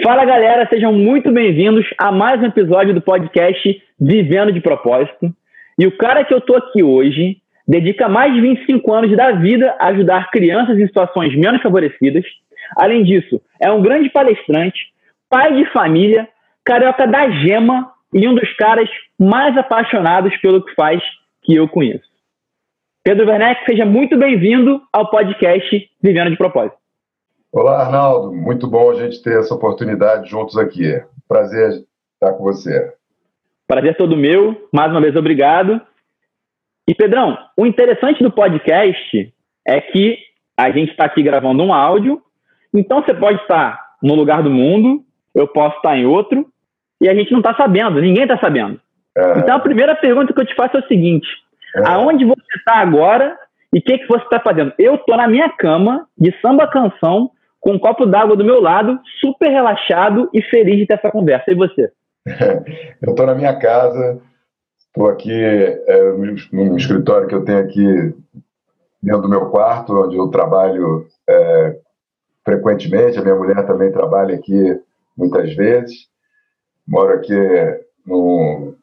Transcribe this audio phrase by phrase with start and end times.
[0.00, 5.34] Fala galera, sejam muito bem-vindos a mais um episódio do podcast Vivendo de Propósito.
[5.76, 9.74] E o cara que eu tô aqui hoje dedica mais de 25 anos da vida
[9.76, 12.24] a ajudar crianças em situações menos favorecidas.
[12.76, 14.78] Além disso, é um grande palestrante,
[15.28, 16.28] pai de família,
[16.64, 18.88] carioca da gema e um dos caras
[19.18, 21.02] mais apaixonados pelo que faz
[21.42, 22.08] que eu conheço.
[23.02, 26.87] Pedro Werneck, seja muito bem-vindo ao podcast Vivendo de Propósito.
[27.50, 28.30] Olá, Arnaldo.
[28.30, 31.02] Muito bom a gente ter essa oportunidade juntos aqui.
[31.26, 32.92] Prazer estar com você.
[33.66, 34.68] Prazer todo meu.
[34.70, 35.80] Mais uma vez, obrigado.
[36.86, 39.32] E, Pedrão, o interessante do podcast
[39.66, 40.18] é que
[40.58, 42.20] a gente está aqui gravando um áudio,
[42.74, 45.02] então você pode estar no lugar do mundo,
[45.34, 46.46] eu posso estar em outro,
[47.00, 48.78] e a gente não está sabendo, ninguém está sabendo.
[49.16, 49.38] É.
[49.38, 51.26] Então, a primeira pergunta que eu te faço é o seguinte:
[51.76, 51.88] é.
[51.88, 53.38] aonde você está agora
[53.72, 54.72] e o que, que você está fazendo?
[54.78, 57.30] Eu estou na minha cama, de samba canção,
[57.60, 61.50] com um copo d'água do meu lado, super relaxado e feliz de ter essa conversa.
[61.50, 61.90] E você?
[63.02, 64.20] eu estou na minha casa,
[64.86, 66.12] estou aqui é,
[66.52, 68.14] no, escritório que eu tenho aqui
[69.02, 71.76] dentro do meu quarto, onde eu trabalho é,
[72.44, 73.18] frequentemente.
[73.18, 74.80] A minha mulher também trabalha aqui
[75.16, 76.08] muitas vezes.
[76.86, 77.34] Moro aqui
[78.06, 78.74] num,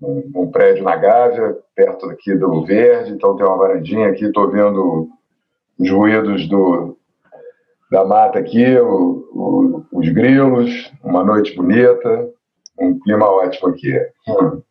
[0.00, 4.50] num, num prédio na Gávea, perto aqui do Verde, então tem uma varandinha aqui, estou
[4.50, 5.08] vendo
[5.78, 6.96] os ruídos do,
[7.90, 12.28] da mata aqui, o, o, os grilos, uma noite bonita,
[12.78, 13.92] um clima ótimo aqui.
[14.28, 14.62] Hum.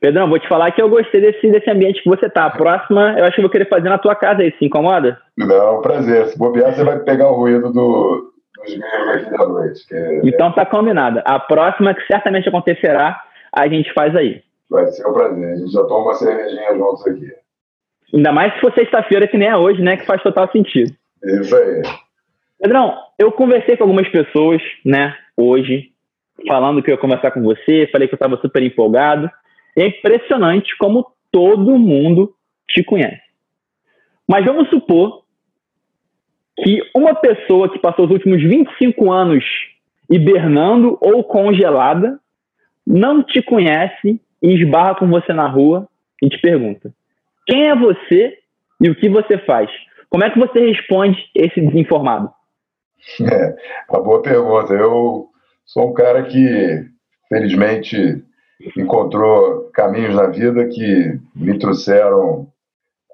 [0.00, 2.46] Pedrão, vou te falar que eu gostei desse, desse ambiente que você tá.
[2.46, 5.18] A próxima, eu acho que eu vou querer fazer na tua casa aí, se incomoda?
[5.38, 6.26] Não, prazer.
[6.26, 9.86] Se bobear, você vai pegar o ruído do, dos grilos aqui da noite.
[9.88, 11.22] Que, então tá combinado.
[11.24, 13.22] A próxima, que certamente acontecerá,
[13.52, 14.42] a gente faz aí.
[14.68, 15.52] Vai ser um prazer.
[15.52, 17.32] A gente já toma uma cervejinha juntos aqui.
[18.12, 19.96] Ainda mais se for sexta-feira, que nem é hoje, né?
[19.96, 20.92] Que faz total sentido.
[21.24, 21.82] Isso aí.
[22.58, 25.90] Pedrão, eu conversei com algumas pessoas, né, hoje,
[26.46, 29.30] falando que eu ia conversar com você, falei que eu estava super empolgado.
[29.76, 32.34] É impressionante como todo mundo
[32.68, 33.20] te conhece.
[34.28, 35.22] Mas vamos supor
[36.62, 39.44] que uma pessoa que passou os últimos 25 anos
[40.10, 42.18] hibernando ou congelada
[42.86, 45.88] não te conhece e esbarra com você na rua
[46.22, 46.92] e te pergunta:
[47.46, 48.38] quem é você
[48.80, 49.70] e o que você faz?
[50.08, 52.30] Como é que você responde esse desinformado?
[53.20, 53.56] É,
[53.88, 54.74] uma boa pergunta.
[54.74, 55.28] Eu
[55.64, 56.84] sou um cara que,
[57.28, 58.24] felizmente,
[58.76, 62.48] encontrou caminhos na vida que me trouxeram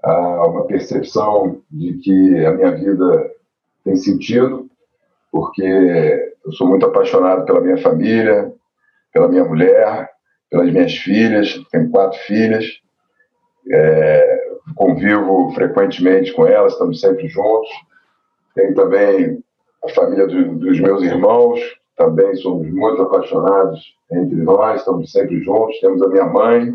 [0.03, 3.31] a uma percepção de que a minha vida
[3.85, 4.69] tem sentido,
[5.31, 5.63] porque
[6.45, 8.53] eu sou muito apaixonado pela minha família,
[9.13, 10.11] pela minha mulher,
[10.51, 12.65] pelas minhas filhas, tenho quatro filhas,
[13.71, 14.41] é,
[14.75, 17.71] convivo frequentemente com elas, estamos sempre juntos.
[18.55, 19.43] Tenho também
[19.85, 21.61] a família do, dos meus irmãos,
[21.97, 25.79] também somos muito apaixonados entre nós, estamos sempre juntos.
[25.81, 26.73] Temos a minha mãe,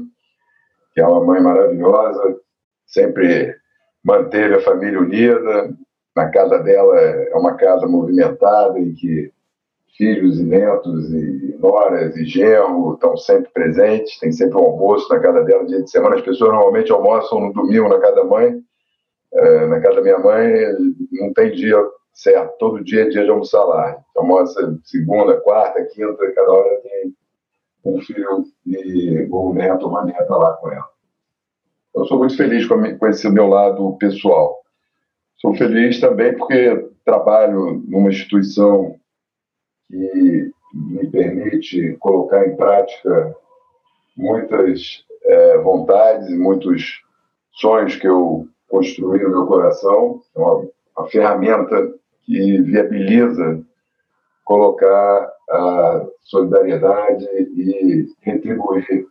[0.93, 2.37] que é uma mãe maravilhosa,
[2.85, 3.55] sempre
[4.03, 5.73] manteve a família unida.
[6.15, 9.31] Na casa dela é uma casa movimentada em que
[9.97, 15.19] filhos e netos e noras e genro estão sempre presentes, tem sempre um almoço na
[15.19, 16.15] casa dela dia de semana.
[16.15, 18.59] As pessoas normalmente almoçam no domingo na casa da mãe.
[19.33, 20.53] É, na casa da minha mãe
[21.11, 21.77] não tem dia
[22.17, 23.91] certo, todo dia é dia de almoçar lá.
[24.09, 27.15] Então, almoça segunda, quarta, quinta, cada hora tem
[27.85, 30.89] um filho e, ou um neto uma neta lá com ela.
[31.95, 34.61] Eu sou muito feliz com esse meu lado pessoal.
[35.37, 38.95] Sou feliz também porque trabalho numa instituição
[39.87, 43.35] que me permite colocar em prática
[44.15, 47.03] muitas é, vontades e muitos
[47.51, 50.21] sonhos que eu construí no meu coração.
[50.35, 50.67] É uma,
[50.97, 51.93] uma ferramenta
[52.27, 53.63] que viabiliza
[54.43, 59.07] colocar a solidariedade e retribuir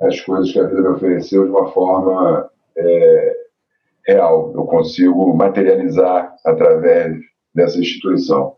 [0.00, 3.36] as coisas que a vida me ofereceu de uma forma é,
[4.06, 4.52] real.
[4.54, 7.18] Eu consigo materializar através
[7.54, 8.56] dessa instituição.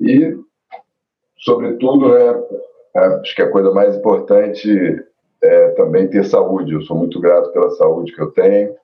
[0.00, 0.36] E,
[1.36, 2.42] sobretudo, né,
[3.20, 5.04] acho que a coisa mais importante
[5.42, 6.72] é também ter saúde.
[6.72, 8.74] Eu sou muito grato pela saúde que eu tenho,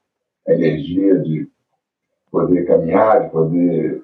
[0.46, 1.48] a energia de
[2.30, 4.02] poder caminhar, de poder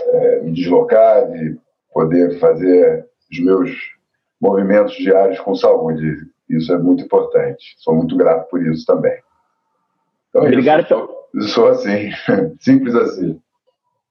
[0.00, 1.56] é, me deslocar, de
[1.92, 3.70] poder fazer os meus
[4.40, 6.16] movimentos diários com saúde.
[6.48, 7.74] Isso é muito importante.
[7.78, 9.18] Sou muito grato por isso também.
[10.30, 10.80] Então, Obrigado.
[10.80, 12.10] Eu sou, eu sou assim,
[12.60, 13.40] simples assim.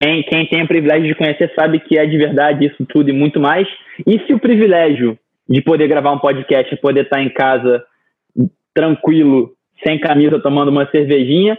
[0.02, 3.14] Quem, quem tem o privilégio de conhecer sabe que é de verdade isso tudo e
[3.14, 3.68] muito mais.
[4.06, 7.84] E se o privilégio de poder gravar um podcast, poder estar em casa
[8.74, 9.54] tranquilo,
[9.86, 11.58] sem camisa, tomando uma cervejinha,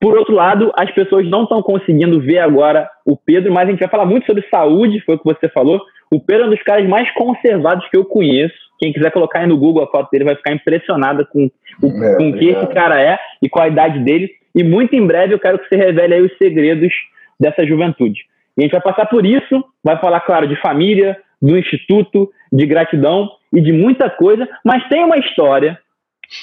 [0.00, 3.80] Por outro lado, as pessoas não estão conseguindo ver agora o Pedro, mas a gente
[3.80, 5.80] vai falar muito sobre saúde, foi o que você falou.
[6.10, 8.54] O Pedro é um dos caras mais conservados que eu conheço.
[8.78, 11.50] Quem quiser colocar aí no Google a foto dele vai ficar impressionada com
[11.82, 14.30] o é, com que esse cara é e com a idade dele.
[14.54, 16.92] E muito em breve eu quero que você revele aí os segredos
[17.40, 18.20] dessa juventude.
[18.56, 22.66] E a gente vai passar por isso, vai falar, claro, de família, do instituto, de
[22.66, 25.78] gratidão e de muita coisa, mas tem uma história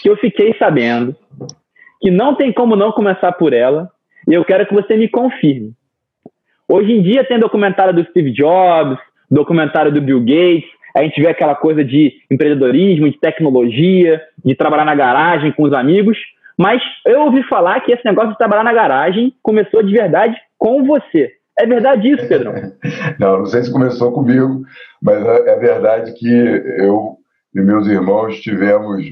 [0.01, 1.15] que eu fiquei sabendo
[2.03, 3.89] que não tem como não começar por ela,
[4.27, 5.71] e eu quero que você me confirme.
[6.67, 8.99] Hoje em dia tem documentário do Steve Jobs,
[9.31, 14.83] documentário do Bill Gates, a gente vê aquela coisa de empreendedorismo, de tecnologia, de trabalhar
[14.83, 16.17] na garagem com os amigos,
[16.57, 20.83] mas eu ouvi falar que esse negócio de trabalhar na garagem começou de verdade com
[20.83, 21.31] você.
[21.57, 22.53] É verdade isso, Pedrão?
[23.17, 24.63] não, não sei se começou comigo,
[25.01, 27.17] mas é, é verdade que eu
[27.53, 29.05] e meus irmãos tivemos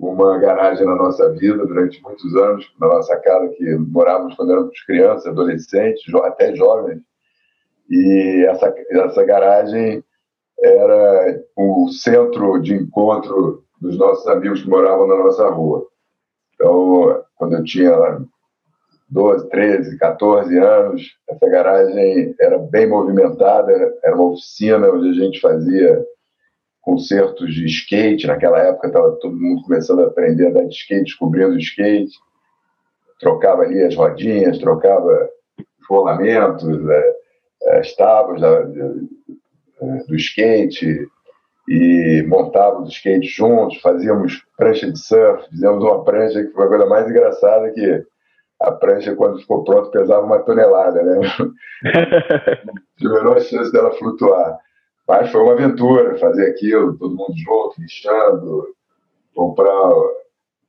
[0.00, 4.80] uma garagem na nossa vida durante muitos anos, na nossa casa, que morávamos quando éramos
[4.84, 7.00] crianças, adolescentes, até jovens.
[7.90, 10.02] E essa, essa garagem
[10.60, 15.84] era o centro de encontro dos nossos amigos que moravam na nossa rua.
[16.54, 17.92] Então, quando eu tinha
[19.08, 23.72] 12, 13, 14 anos, essa garagem era bem movimentada,
[24.04, 26.04] era uma oficina onde a gente fazia
[26.82, 28.26] concertos de skate.
[28.26, 32.12] Naquela época estava todo mundo começando a aprender a dar de skate, descobrindo o skate.
[33.20, 38.60] Trocava ali as rodinhas, trocava os rolamentos, é, as tábuas da,
[40.08, 41.08] do skate
[41.68, 46.86] e montávamos skate juntos, fazíamos prancha de surf, fizemos uma prancha que foi a coisa
[46.86, 48.04] mais engraçada que
[48.60, 51.20] a prancha, quando ficou pronta, pesava uma tonelada, né?
[52.96, 54.58] Tive a menor chance dela flutuar.
[55.06, 58.74] Mas foi uma aventura fazer aquilo, todo mundo junto, lixando,
[59.34, 59.90] comprar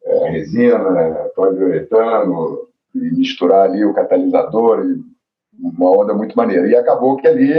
[0.06, 4.86] é, resina, poliuretano, e misturar ali o catalisador,
[5.60, 6.68] uma onda muito maneira.
[6.68, 7.54] E acabou que ali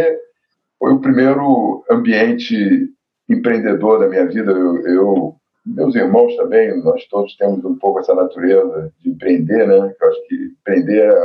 [0.79, 2.91] foi o primeiro ambiente
[3.29, 4.53] empreendedor da minha vida.
[4.53, 9.94] Eu, eu, meus irmãos também, nós todos temos um pouco essa natureza de empreender, né?
[10.00, 11.17] Eu acho que empreender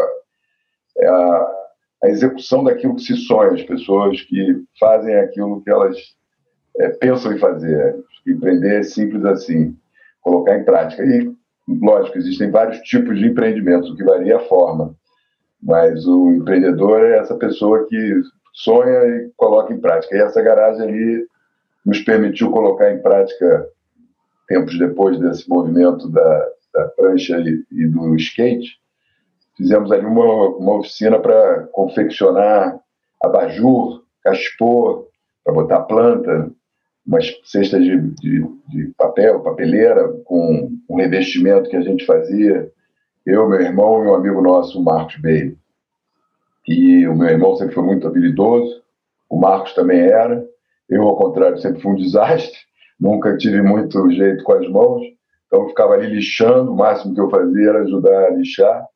[0.98, 1.52] é a,
[2.04, 5.98] a execução daquilo que se sonha, as pessoas que fazem aquilo que elas
[6.78, 7.96] é, pensam em fazer.
[8.26, 9.76] Empreender é simples assim,
[10.22, 11.04] colocar em prática.
[11.04, 11.32] E,
[11.68, 14.96] lógico, existem vários tipos de empreendimentos, o que varia a forma.
[15.62, 18.22] Mas o empreendedor é essa pessoa que
[18.54, 20.16] sonha e coloca em prática.
[20.16, 21.28] E essa garagem ali
[21.86, 23.68] nos permitiu colocar em prática,
[24.48, 28.80] tempos depois desse movimento da, da prancha e, e do skate,
[29.60, 30.24] fizemos ali uma,
[30.56, 32.80] uma oficina para confeccionar
[33.22, 35.10] abajur, cachepô,
[35.44, 36.50] para botar planta,
[37.06, 42.72] umas cestas de, de, de, papel, papeleira, com um revestimento que a gente fazia.
[43.26, 45.58] Eu, meu irmão e um amigo nosso, o Marcos Bey.
[46.66, 48.82] E o meu irmão sempre foi muito habilidoso,
[49.30, 50.42] o Marcos também era.
[50.88, 52.58] Eu, ao contrário, sempre fui um desastre,
[52.98, 55.04] nunca tive muito jeito com as mãos,
[55.48, 58.88] então eu ficava ali lixando, o máximo que eu fazia era ajudar a lixar.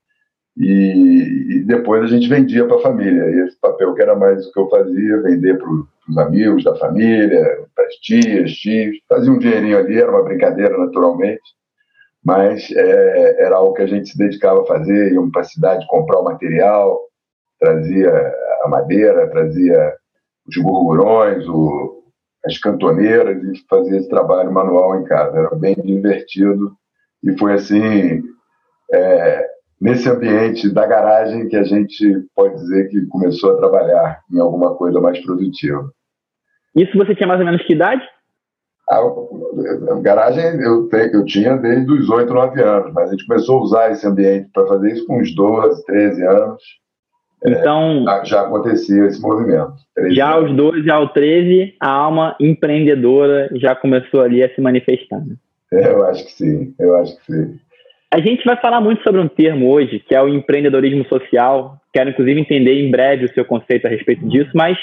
[0.58, 3.24] E, e depois a gente vendia para a família.
[3.46, 7.66] Esse papel que era mais o que eu fazia, vender para os amigos da família,
[7.76, 8.98] para as tias, tios.
[9.10, 11.42] Fazia um dinheirinho ali, era uma brincadeira naturalmente,
[12.24, 15.12] mas é, era algo que a gente se dedicava a fazer.
[15.12, 17.00] Íamos para a cidade comprar o material,
[17.60, 18.12] trazia
[18.64, 19.96] a madeira, trazia
[20.48, 22.04] os gurgurões, o,
[22.46, 25.38] as cantoneiras e fazia esse trabalho manual em casa.
[25.38, 26.74] Era bem divertido
[27.24, 28.22] e foi assim.
[28.94, 29.53] É,
[29.84, 34.76] nesse ambiente da garagem que a gente pode dizer que começou a trabalhar em alguma
[34.76, 35.92] coisa mais produtiva.
[36.74, 38.02] Isso você tinha mais ou menos que idade?
[38.90, 43.28] A, a garagem eu, te, eu tinha desde os 8, 9 anos, mas a gente
[43.28, 46.64] começou a usar esse ambiente para fazer isso com uns 12, 13 anos.
[47.44, 48.10] É, então.
[48.10, 49.74] É, já acontecia esse movimento.
[50.12, 55.20] Já aos 12 ao 13, a alma empreendedora já começou ali a se manifestar.
[55.20, 55.36] Né?
[55.74, 57.60] É, eu acho que sim, eu acho que sim.
[58.14, 61.82] A gente vai falar muito sobre um termo hoje, que é o empreendedorismo social.
[61.92, 64.78] Quero, inclusive, entender em breve o seu conceito a respeito disso, mas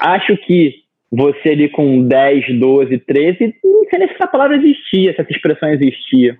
[0.00, 0.74] acho que
[1.08, 5.30] você ali com 10, 12, 13, não sei nem se essa palavra existia, se essa
[5.30, 6.36] expressão existia.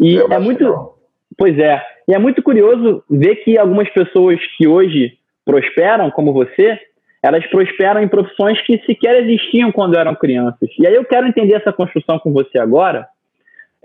[0.00, 0.94] E Eu é muito.
[1.36, 1.82] Pois é.
[2.08, 6.78] E é muito curioso ver que algumas pessoas que hoje prosperam, como você,
[7.22, 10.70] elas prosperam em profissões que sequer existiam quando eram crianças.
[10.78, 13.06] E aí eu quero entender essa construção com você agora,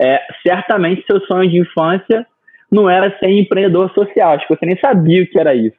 [0.00, 2.26] é, certamente seu sonho de infância
[2.70, 5.76] não era ser empreendedor social, acho que você nem sabia o que era isso.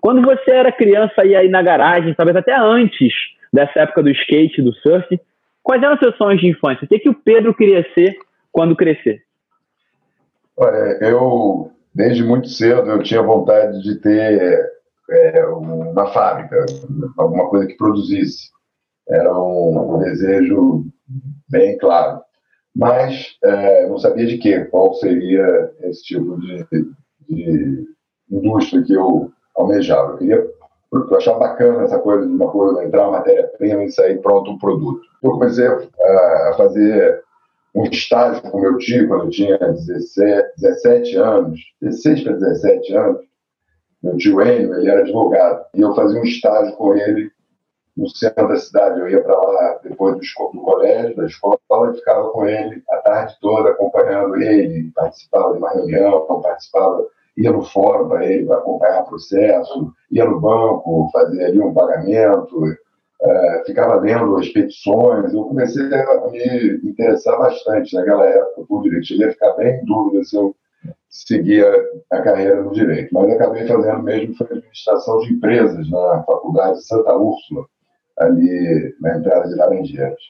[0.00, 3.12] Quando você era criança e aí na garagem, talvez até antes
[3.52, 5.20] dessa época do skate, do surf,
[5.62, 6.84] quais eram seus sonhos de infância?
[6.84, 8.16] O que, que o Pedro queria ser
[8.50, 9.22] quando crescer?
[10.56, 14.70] Olha, eu, desde muito cedo eu tinha vontade de ter
[15.10, 16.64] é, uma fábrica,
[17.16, 18.50] alguma coisa que produzisse.
[19.08, 20.84] Era um desejo
[21.48, 22.20] bem claro.
[22.74, 26.66] Mas é, não sabia de quê, qual seria esse tipo de,
[27.28, 27.86] de
[28.30, 30.12] indústria que eu almejava.
[30.12, 30.52] Eu queria
[30.92, 34.58] eu achava bacana essa coisa de uma coisa, entrar uma matéria-prima e sair pronto um
[34.58, 35.00] produto.
[35.22, 37.22] Eu comecei a fazer
[37.74, 43.20] um estágio com meu tio quando eu tinha 17, 17 anos, 16 para 17 anos.
[44.02, 47.30] Meu tio Enio, ele era advogado, e eu fazia um estágio com ele
[47.96, 49.00] no centro da cidade.
[49.00, 50.20] Eu ia para lá depois do,
[50.52, 51.58] do, colégio, da escola,
[51.90, 57.06] e ficava com ele a tarde toda acompanhando ele, participava de uma reunião, participava
[57.36, 61.72] ia no fórum para ele para acompanhar o processo, ia no banco, fazer ali um
[61.72, 62.62] pagamento,
[63.22, 65.32] é, ficava lendo as petições.
[65.32, 69.06] Eu comecei a me interessar bastante naquela época por direito.
[69.06, 70.54] Cheguei a ficar bem em dúvida se eu
[71.08, 71.70] seguia
[72.10, 76.86] a carreira no direito, mas acabei fazendo mesmo foi administração de empresas na faculdade de
[76.86, 77.66] Santa Úrsula,
[78.22, 80.20] ali na entrada de Laranjeiras.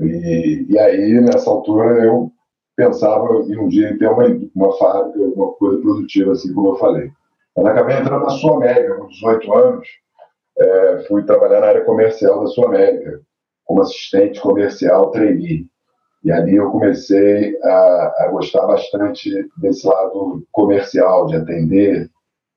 [0.00, 2.32] E, e aí, nessa altura, eu
[2.76, 7.10] pensava em um dia ter uma, uma fábrica, uma coisa produtiva, assim como eu falei.
[7.56, 9.88] Mas acabei entrando na Sul América, com 18 anos,
[10.58, 13.20] é, fui trabalhar na área comercial da Sul América,
[13.64, 15.66] como assistente comercial trainee.
[16.24, 22.10] E ali eu comecei a, a gostar bastante desse lado comercial, de atender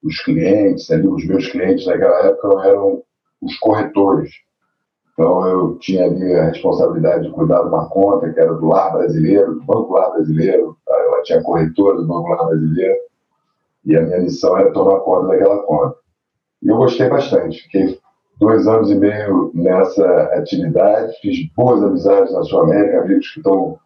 [0.03, 0.89] os clientes.
[0.89, 3.03] Ali, os meus clientes naquela época eram
[3.41, 4.31] os corretores
[5.19, 8.93] então, eu tinha ali a responsabilidade de cuidar de uma conta que era do Lar
[8.93, 10.77] Brasileiro, do Banco Lar Brasileiro.
[10.88, 12.98] Ela tinha corretora do Banco Lar Brasileiro.
[13.84, 15.98] E a minha missão era tomar conta daquela conta.
[16.63, 17.63] E eu gostei bastante.
[17.63, 18.00] Fiquei
[18.39, 20.05] dois anos e meio nessa
[20.36, 23.77] atividade, fiz boas amizades na Sul América, amigos que estão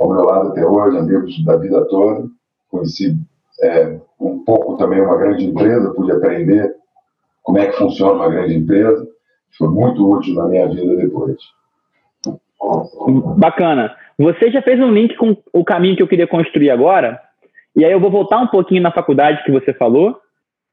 [0.00, 2.26] ao meu lado até hoje, amigos da vida toda.
[2.68, 3.16] Conheci
[3.62, 6.74] é, um pouco também uma grande empresa, pude aprender
[7.42, 9.06] como é que funciona uma grande empresa
[9.58, 11.36] foi muito útil na minha vida depois.
[13.36, 13.94] Bacana.
[14.18, 17.20] Você já fez um link com o caminho que eu queria construir agora,
[17.74, 20.18] e aí eu vou voltar um pouquinho na faculdade que você falou,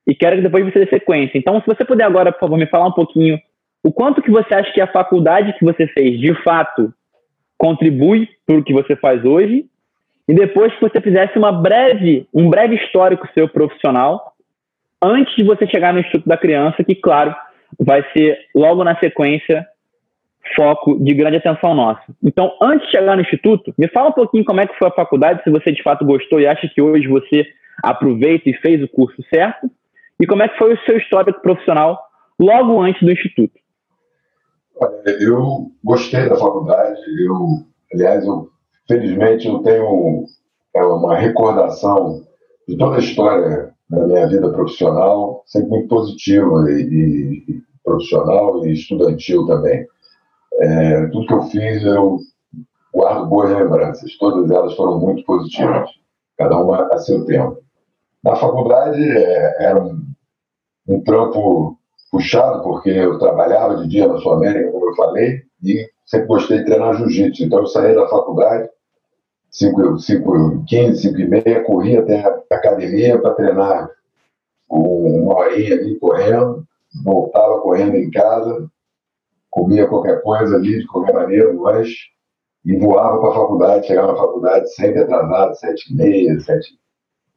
[0.06, 1.38] e quero que depois você dê sequência.
[1.38, 3.40] Então, se você puder agora, por favor, me falar um pouquinho
[3.84, 6.94] o quanto que você acha que a faculdade que você fez, de fato,
[7.58, 9.66] contribui para o que você faz hoje,
[10.28, 14.29] e depois que você fizesse uma breve, um breve histórico seu profissional,
[15.01, 17.36] antes de você chegar no Instituto da Criança, que, claro,
[17.79, 19.68] vai ser logo na sequência
[20.56, 22.01] foco de grande atenção nosso.
[22.24, 24.91] Então, antes de chegar no instituto, me fala um pouquinho como é que foi a
[24.91, 27.46] faculdade, se você de fato gostou e acha que hoje você
[27.84, 29.70] aproveita e fez o curso certo,
[30.20, 32.00] e como é que foi o seu histórico profissional
[32.39, 33.53] logo antes do instituto.
[35.06, 38.50] Eu gostei da faculdade, eu, aliás, eu,
[38.88, 40.25] felizmente eu tenho
[40.74, 42.24] é, uma recordação
[42.68, 48.74] de toda a história da minha vida profissional, sempre muito positiva e, e profissional e
[48.74, 49.86] estudantil também.
[50.60, 52.19] É, tudo que eu fiz, eu
[52.93, 54.17] guardo boas lembranças.
[54.17, 55.89] Todas elas foram muito positivas,
[56.38, 57.58] cada uma a seu tempo.
[58.24, 60.01] Na faculdade, é, era um,
[60.88, 61.77] um trampo
[62.12, 66.60] puxado, porque eu trabalhava de dia na Sul América, como eu falei, e sempre gostei
[66.60, 67.43] de treinar jiu-jitsu.
[67.43, 68.69] Então, eu saí da faculdade,
[69.51, 73.89] 5 5 15, 5 e meia, corria até a academia para treinar
[74.70, 76.65] uma horinha ali correndo,
[77.03, 78.70] voltava correndo em casa,
[79.50, 82.10] comia qualquer coisa ali, de qualquer maneira, um lanche,
[82.65, 86.79] e voava para a faculdade, chegava na faculdade sempre atrasado, 7 e meia, 7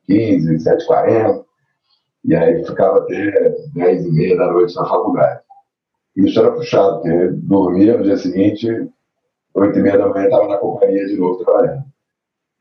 [0.07, 1.45] 15, 7 40
[2.25, 5.41] e aí ficava até 10 e meia da noite na faculdade.
[6.17, 8.89] Isso era puxado, porque dormia no dia seguinte,
[9.55, 11.85] 8 e meia da manhã estava na companhia de novo trabalhando.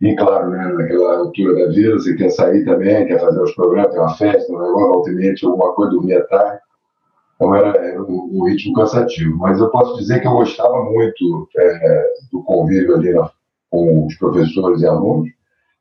[0.01, 3.91] E claro, né, naquela altura da vida, você quer sair também, quer fazer os programas,
[3.91, 6.59] tem uma festa, um negócio, ultimamente alguma coisa, dormir à tarde.
[7.35, 9.37] Então era, era um, um, ritmo cansativo.
[9.37, 13.29] Mas eu posso dizer que eu gostava muito é, do convívio ali na,
[13.69, 15.29] com os professores e alunos.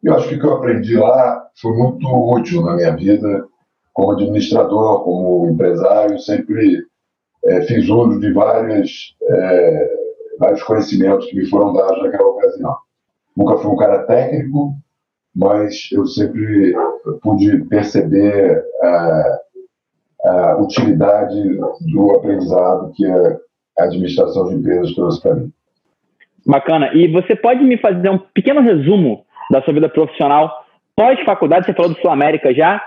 [0.02, 3.46] E eu acho que o que eu aprendi lá foi muito útil na minha vida
[3.94, 6.18] como administrador, como empresário.
[6.18, 6.82] Sempre
[7.46, 8.90] é, fiz uso de várias,
[9.22, 9.90] é,
[10.38, 12.76] vários conhecimentos que me foram dados naquela ocasião.
[13.40, 14.74] Nunca fui um cara técnico,
[15.34, 16.74] mas eu sempre
[17.22, 19.38] pude perceber a,
[20.26, 21.58] a utilidade
[21.90, 25.50] do aprendizado que a administração de empresas trouxe para mim.
[26.46, 26.92] Bacana.
[26.92, 31.64] E você pode me fazer um pequeno resumo da sua vida profissional pós-faculdade?
[31.64, 32.82] Você falou do Sul América já.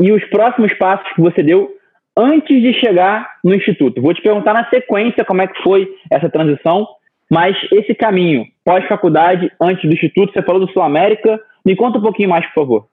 [0.00, 1.70] E os próximos passos que você deu
[2.16, 4.02] antes de chegar no Instituto.
[4.02, 6.84] Vou te perguntar na sequência como é que foi essa transição
[7.30, 12.02] mas esse caminho, pós-faculdade, antes do Instituto, você falou do Sul América, me conta um
[12.02, 12.88] pouquinho mais, por favor.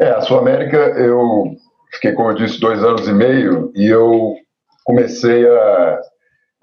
[0.00, 1.56] É, a Sul América, eu
[1.92, 4.36] fiquei, como eu disse, dois anos e meio e eu
[4.84, 6.00] comecei a,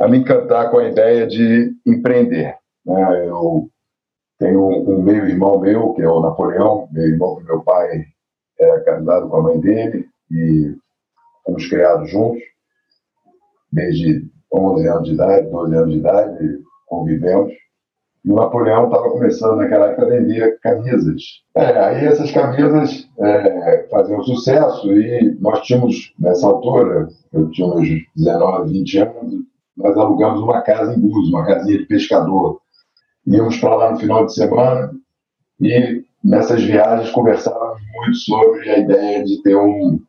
[0.01, 2.55] a me encantar com a ideia de empreender.
[2.85, 3.27] Né?
[3.27, 3.69] Eu
[4.39, 8.05] tenho um meio-irmão meu, que é o Napoleão, meu irmão, meu pai
[8.59, 10.75] era casado com a mãe dele e
[11.45, 12.41] fomos criados juntos,
[13.71, 17.53] desde 11 anos de idade, 12 anos de idade, convivemos.
[18.23, 21.21] E o Napoleão estava começando naquela época a vender camisas.
[21.55, 27.87] É, aí essas camisas é, faziam sucesso e nós tínhamos, nessa altura, eu tinha uns
[28.15, 29.33] 19, 20 anos,
[29.75, 32.61] nós alugamos uma casa em Búzios, uma casinha de pescador.
[33.27, 34.93] Íamos para lá no final de semana
[35.59, 39.99] e nessas viagens conversávamos muito sobre a ideia de ter um,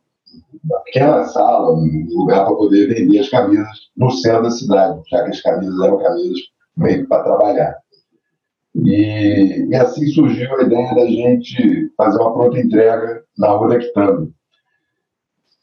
[0.84, 5.30] pequena sala, um lugar para poder vender as camisas no centro da cidade, já que
[5.30, 6.38] as camisas eram camisas
[6.76, 7.76] meio para trabalhar.
[8.74, 13.78] E, e, assim surgiu a ideia da gente fazer uma pronta entrega na Rua da
[13.78, 14.28] Quitanda.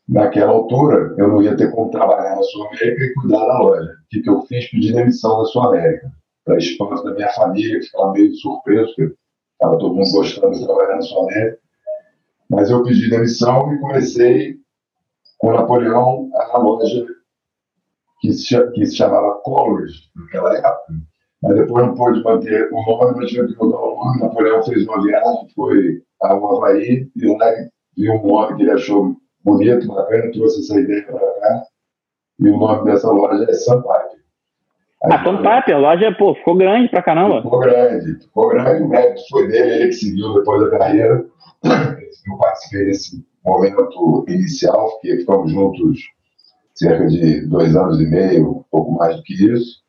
[0.07, 3.91] Naquela altura, eu não ia ter como trabalhar na Sul América e cuidar da loja.
[3.91, 4.69] O que, que eu fiz?
[4.69, 6.11] Pedi demissão da Sul América.
[6.45, 9.13] Para espanto da minha família, que ficava meio surpreso, porque
[9.53, 11.59] estava todo mundo gostando de trabalhar na Sul América.
[12.49, 14.60] Mas eu pedi demissão e comecei
[15.41, 17.05] com o Napoleão a loja
[18.21, 20.93] que se, que se chamava Colors, naquela época
[21.41, 24.21] mas depois não pôde manter o nome, mas tive que mudar o nome.
[24.21, 27.51] Napoleão fez uma viagem, foi ao Havaí, e lá
[27.97, 31.63] viu um nome que ele achou bonito, bacana, trouxe essa ideia para cá.
[32.39, 34.21] E o nome dessa loja é Sampaio.
[35.03, 37.41] Ah, Sampaio, a loja pô, ficou grande pra caramba.
[37.41, 38.83] Ficou grande, ficou grande.
[38.83, 41.25] O mérito foi dele, ele que seguiu depois da carreira.
[41.63, 45.99] Eu participei desse momento inicial, porque ficamos juntos
[46.75, 49.81] cerca de dois anos e meio, pouco mais do que isso.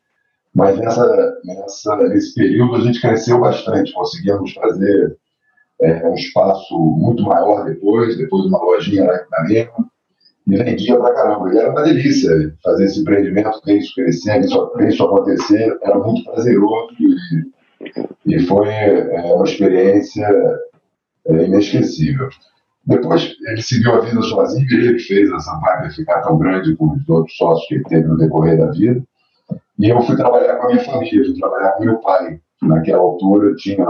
[0.53, 5.17] Mas nessa, nessa, nesse período a gente cresceu bastante, conseguimos fazer
[5.81, 9.91] é, um espaço muito maior depois, depois uma lojinha lá em Ipanema,
[10.47, 11.53] e vendia pra caramba.
[11.53, 12.29] E era uma delícia
[12.63, 18.39] fazer esse empreendimento, ver isso crescer, ver isso, isso acontecer, era muito prazeroso e, e
[18.45, 20.27] foi é, uma experiência
[21.25, 22.29] é, inesquecível.
[22.85, 26.93] Depois ele seguiu a vida sozinho, ele que fez essa máquina ficar tão grande com
[26.93, 29.01] os outros sócios que ele teve no decorrer da vida.
[29.79, 32.39] E eu fui trabalhar com a minha família, fui trabalhar com meu pai.
[32.61, 33.87] Naquela altura tinha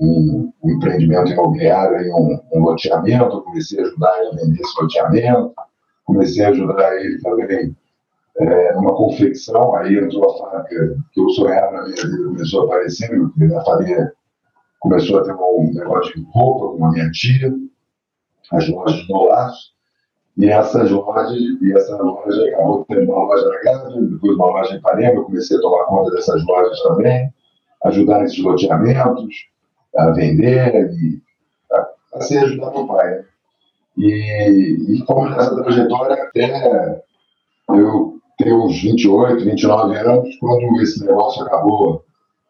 [0.00, 4.80] um, um empreendimento imobiliário, e um, um loteamento, comecei a ajudar ele a vender esse
[4.80, 5.54] loteamento,
[6.04, 7.76] comecei a ajudar ele também
[8.38, 12.64] é, numa confecção, aí entrou a fábrica que eu sonhava na minha vida, começou a
[12.64, 14.12] aparecer, minha família
[14.78, 17.52] começou a ter um negócio de roupa com a minha tia,
[18.52, 19.70] as lojas do Laço,
[20.38, 24.74] e essas lojas, e essa loja acabou tendo uma loja na Gávea, depois uma loja
[24.74, 27.32] em Ipanema, eu comecei a tomar conta dessas lojas também,
[27.84, 29.34] ajudar nesses loteamentos,
[29.96, 31.22] a vender e
[31.72, 33.10] a, a ser ajudar meu pai.
[33.10, 33.24] Né?
[33.98, 37.02] E, e fomos nessa trajetória até
[37.68, 42.04] eu ter uns 28, 29 anos, quando esse negócio acabou,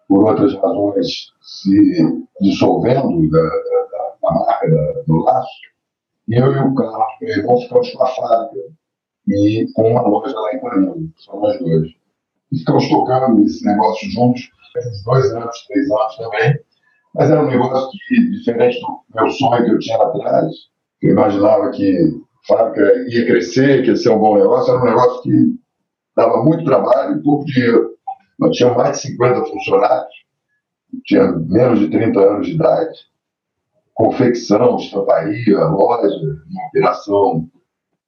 [0.08, 5.69] por outras razões, se dissolvendo da, da, da marca da, do laço,
[6.30, 8.72] eu e o Carlos, meu irmão, ficamos com a fábrica
[9.28, 11.88] e com uma loja lá em Panamá, só nós dois.
[12.52, 16.60] E ficamos tocando esse negócio juntos, uns dois anos, três anos também.
[17.14, 20.52] Mas era um negócio que, diferente do meu sonho que eu tinha lá atrás,
[21.02, 24.86] eu imaginava que a fábrica ia crescer, que ia ser um bom negócio, era um
[24.86, 25.54] negócio que
[26.16, 27.90] dava muito trabalho e pouco dinheiro.
[28.38, 30.14] Nós tínhamos mais de 50 funcionários,
[31.04, 32.98] tinha menos de 30 anos de idade,
[34.00, 36.16] confecção, estamparia, loja,
[36.50, 37.46] uma operação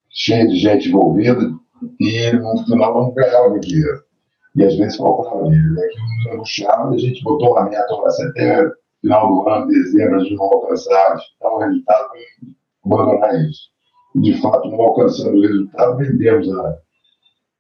[0.09, 1.53] cheia de gente envolvida
[2.01, 4.03] e no final não ganhava dinheiro.
[4.57, 5.75] E às vezes faltava dinheiro.
[5.75, 8.71] E aquilo nos angustiava a gente botou uma meta assim, até
[9.03, 11.21] final do ano, dezembro, a gente não alcançava.
[11.37, 12.09] Então o resultado
[12.85, 13.71] abandonar isso.
[14.15, 16.79] De fato, não alcançando o resultado, vendemos a,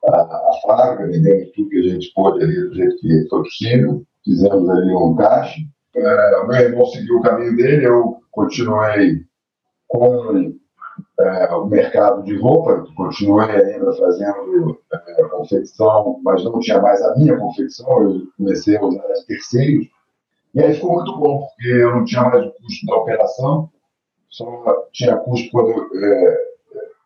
[0.06, 4.02] a, a fábrica, vendemos tudo que a gente pôde ali do jeito que foi possível,
[4.24, 5.60] fizemos ali um caixa.
[5.94, 9.24] É, meu irmão seguiu o caminho dele, eu continuei
[9.86, 10.54] com
[11.20, 17.14] é, o mercado de roupa, continuei ainda fazendo é, confecção, mas não tinha mais a
[17.16, 19.86] minha confecção, eu comecei a usar as terceiros.
[20.54, 23.70] E aí ficou muito bom, porque eu não tinha mais o custo da operação,
[24.28, 26.36] só tinha custo quando é,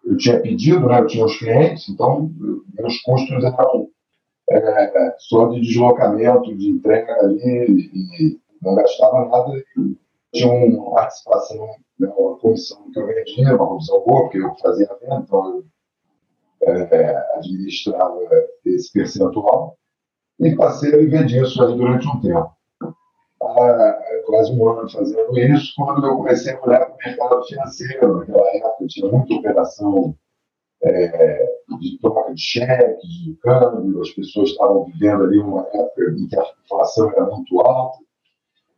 [0.04, 2.30] eu tinha pedido, né, eu tinha os clientes, então
[2.78, 3.88] meus custos eram
[4.48, 9.52] é, só de deslocamento, de entrega ali, e não gastava nada
[10.36, 11.66] tinha uma participação,
[11.98, 15.64] né, uma comissão que eu vendia, uma comissão boa, porque eu fazia a venda, então
[16.62, 18.18] eu é, administrava
[18.64, 19.76] esse percentual
[20.40, 22.50] e passei a viver disso aí durante um tempo.
[23.42, 28.18] Ah, quase um ano fazendo isso, quando eu comecei a olhar para o mercado financeiro.
[28.18, 30.14] Naquela época tinha muita operação
[30.82, 31.46] é,
[31.78, 36.38] de troca de cheques, de câmbio, as pessoas estavam vivendo ali uma época em que
[36.38, 37.98] a inflação era muito alta,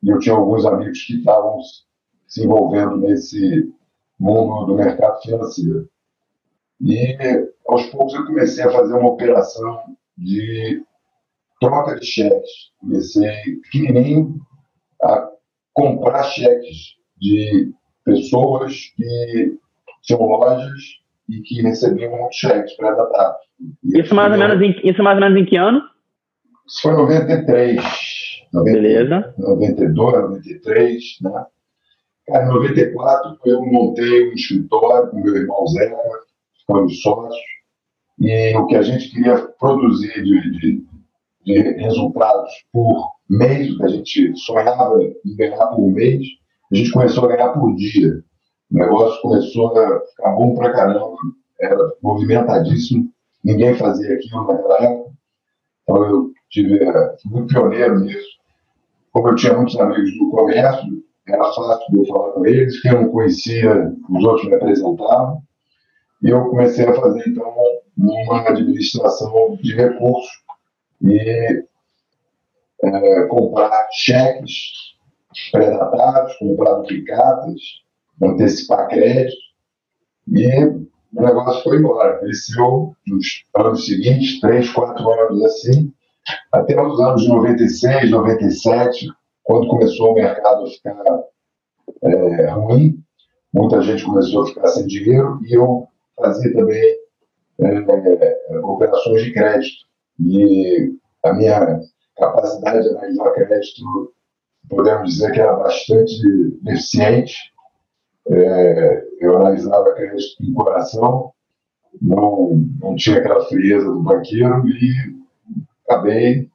[0.02, 1.58] e eu tinha alguns amigos que estavam
[2.26, 3.72] se envolvendo nesse
[4.18, 5.88] mundo do mercado financeiro.
[6.80, 7.16] E
[7.66, 10.82] aos poucos eu comecei a fazer uma operação de
[11.60, 12.50] troca de cheques.
[12.78, 14.34] Comecei pequenininho
[15.02, 15.28] a
[15.72, 17.72] comprar cheques de
[18.04, 19.58] pessoas que
[20.02, 20.82] tinham lojas
[21.28, 23.40] e que recebiam cheques pré-datados.
[23.84, 25.82] Isso mais, ou menos em, isso mais ou menos em que ano?
[26.66, 28.17] Isso foi em 93.
[28.52, 29.34] 90, Beleza.
[29.38, 31.46] 92, 93, né?
[32.26, 35.94] Cara, em 94 eu montei um escritório com meu irmão Zé,
[36.60, 37.36] ficamos sócios,
[38.20, 40.86] e o que a gente queria produzir de, de,
[41.44, 46.26] de resultados por mês, que a gente sonhava em ganhar por mês,
[46.70, 48.22] a gente começou a ganhar por dia.
[48.70, 51.16] O negócio começou a ficar bom pra caramba,
[51.60, 53.10] era movimentadíssimo,
[53.42, 55.10] ninguém fazia aquilo naquela época.
[55.82, 58.37] Então eu tive, era muito pioneiro nisso.
[59.18, 62.92] Como eu tinha muitos amigos do comércio, era fácil de eu falar com eles, quem
[62.92, 65.42] eu não conhecia, os outros me apresentavam.
[66.22, 67.52] E eu comecei a fazer, então,
[67.96, 70.30] uma administração de recursos
[71.02, 71.64] e
[72.84, 74.52] é, comprar cheques
[75.50, 77.60] pré-datados, comprar duplicatas,
[78.22, 79.36] antecipar crédito.
[80.28, 82.20] E o negócio foi embora.
[82.20, 85.92] Cresceu nos anos seguintes, três, quatro anos assim,
[86.52, 89.08] até os anos de 96, 97,
[89.44, 91.24] quando começou o mercado a ficar
[92.02, 93.02] é, ruim,
[93.52, 95.86] muita gente começou a ficar sem dinheiro e eu
[96.16, 96.96] fazia também
[97.60, 99.88] é, operações de crédito.
[100.20, 100.92] E
[101.24, 101.80] a minha
[102.16, 104.12] capacidade de analisar crédito,
[104.68, 106.20] podemos dizer que era bastante
[106.62, 107.34] deficiente.
[108.30, 111.32] É, eu analisava crédito com coração,
[112.02, 115.17] não, não tinha aquela frieza do banqueiro e
[115.88, 116.48] acabei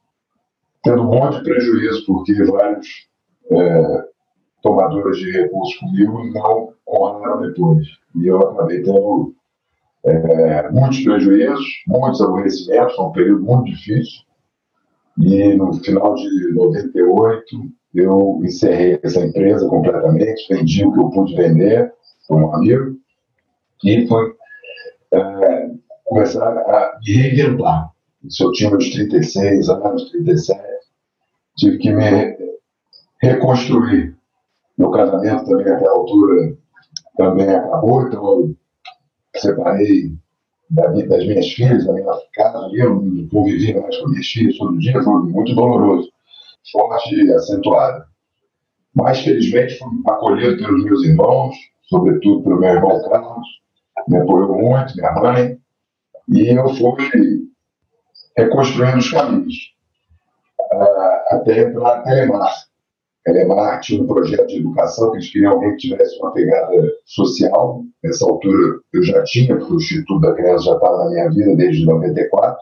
[0.82, 3.08] tendo um monte de prejuízo, porque vários
[3.50, 4.04] é,
[4.62, 7.86] tomadores de recursos comigo não honraram depois.
[8.14, 9.34] E eu acabei tendo
[10.04, 14.22] é, muitos prejuízos, muitos aborrecimentos, foi um período muito difícil.
[15.18, 17.44] E no final de 98,
[17.94, 21.92] eu encerrei essa empresa completamente, vendi o que eu pude vender
[22.26, 22.96] para um amigo
[23.84, 24.34] e fui
[25.12, 25.70] é,
[26.04, 27.93] começar a me reinventar.
[28.24, 30.60] Isso eu tinha uns 36 anos, 37,
[31.58, 32.36] tive que me
[33.22, 34.16] reconstruir.
[34.78, 36.56] Meu casamento também, naquela altura,
[37.16, 38.56] também acabou, então eu
[39.36, 40.12] separei
[40.70, 45.02] das minhas filhas, da minha casa, eu não convivi mais com minhas filhas todo dia,
[45.02, 46.10] foi muito doloroso,
[46.72, 48.04] forte e acentuado.
[48.94, 51.54] Mas, felizmente, fui acolhido pelos meus irmãos,
[51.88, 53.46] sobretudo pelo meu irmão Carlos,
[54.08, 55.58] me apoiou muito, minha mãe,
[56.28, 57.53] e eu fui
[58.36, 59.54] reconstruindo os caminhos,
[60.60, 62.54] uh, até entrar na Telemar.
[63.24, 66.72] Telemar tinha um projeto de educação que eles queriam alguém que tivesse uma pegada
[67.06, 67.82] social.
[68.02, 71.56] Nessa altura eu já tinha, porque o Instituto da Criança já estava na minha vida
[71.56, 72.58] desde 94.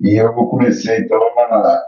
[0.00, 1.82] E eu comecei então a,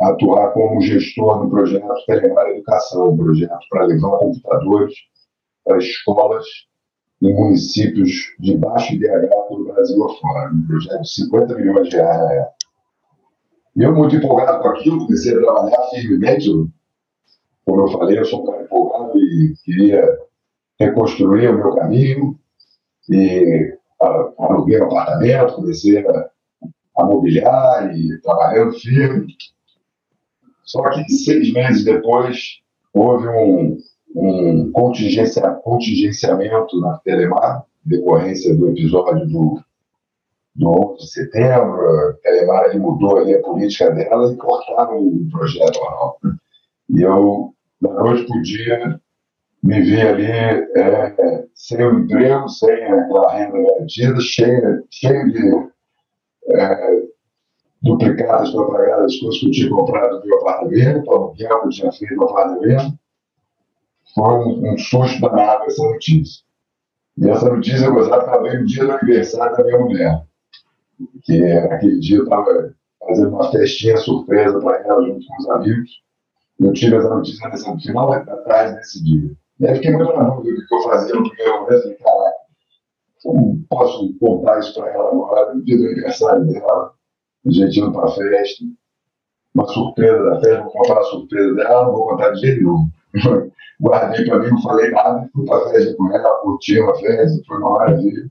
[0.00, 4.94] a atuar como gestor do projeto Telemar Educação, um projeto para levar computadores
[5.64, 6.44] para escolas
[7.22, 10.52] em municípios de baixo IDH pelo Brasil afora.
[10.52, 12.54] Um projeto de 50 milhões de reais na época.
[13.76, 16.48] E eu, muito empolgado com aquilo, comecei a trabalhar firmemente.
[17.64, 20.18] Como eu falei, eu sou um cara empolgado e queria
[20.78, 22.38] reconstruir o meu caminho.
[23.08, 23.78] E
[24.38, 26.30] aluguei um apartamento, comecei a,
[26.98, 29.36] a mobiliar e trabalhando firme.
[30.64, 32.60] Só que seis meses depois
[32.94, 33.78] houve um,
[34.14, 39.60] um contingencia, contingenciamento na Telemar, decorrência do episódio do
[40.56, 45.80] no 11 de setembro, a Telemar mudou ali a política dela e cortaram o projeto
[45.80, 46.12] lá.
[46.90, 49.00] E eu, da noite para o dia,
[49.62, 55.70] me vi ali é, sem o emprego, sem aquela renda garantida, cheio, cheio de
[56.48, 57.02] é,
[57.82, 61.68] duplicadas para pagar as coisas que eu tinha comprado no meu apartamento, o que eu
[61.68, 62.98] tinha feito no apartamento.
[64.14, 66.42] Foi um, um susto danado essa notícia.
[67.18, 70.30] E essa notícia eu gostava, estava no dia do aniversário da minha mulher
[71.22, 72.74] que naquele dia eu estava
[73.06, 75.90] fazendo uma festinha surpresa para ela junto com os amigos.
[76.58, 79.30] Eu tive essa notícia no final da tarde desse dia.
[79.58, 81.82] E aí fiquei muito na dúvida do que eu fazia no primeiro momento.
[81.82, 82.36] Falei, caraca,
[83.22, 86.92] como posso contar isso para ela agora, no dia do aniversário dela,
[87.46, 88.64] a gente indo para a festa.
[89.54, 92.89] uma surpresa da festa, vou contar a surpresa dela, não vou contar de jeito nenhum.
[93.80, 97.42] Guardei para mim, não falei nada, fui para a festa com ela, curti a festa,
[97.46, 98.30] foi uma maravilha.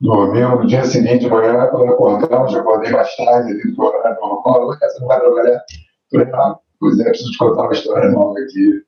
[0.00, 4.20] Dormimos no dia seguinte de manhã, quando acordamos, já acordei mais tarde, ali do horário
[4.20, 5.64] normal, essa não vai trabalhar.
[6.10, 8.82] Falei, ah, pois é, preciso te contar uma história nova aqui.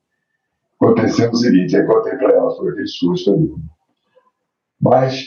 [0.81, 3.55] Aconteceu o seguinte, aí contei para ela, foi aquele susto ali.
[4.81, 5.25] Mas,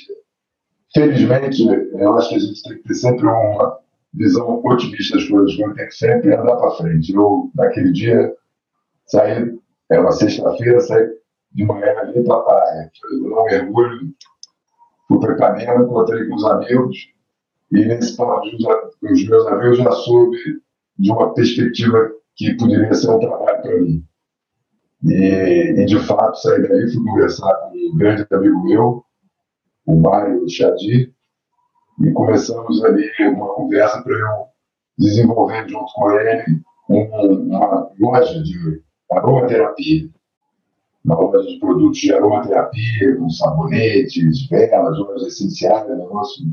[0.94, 3.80] felizmente, eu acho que a gente tem que ter sempre uma
[4.14, 7.14] visão otimista das coisas, a gente tem que sempre andar para frente.
[7.14, 8.34] Eu, naquele dia,
[9.08, 9.60] saí,
[9.92, 11.06] era uma sexta-feira, saí
[11.52, 14.16] de manhã ali para a praia, um mergulho,
[15.08, 16.98] fui para Ipanema, encontrei com os amigos,
[17.74, 18.50] e nesse papo
[19.02, 20.38] com os meus amigos já soube
[20.98, 24.06] de uma perspectiva que poderia ser um trabalho para mim.
[25.04, 29.04] E, e, de fato, saí daí, fui conversar com um grande amigo meu,
[29.86, 31.14] o Mário Chadi,
[32.02, 34.46] e começamos ali uma conversa para eu
[34.98, 40.10] desenvolver junto com ele uma loja de aromaterapia.
[41.04, 46.46] Uma loja de produtos de aromaterapia, com sabonetes, velas, óleos essenciais, um negócio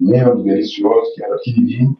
[0.00, 1.96] lindo, delicioso, que era pequenininho.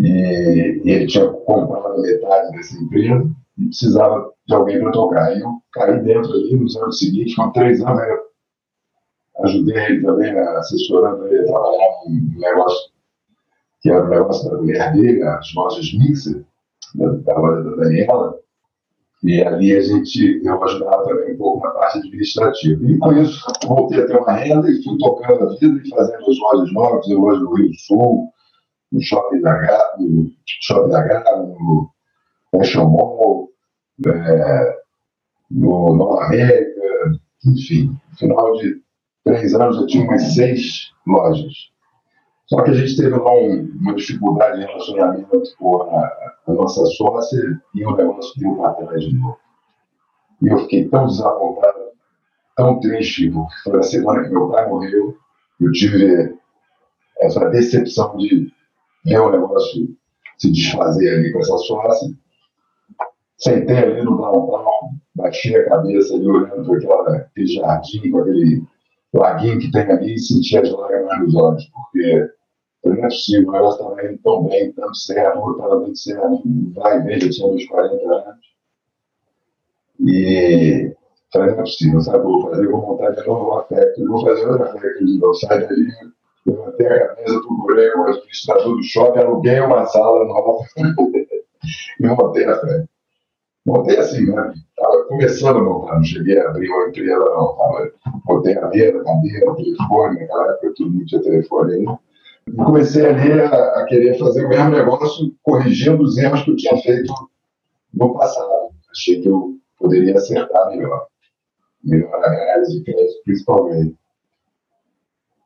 [0.00, 5.36] E, ele tinha comprado metade dessa empresa e precisava de alguém para tocar.
[5.36, 10.34] E eu caí dentro ali nos anos seguintes, com três anos, eu ajudei ele também,
[10.34, 12.96] né, assessorando ele a trabalhar num negócio
[13.80, 16.44] que era o negócio da mulher dele, as lojas Mixer,
[16.94, 18.38] da, da loja da Daniela.
[19.26, 22.80] E ali a gente, eu ajudava também um pouco na parte administrativa.
[22.84, 26.30] E com isso, voltei a ter uma renda e fui tocando a vida e fazendo
[26.30, 28.32] as lojas novas, eu loja do Rio do Sul,
[28.92, 30.30] no Shopping da Gávea, no
[30.62, 31.90] Shopping da Gávea, no
[32.52, 33.50] Fashion Mall,
[34.06, 34.76] é,
[35.50, 36.80] no Nova América,
[37.44, 38.80] enfim, no final de
[39.24, 41.52] três anos eu tinha umas seis lojas.
[42.48, 46.04] Só que a gente teve lá um, uma dificuldade de relacionamento com a,
[46.46, 49.38] a, nossa sócia e o negócio deu para trás de novo.
[50.42, 51.78] E eu fiquei tão desapontado,
[52.56, 55.16] tão triste, porque foi a semana que meu pai morreu,
[55.60, 56.36] eu tive
[57.20, 58.52] essa decepção de
[59.04, 59.96] ver o negócio
[60.38, 62.10] se desfazer ali com essa sócia.
[63.38, 68.62] Sentei ali no downtown, bati a cabeça ali olhando para aquele jardim, com aquele
[69.12, 72.35] laguinho que tem ali e senti as lágrimas nos olhos, porque
[72.94, 76.42] não é possível, ela estava indo tão bem, tanto certo, estava muito certo,
[76.74, 78.46] vai ver, já tinha uns 40 anos.
[80.00, 80.94] E
[81.32, 84.46] falei, não é possível, sabe, vou fazer, vou montar de novo uma factory, vou fazer
[84.46, 85.88] outra factory de sai daí,
[86.46, 90.64] levantei a cabeça, procurei o administrador do shopping, aluguei uma sala nova
[92.00, 92.86] e montei a factory.
[93.66, 94.54] Montei assim, né?
[94.68, 97.56] Estava começando a montar, não cheguei a abrir uma empresa, não.
[97.56, 97.92] Tava,
[98.24, 101.98] botei a mesa, cadeira, telefone, naquela época todo mundo tinha telefone ainda.
[102.48, 106.56] E comecei ali a, a, querer fazer o mesmo negócio, corrigindo os erros que eu
[106.56, 107.12] tinha feito
[107.92, 108.70] no passado.
[108.90, 111.06] Achei que eu poderia acertar melhor.
[111.82, 113.96] Melhor a análise de crédito, principalmente.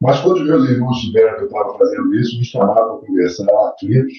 [0.01, 4.15] Mas quando meus irmãos souberam que eu estava fazendo isso, me chamaram para conversar, aflitos,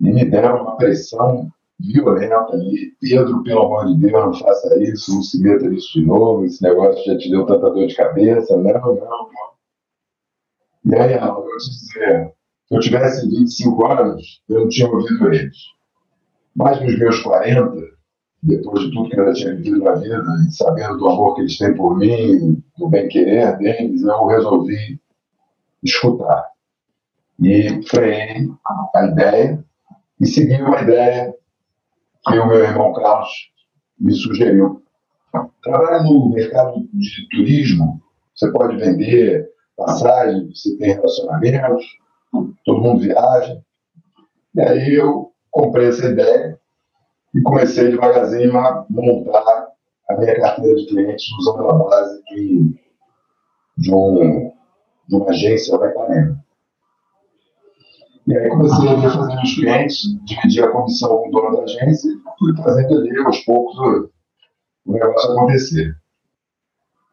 [0.00, 2.92] e me deram uma pressão violenta ali.
[3.00, 6.60] Pedro, pelo amor de Deus, não faça isso, não se meta nisso de novo, esse
[6.62, 8.56] negócio já te deu tanta dor de cabeça.
[8.56, 9.51] Não, não, não.
[10.84, 12.32] E aí, eu vou te dizer,
[12.66, 15.56] se eu tivesse 25 anos, eu não tinha ouvido eles.
[16.54, 17.72] Mas nos meus 40,
[18.42, 21.42] depois de tudo que eu já tinha vivido na vida, e sabendo do amor que
[21.42, 25.00] eles têm por mim, do bem-querer deles, eu resolvi
[25.82, 26.50] escutar.
[27.40, 28.48] E freiei
[28.94, 29.64] a ideia
[30.20, 31.34] e segui uma ideia
[32.26, 33.30] que o meu irmão Carlos
[33.98, 34.82] me sugeriu.
[35.62, 38.00] Trabalha no mercado de turismo,
[38.34, 41.84] você pode vender passagem, você tem relacionamentos,
[42.64, 43.60] todo mundo viaja.
[44.54, 46.58] E aí eu comprei essa ideia
[47.34, 49.68] e comecei devagarzinho a montar
[50.08, 52.74] a minha carteira de clientes usando a base de,
[53.78, 54.52] de, um,
[55.08, 56.42] de uma agência da Ipanema.
[58.26, 62.08] E aí comecei a fazer os clientes, dividir a comissão com o dono da agência
[62.08, 64.10] e fui fazendo ali aos poucos
[64.84, 66.01] o negócio acontecer.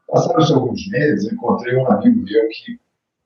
[0.10, 2.80] Passaram-se alguns meses, encontrei um amigo meu que,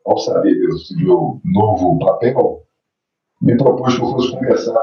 [0.06, 2.64] ao saber desse meu novo papel,
[3.42, 4.80] me propôs que eu fosse conversar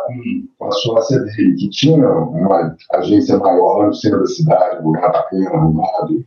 [0.59, 4.87] com, a sócia dele, que tinha uma agência maior lá no centro da cidade, um
[4.87, 6.25] lugar bacana, arrumado,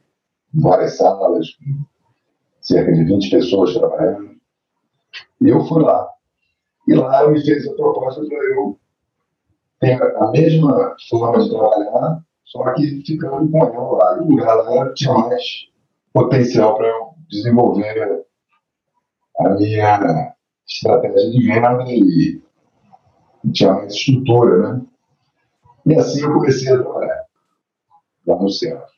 [0.53, 1.47] várias salas,
[2.61, 4.31] cerca de 20 pessoas trabalhando.
[5.41, 6.09] E eu fui lá.
[6.87, 8.77] E lá me fez a proposta para eu
[9.79, 14.23] ter a mesma forma de trabalhar, só que ficando com ela lá.
[14.23, 15.43] E lá tinha mais
[16.13, 18.23] potencial para eu desenvolver
[19.39, 20.33] a minha
[20.67, 22.41] estratégia de venda e,
[23.51, 24.81] tinha mais estrutura, né?
[25.85, 27.23] E assim eu comecei a trabalhar
[28.25, 28.93] lá no centro.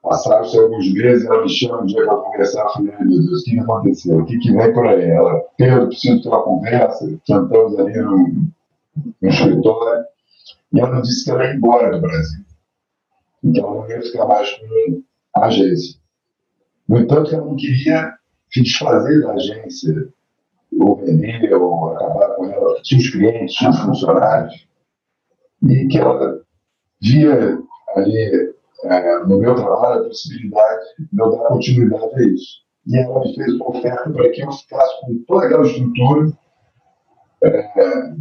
[0.00, 3.58] Passaram-se alguns meses, ela me chama um dia para conversar, falei, meu Deus, o que
[3.58, 4.18] aconteceu?
[4.18, 5.10] O que, que vem por aí?
[5.10, 8.28] Ela, Pedro, preciso ter uma conversa, sentamos ali no,
[9.20, 10.04] no escritório,
[10.72, 12.44] e ela disse que ela ia embora do Brasil.
[13.42, 15.02] Então ela não ia ficar mais com
[15.36, 15.98] a agência.
[16.88, 18.14] No entanto, ela não queria
[18.50, 20.08] se desfazer da agência,
[20.78, 22.80] ou vender, ou acabar com ela.
[22.82, 24.68] Tinha os clientes, tinha os funcionários,
[25.62, 26.42] e que ela
[27.00, 27.58] via
[27.96, 32.66] ali é, no meu trabalho a possibilidade de eu dar continuidade a isso.
[32.86, 36.32] E ela me fez uma oferta para que eu ficasse com toda aquela estrutura,
[37.42, 38.14] é,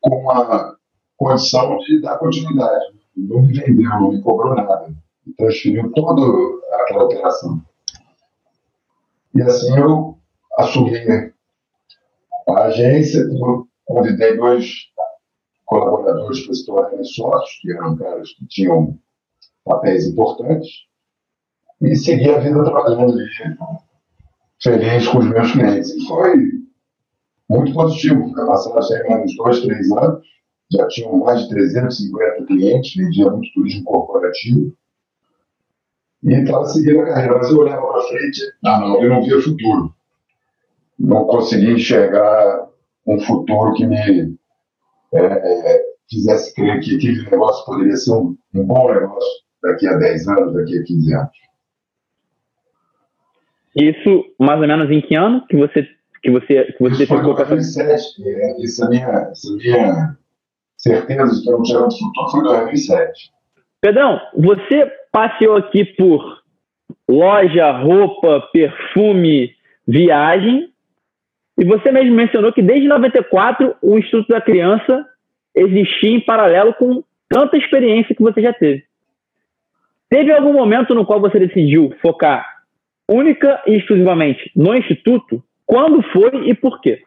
[0.00, 0.77] com a
[1.18, 2.86] condição de dar continuidade.
[3.16, 4.90] Não me vendeu, não me cobrou nada.
[5.36, 6.22] Transferiu toda
[6.80, 7.60] aquela operação.
[9.34, 10.16] E assim eu
[10.56, 10.92] assumi
[12.48, 13.28] a agência,
[13.84, 14.72] convidei dois
[15.66, 18.98] colaboradores para se tornarem sócios, que eram caras que tinham
[19.64, 20.68] papéis importantes,
[21.82, 23.28] e segui a vida trabalhando ali,
[24.62, 25.90] feliz com os meus clientes.
[25.90, 26.36] E foi
[27.48, 28.34] muito positivo.
[28.34, 30.26] Passaram chegando uns dois, três anos,
[30.70, 34.72] já tinham mais de 350 clientes, vendia muito turismo corporativo.
[36.22, 39.40] E estava seguindo a carreira, mas eu olhava para frente, ah, não, eu não via
[39.40, 39.94] futuro.
[40.98, 42.68] Não conseguia enxergar
[43.06, 44.36] um futuro que me
[45.14, 50.28] é, fizesse crer que aquele negócio poderia ser um, um bom negócio daqui a 10
[50.28, 51.30] anos, daqui a 15 anos.
[53.76, 55.86] Isso mais ou menos em que ano que você
[56.20, 58.28] que você que você Isso foi em 2007.
[58.28, 60.17] É, isso é minha, essa minha
[60.78, 63.30] certeza de que eu não tinha futuro foi em 2007.
[63.80, 66.42] Pedrão, você passeou aqui por
[67.08, 69.54] loja, roupa, perfume,
[69.86, 70.72] viagem,
[71.58, 75.04] e você mesmo mencionou que desde 94 o Instituto da Criança
[75.54, 78.84] existia em paralelo com tanta experiência que você já teve.
[80.08, 82.46] Teve algum momento no qual você decidiu focar
[83.08, 85.42] única e exclusivamente no Instituto?
[85.66, 87.02] Quando foi e por quê?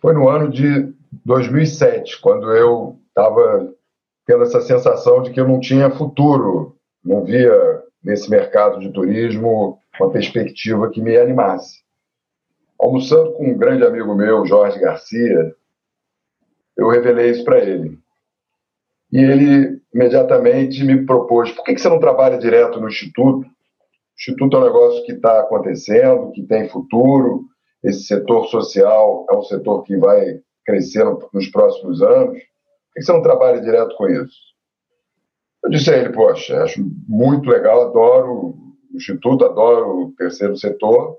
[0.00, 0.92] Foi no ano de
[1.24, 3.72] 2007, quando eu estava
[4.26, 9.78] tendo essa sensação de que eu não tinha futuro, não via nesse mercado de turismo
[10.00, 11.82] uma perspectiva que me animasse.
[12.78, 15.54] Almoçando com um grande amigo meu, Jorge Garcia,
[16.76, 17.98] eu revelei isso para ele.
[19.12, 23.46] E ele imediatamente me propôs: por que, você não trabalha direto no Instituto?
[23.46, 23.50] O
[24.18, 27.44] Instituto é um negócio que está acontecendo, que tem futuro.
[27.84, 32.38] Esse setor social é um setor que vai crescer nos próximos anos.
[32.38, 34.36] Por que você não trabalha direto com isso?
[35.64, 41.18] Eu disse a ele: poxa, acho muito legal, adoro o Instituto, adoro o terceiro setor,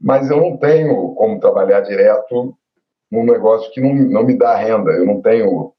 [0.00, 2.56] mas eu não tenho como trabalhar direto
[3.10, 4.90] num negócio que não, não me dá renda.
[4.90, 5.72] Eu não tenho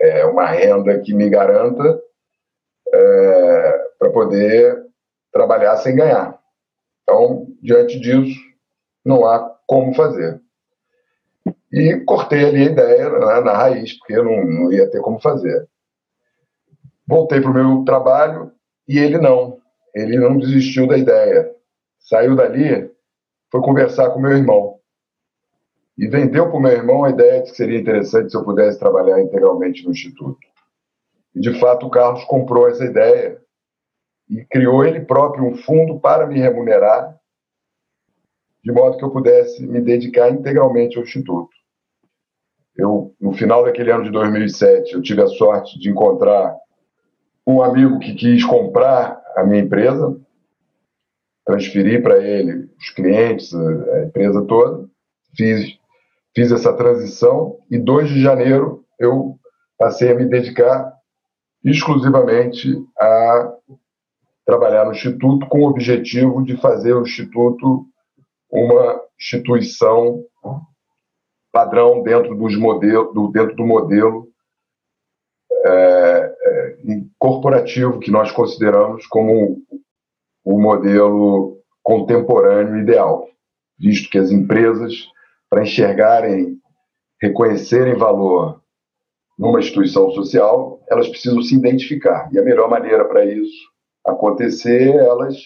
[0.00, 2.00] é, uma renda que me garanta
[2.94, 4.86] é, para poder
[5.32, 6.38] trabalhar sem ganhar.
[7.02, 8.38] Então, diante disso,
[9.04, 10.40] não há como fazer.
[11.72, 15.20] E cortei ali a ideia né, na raiz, porque eu não, não ia ter como
[15.20, 15.66] fazer.
[17.06, 18.52] Voltei para o meu trabalho
[18.86, 19.58] e ele não.
[19.94, 21.50] Ele não desistiu da ideia.
[21.98, 22.90] Saiu dali,
[23.50, 24.80] foi conversar com meu irmão
[25.96, 28.78] e vendeu para o meu irmão a ideia de que seria interessante se eu pudesse
[28.78, 30.40] trabalhar integralmente no Instituto.
[31.34, 33.40] E, de fato, o Carlos comprou essa ideia
[34.28, 37.18] e criou ele próprio um fundo para me remunerar,
[38.64, 41.50] de modo que eu pudesse me dedicar integralmente ao Instituto.
[42.76, 46.56] Eu, no final daquele ano de 2007, eu tive a sorte de encontrar
[47.46, 50.16] um amigo que quis comprar a minha empresa,
[51.44, 54.88] transferir para ele os clientes, a empresa toda,
[55.36, 55.78] fiz
[56.34, 59.38] fiz essa transição e 2 de janeiro eu
[59.78, 60.92] passei a me dedicar
[61.64, 63.52] exclusivamente a
[64.44, 67.86] trabalhar no Instituto com o objetivo de fazer o Instituto
[68.50, 70.24] uma instituição
[71.52, 74.28] padrão dentro, dos modelo, do, dentro do modelo
[75.64, 76.76] é, é,
[77.18, 79.62] corporativo que nós consideramos como
[80.44, 83.28] o modelo contemporâneo ideal,
[83.78, 85.06] visto que as empresas
[85.48, 86.58] para enxergarem,
[87.20, 88.62] reconhecerem valor
[89.38, 92.28] numa instituição social, elas precisam se identificar.
[92.32, 93.70] E a melhor maneira para isso
[94.04, 95.36] acontecer é elas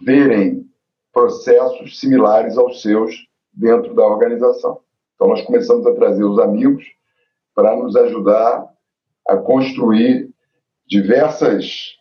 [0.00, 0.64] verem
[1.12, 3.14] processos similares aos seus
[3.54, 4.80] dentro da organização.
[5.14, 6.84] Então, nós começamos a trazer os amigos
[7.54, 8.68] para nos ajudar
[9.26, 10.30] a construir
[10.86, 11.96] diversas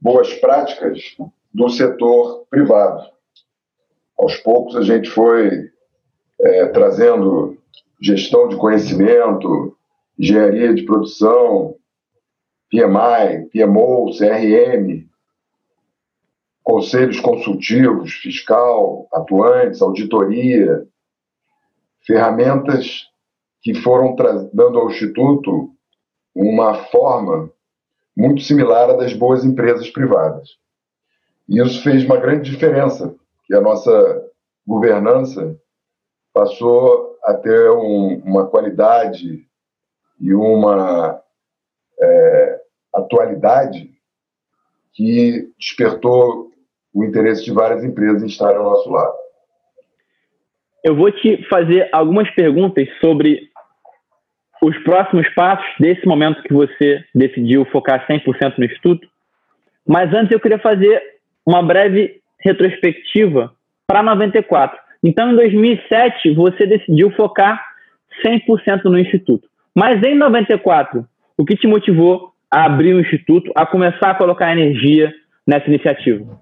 [0.00, 1.16] boas práticas
[1.52, 3.08] do setor privado.
[4.18, 5.70] Aos poucos, a gente foi
[6.40, 7.56] é, trazendo
[8.00, 9.76] gestão de conhecimento,
[10.18, 11.76] engenharia de produção,
[12.70, 15.06] PMI, PMO, CRM,
[16.62, 20.86] conselhos consultivos, fiscal, atuantes, auditoria,
[22.06, 23.08] ferramentas
[23.62, 24.14] que foram
[24.52, 25.70] dando ao Instituto
[26.34, 27.50] uma forma
[28.16, 30.50] muito similar à das boas empresas privadas.
[31.48, 33.14] E isso fez uma grande diferença,
[33.46, 34.24] que a nossa
[34.66, 35.58] governança
[36.32, 39.46] passou a ter um, uma qualidade
[40.20, 41.20] e uma
[42.00, 42.60] é,
[42.94, 43.90] atualidade
[44.92, 46.50] que despertou
[46.92, 49.23] o interesse de várias empresas em estar ao nosso lado.
[50.84, 53.48] Eu vou te fazer algumas perguntas sobre
[54.62, 59.08] os próximos passos desse momento que você decidiu focar 100% no Instituto.
[59.88, 61.02] Mas antes eu queria fazer
[61.46, 63.50] uma breve retrospectiva
[63.86, 64.78] para 94.
[65.02, 67.64] Então, em 2007, você decidiu focar
[68.22, 69.48] 100% no Instituto.
[69.74, 71.06] Mas em 94,
[71.38, 75.12] o que te motivou a abrir o Instituto, a começar a colocar energia
[75.46, 76.38] nessa iniciativa?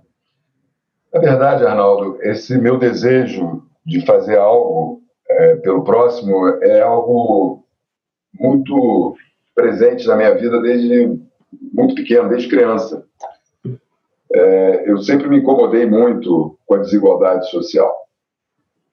[1.14, 7.64] Na verdade, Arnaldo, esse meu desejo de fazer algo é, pelo próximo é algo
[8.38, 9.16] muito
[9.54, 11.18] presente na minha vida desde
[11.72, 13.04] muito pequeno, desde criança.
[14.34, 17.94] É, eu sempre me incomodei muito com a desigualdade social.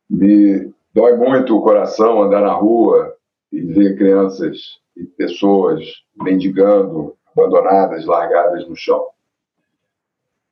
[0.10, 3.16] Me dói muito o coração andar na rua
[3.52, 5.82] e ver crianças e pessoas
[6.22, 9.08] mendigando, abandonadas, largadas no chão.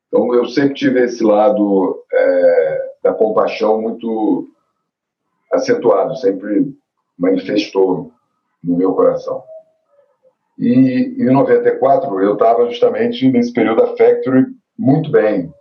[0.08, 4.48] Então, eu sempre tive esse lado é, da compaixão muito
[5.52, 6.76] acentuado, sempre
[7.18, 8.12] manifestou
[8.64, 9.43] no meu coração.
[10.58, 14.45] E em 94 eu estava justamente nesse período da Factory
[14.78, 15.54] muito bem,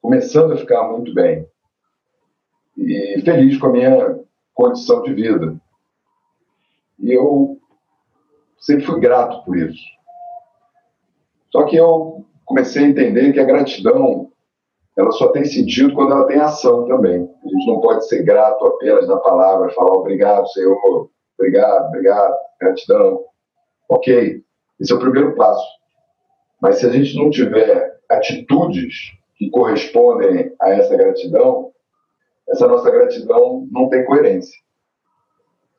[0.00, 1.46] começando a ficar muito bem
[2.76, 4.20] e feliz com a minha
[4.54, 5.60] condição de vida.
[6.98, 7.58] E eu
[8.58, 9.82] sempre fui grato por isso.
[11.50, 14.30] Só que eu comecei a entender que a gratidão
[14.98, 17.22] ela só tem sentido quando ela tem ação também.
[17.22, 23.24] A gente não pode ser grato apenas na palavra, falar obrigado, Senhor, obrigado, obrigado, gratidão.
[23.88, 24.42] Ok,
[24.80, 25.64] esse é o primeiro passo.
[26.60, 31.70] Mas se a gente não tiver atitudes que correspondem a essa gratidão,
[32.48, 34.58] essa nossa gratidão não tem coerência.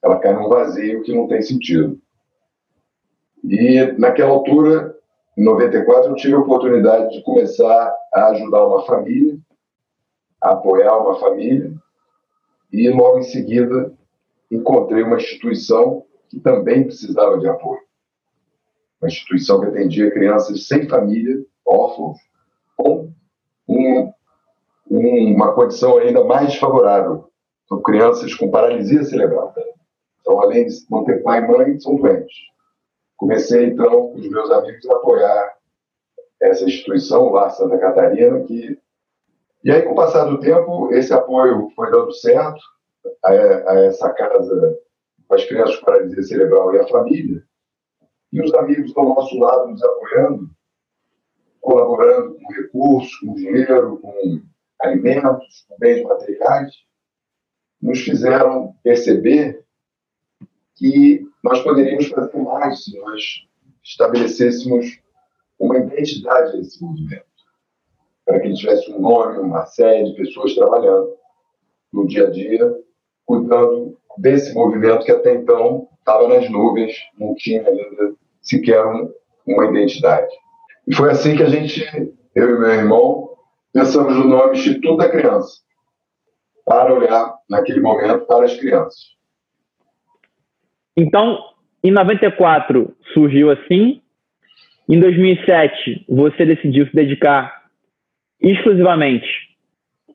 [0.01, 1.99] Ela cai num vazio que não tem sentido.
[3.43, 4.95] E naquela altura,
[5.39, 9.37] em 94, eu tive a oportunidade de começar a ajudar uma família,
[10.43, 11.73] a apoiar uma família,
[12.73, 13.93] e logo em seguida
[14.51, 17.79] encontrei uma instituição que também precisava de apoio.
[19.01, 22.17] Uma instituição que atendia crianças sem família, órfãos,
[22.75, 23.09] com
[23.65, 24.11] um,
[24.91, 27.29] um, uma condição ainda mais desfavorável.
[27.69, 29.55] São crianças com paralisia cerebral.
[30.19, 32.35] Então, além de não ter pai e mãe, são doentes.
[33.20, 35.57] Comecei, então, com os meus amigos, a apoiar
[36.41, 38.80] essa instituição, lá Santa Catarina, que...
[39.61, 42.61] E aí, com o passar do tempo, esse apoio foi dando certo,
[43.24, 44.80] a, a essa casa
[45.28, 47.43] com as crianças com paralisia cerebral e a família,
[48.32, 50.49] e os amigos do nosso lado nos apoiando,
[51.59, 54.41] colaborando com recursos, com dinheiro, com
[54.80, 56.74] alimentos, com bens materiais,
[57.82, 59.65] nos fizeram perceber
[60.80, 63.21] que nós poderíamos fazer mais se nós
[63.84, 64.99] estabelecêssemos
[65.59, 67.25] uma identidade desse movimento,
[68.25, 71.13] para que ele tivesse um nome, uma série de pessoas trabalhando
[71.91, 72.73] no dia a dia,
[73.25, 79.13] cuidando desse movimento que até então estava nas nuvens, não tinha ainda sequer um,
[79.45, 80.34] uma identidade.
[80.88, 81.84] E foi assim que a gente,
[82.34, 83.30] eu e meu irmão,
[83.73, 85.59] pensamos no nome Instituto da Criança,
[86.65, 89.18] para olhar naquele momento para as crianças.
[90.95, 91.39] Então,
[91.83, 94.01] em 94 surgiu assim.
[94.87, 97.65] Em 2007, você decidiu se dedicar
[98.41, 99.27] exclusivamente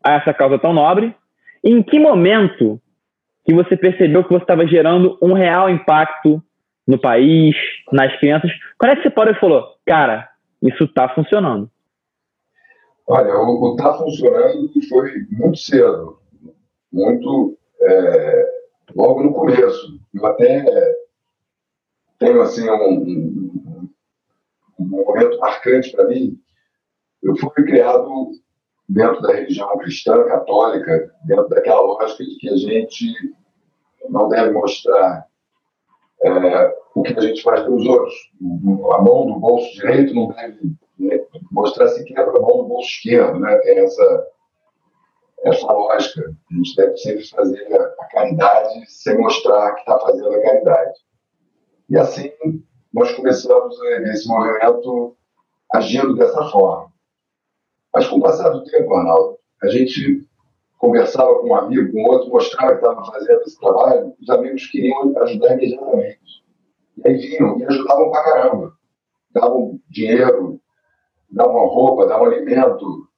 [0.03, 1.15] a essa causa tão nobre.
[1.63, 2.81] Em que momento
[3.47, 6.43] que você percebeu que você estava gerando um real impacto
[6.87, 7.55] no país,
[7.93, 8.51] nas crianças?
[8.79, 10.29] Quando é que você parou e falou, cara,
[10.61, 11.71] isso está funcionando?
[13.07, 16.19] Olha, o está funcionando foi muito cedo,
[16.91, 18.47] muito é,
[18.95, 20.01] logo no começo.
[20.13, 20.65] Eu até
[22.19, 23.91] tenho assim um,
[24.79, 26.39] um momento marcante para mim.
[27.23, 28.31] Eu fui criado
[28.89, 33.15] dentro da religião cristã católica, dentro daquela lógica de que a gente
[34.09, 35.27] não deve mostrar
[36.23, 38.15] é, o que a gente faz pelos outros.
[38.93, 40.77] A mão do bolso direito não deve
[41.51, 43.57] mostrar sequer a mão do bolso esquerdo, né?
[43.59, 44.27] Tem essa,
[45.45, 46.35] essa lógica.
[46.51, 47.67] A gente deve sempre fazer
[48.11, 50.99] caridade sem mostrar que está fazendo a caridade.
[51.91, 52.33] E assim
[52.93, 53.77] nós começamos
[54.11, 55.17] esse movimento
[55.73, 56.93] agindo dessa forma.
[57.93, 60.27] Mas com o passar do tempo, Arnaldo, a gente
[60.79, 65.17] conversava com um amigo, com outro, mostrava que estava fazendo esse trabalho, os amigos queriam
[65.23, 66.45] ajudar imediatamente.
[66.99, 68.73] E aí vinham e ajudavam pra caramba.
[69.33, 70.61] Davam dinheiro,
[71.31, 73.09] davam roupa, davam alimento,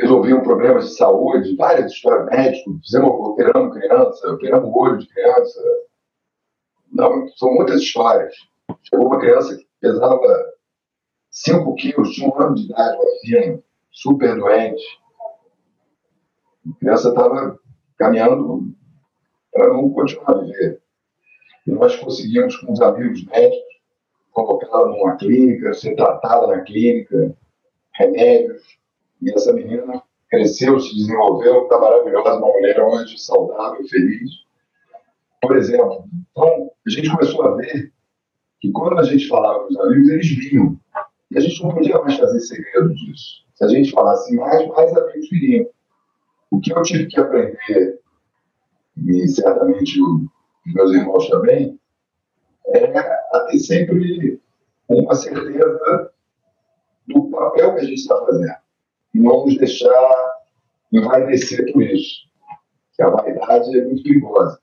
[0.00, 5.60] resolviam problemas de saúde, várias histórias médicas, fizemos, operamos criança, operamos olho de criança.
[6.92, 8.34] Não, são muitas histórias.
[8.82, 10.52] Chegou uma criança que pesava
[11.30, 14.82] 5 quilos, tinha um ano de idade, filha, super doente.
[16.68, 17.58] A criança estava
[17.96, 18.74] caminhando
[19.52, 20.82] para não continuar a viver.
[21.66, 23.70] E nós conseguimos, com os amigos médicos,
[24.32, 27.36] colocá-la numa clínica, ser tratada na clínica,
[27.94, 28.79] remédios.
[29.22, 34.30] E essa menina cresceu, se desenvolveu, está maravilhosa, uma mulher hoje saudável, feliz.
[35.42, 37.92] Por exemplo, então, a gente começou a ver
[38.60, 40.78] que quando a gente falava com os amigos, eles vinham.
[41.30, 43.44] E a gente não podia mais fazer segredo disso.
[43.54, 45.68] Se a gente falasse mais, mais amigos viriam.
[46.50, 48.00] O que eu tive que aprender,
[48.96, 51.78] e certamente os meus irmãos também,
[52.66, 54.40] é a ter sempre
[54.88, 56.12] uma certeza
[57.06, 58.59] do papel que a gente está fazendo.
[59.14, 60.34] E não nos deixar
[60.92, 62.28] envaidecer por isso.
[62.94, 64.60] Que a vaidade é muito perigosa.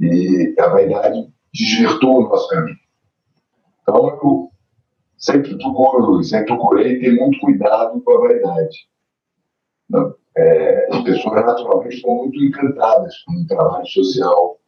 [0.00, 2.78] E a vaidade desvirtua o nosso caminho.
[3.82, 4.50] Então, eu
[5.18, 8.88] sempre procuro, sempre procurei ter muito cuidado com a vaidade.
[10.36, 14.58] É, as pessoas naturalmente estão muito encantadas com o trabalho social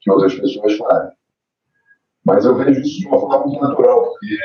[0.00, 1.12] que outras pessoas fazem.
[2.24, 4.36] Mas eu vejo isso de uma forma muito natural, porque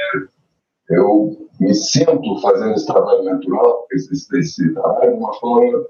[0.90, 5.86] eu me sinto fazendo esse trabalho natural, esse, esse trabalho de uma forma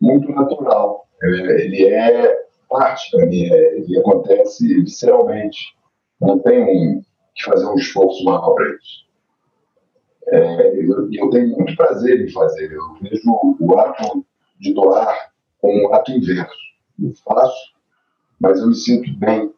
[0.00, 1.06] muito natural.
[1.22, 1.26] É,
[1.64, 5.76] ele é parte da minha, ele acontece visceralmente.
[6.20, 7.02] Não tenho
[7.34, 9.10] que fazer um esforço maior para isso.
[10.28, 12.72] É, eu, eu, tenho muito prazer em fazer.
[12.72, 14.24] Eu vejo o ato
[14.58, 16.58] de doar como um ato inverso.
[17.02, 17.74] Eu faço,
[18.40, 19.52] mas eu me sinto bem,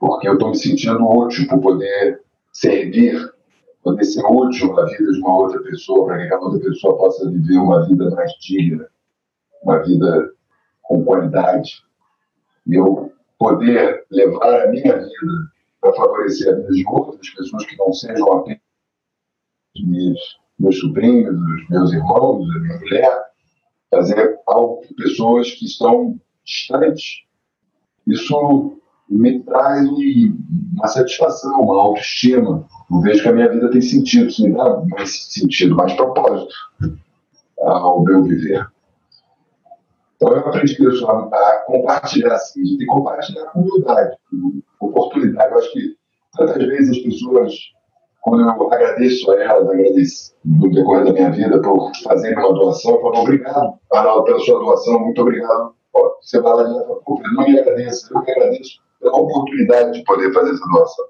[0.00, 3.20] porque eu estou me sentindo útil por poder servir,
[3.82, 7.30] poder ser útil na vida de uma outra pessoa, para que a outra pessoa possa
[7.30, 8.88] viver uma vida mais digna,
[9.62, 10.32] uma vida
[10.82, 11.82] com qualidade.
[12.66, 17.76] E eu poder levar a minha vida para favorecer a vida de outras pessoas que
[17.76, 18.60] não sejam apenas
[19.80, 23.22] meus, meus sobrinhos, os meus irmãos, a minha mulher,
[23.90, 27.24] fazer algo com pessoas que estão distantes.
[28.06, 28.78] Isso
[29.08, 29.88] me traz
[30.74, 32.66] uma satisfação, uma autoestima.
[32.90, 36.54] Eu vejo que a minha vida tem sentido, isso me dá mais sentido, mais propósito
[37.60, 38.66] ao meu viver.
[40.16, 44.16] Então eu aprendi isso, a, a compartilhar assim, de compartilhar com humildade,
[44.80, 45.52] oportunidade.
[45.52, 45.96] Eu acho que
[46.36, 47.54] tantas vezes as pessoas,
[48.22, 52.96] quando eu agradeço a elas, agradeço no decorrer da minha vida por fazerem uma doação,
[52.96, 55.74] eu falo obrigado, Arnaldo, pela sua doação, muito obrigado.
[56.20, 57.00] Você vai lá e fala,
[57.34, 61.06] não me agradeça, eu que agradeço pela oportunidade de poder fazer essa doação.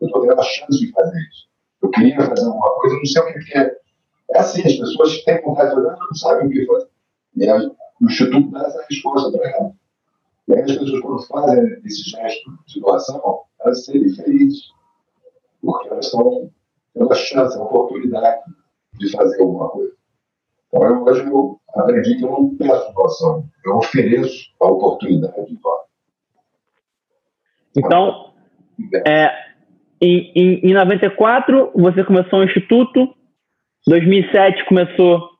[0.00, 1.48] Eu estou tendo a chance de fazer isso.
[1.82, 3.76] Eu queria fazer alguma coisa, não sei o que é.
[4.34, 6.88] É assim, as pessoas têm vontade de fazer, não sabem o que fazer.
[7.36, 9.72] E o Instituto dá essa resposta para ela.
[10.48, 14.62] E aí as pessoas, quando fazem esse gesto de doação, elas se sentem felizes,
[15.60, 16.50] porque elas estão
[16.94, 18.42] tendo a chance, a oportunidade
[18.98, 19.92] de fazer alguma coisa.
[20.68, 25.56] Então, eu, hoje eu aprendi que eu não peço doação, eu ofereço a oportunidade de
[25.56, 25.81] doar.
[27.76, 28.32] Então,
[29.06, 29.30] é,
[30.00, 33.14] em, em, em 94, você começou o Instituto,
[33.86, 35.30] 2007 começou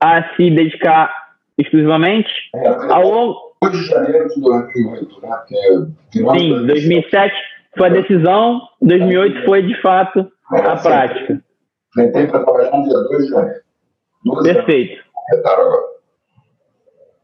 [0.00, 1.12] a se dedicar
[1.58, 2.30] exclusivamente.
[2.54, 3.54] É, ao longo.
[3.62, 5.42] 8 de janeiro de 2008, né?
[5.48, 7.34] Que é Sim, 2007
[7.76, 11.42] foi a decisão, 2008 foi de fato a prática.
[11.94, 13.60] Para trabalhar no dia 2 de janeiro.
[14.42, 15.04] Perfeito.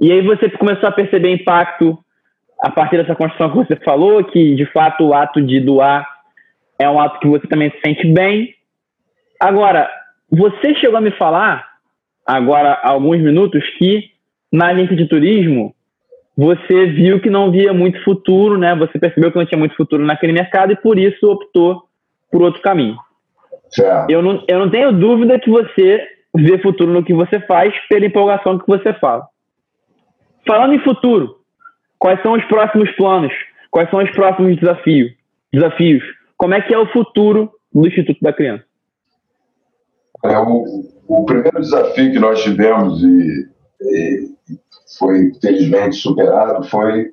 [0.01, 1.99] E aí você começou a perceber impacto
[2.63, 6.07] a partir dessa construção que você falou, que de fato o ato de doar
[6.79, 8.55] é um ato que você também se sente bem.
[9.39, 9.91] Agora,
[10.31, 11.67] você chegou a me falar,
[12.27, 14.11] agora há alguns minutos, que
[14.53, 15.75] na agência de turismo,
[16.37, 18.75] você viu que não via muito futuro, né?
[18.77, 21.83] Você percebeu que não tinha muito futuro naquele mercado e por isso optou
[22.31, 22.97] por outro caminho.
[24.09, 26.03] Eu não, eu não tenho dúvida que você
[26.35, 29.27] vê futuro no que você faz pela empolgação que você fala.
[30.47, 31.39] Falando em futuro,
[32.01, 33.33] quais são os próximos planos?
[33.71, 35.13] Quais são os próximos desafios?
[35.53, 36.03] Desafios?
[36.37, 38.65] Como é que é o futuro do Instituto da Criança?
[40.25, 40.65] É, o,
[41.07, 43.49] o primeiro desafio que nós tivemos e
[44.99, 47.11] foi felizmente superado, foi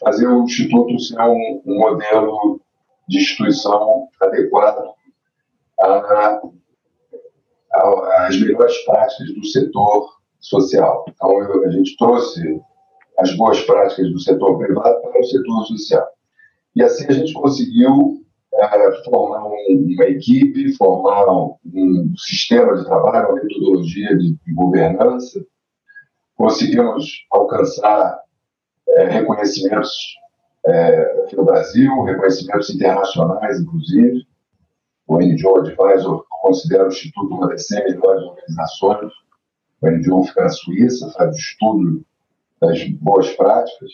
[0.00, 2.60] fazer o Instituto ser um, um modelo
[3.08, 4.94] de instituição adequado
[8.18, 10.08] às melhores práticas do setor
[10.38, 11.04] social.
[11.08, 12.60] Então, eu, a gente trouxe
[13.20, 16.06] as boas práticas do setor privado para o setor social.
[16.74, 19.54] E assim a gente conseguiu é, formar um,
[19.94, 25.44] uma equipe, formar um, sistema de trabalho, uma metodologia de, de governança.
[26.36, 28.20] Conseguimos alcançar
[28.88, 29.92] é, reconhecimentos
[30.66, 34.26] é, aqui no Brasil, reconhecimentos internacionais, inclusive.
[35.06, 39.12] O NGO Advisor considera o Instituto uma das 100 melhores organizações.
[39.82, 42.04] O NGO fica na Suíça, faz estudo
[42.60, 43.90] das boas práticas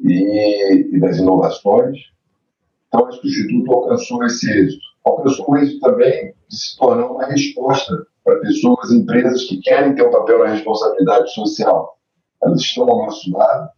[0.00, 1.98] e, e das inovações.
[2.88, 4.84] Então, acho que o Instituto alcançou esse êxito.
[5.04, 10.10] Alcançou êxito também de se tornar uma resposta para pessoas, empresas que querem ter um
[10.10, 11.98] papel na responsabilidade social.
[12.42, 13.70] Elas estão ao nosso lado,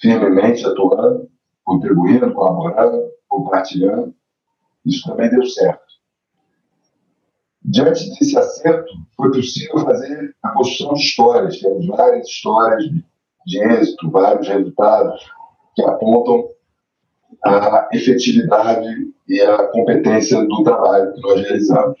[0.00, 1.28] firmemente atuando,
[1.64, 4.14] contribuindo, colaborando, compartilhando.
[4.84, 5.85] Isso também deu certo.
[7.76, 11.60] Diante desse acerto, foi possível fazer a construção de histórias.
[11.60, 12.84] Temos várias histórias
[13.46, 15.30] de êxito, vários resultados
[15.74, 16.48] que apontam
[17.44, 18.88] a efetividade
[19.28, 21.98] e a competência do trabalho que nós realizamos.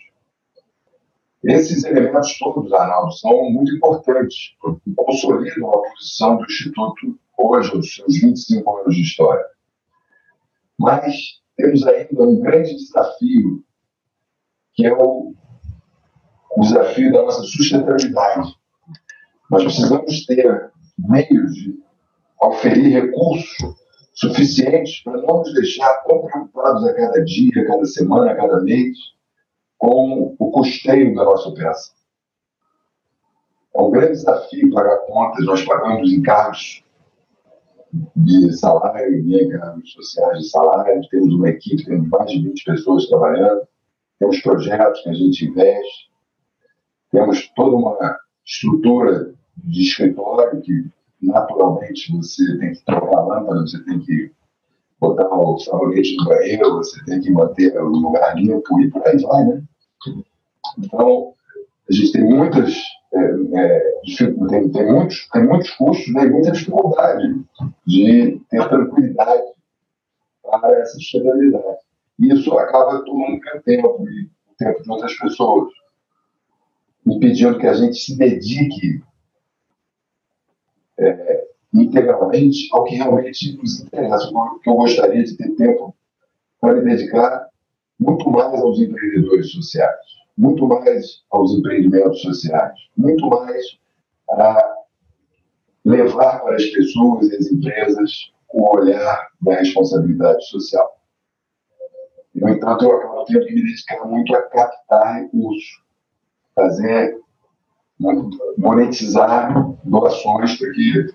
[1.44, 4.56] Esses elementos todos, Arnaldo, são muito importantes
[4.96, 9.44] consolidam a posição do Instituto hoje, os seus 25 anos de história.
[10.78, 13.62] Mas temos ainda um grande desafio,
[14.72, 15.34] que é o,
[16.56, 18.54] o desafio da nossa sustentabilidade.
[19.50, 21.78] Nós precisamos ter meios de
[22.40, 23.56] oferir recursos
[24.14, 28.60] suficientes para não nos deixar tão preocupados a cada dia, a cada semana, a cada
[28.62, 28.96] mês,
[29.76, 31.94] com o custeio da nossa operação.
[33.74, 36.82] É um grande desafio pagar contas, nós pagamos encargos
[38.16, 43.06] de salário e encargos sociais de salário, temos uma equipe, temos mais de 20 pessoas
[43.06, 43.68] trabalhando,
[44.18, 46.15] temos projetos que a gente investe,
[47.16, 50.84] temos toda uma estrutura de escritório que
[51.22, 54.30] naturalmente você tem que trocar a lâmpada, você tem que
[55.00, 59.16] botar o sabonete no banheiro, você tem que manter o lugar limpo e por aí
[59.22, 59.62] vai, né?
[60.78, 61.32] Então,
[61.88, 62.74] a gente tem muitas
[63.14, 63.94] é, é,
[64.48, 67.40] tem, tem, muitos, tem muitos custos né, e muita dificuldade
[67.86, 69.52] de ter tranquilidade
[70.42, 71.78] para essa sustentabilidade.
[72.20, 75.72] E isso acaba tomando tempo o tempo de outras pessoas,
[77.06, 79.02] impedindo que a gente se dedique
[80.98, 84.30] é, integralmente ao que realmente nos interessa,
[84.62, 85.94] que eu gostaria de ter tempo
[86.60, 87.48] para me dedicar
[87.98, 89.96] muito mais aos empreendedores sociais,
[90.36, 93.78] muito mais aos empreendimentos sociais, muito mais
[94.30, 94.76] a
[95.84, 100.96] levar para as pessoas e as empresas o olhar da responsabilidade social.
[102.34, 105.82] No entanto, eu acabo tendo que me dedicar muito a captar recursos,
[106.56, 107.20] fazer
[108.58, 109.54] monetizar
[109.84, 111.06] doações para que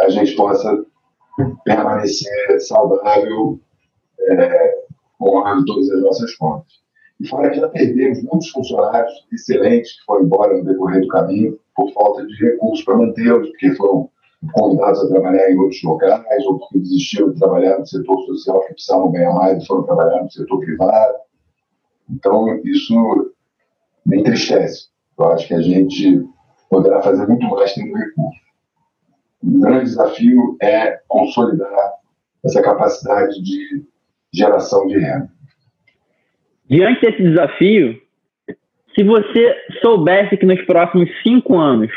[0.00, 0.84] a gente possa
[1.64, 3.60] permanecer saudável
[4.20, 4.74] é,
[5.18, 6.84] com todas as nossas contas.
[7.20, 11.58] E fora que já perdemos muitos funcionários excelentes que foram embora no decorrer do caminho
[11.74, 14.10] por falta de recursos para mantê-los, porque foram
[14.52, 18.74] convidados a trabalhar em outros locais ou porque desistiram de trabalhar no setor social que
[18.74, 21.14] precisavam ganhar mais e foram trabalhar no setor privado.
[22.10, 23.33] Então, isso
[24.06, 24.88] me entristece.
[25.18, 26.24] Eu acho que a gente
[26.70, 28.40] poderá fazer muito mais tendo recurso.
[29.42, 31.92] O grande desafio é consolidar
[32.44, 33.84] essa capacidade de
[34.32, 35.30] geração de renda.
[36.68, 38.00] Diante desse desafio,
[38.94, 41.92] se você soubesse que nos próximos cinco anos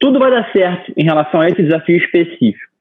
[0.00, 2.72] tudo vai dar certo em relação a esse desafio específico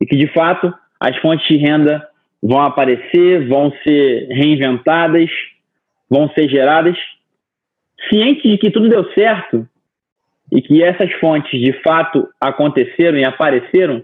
[0.00, 2.06] e que, de fato, as fontes de renda
[2.42, 5.28] vão aparecer, vão ser reinventadas,
[6.08, 6.96] vão ser geradas,
[8.08, 9.66] ciente de que tudo deu certo
[10.52, 14.02] e que essas fontes de fato aconteceram e apareceram,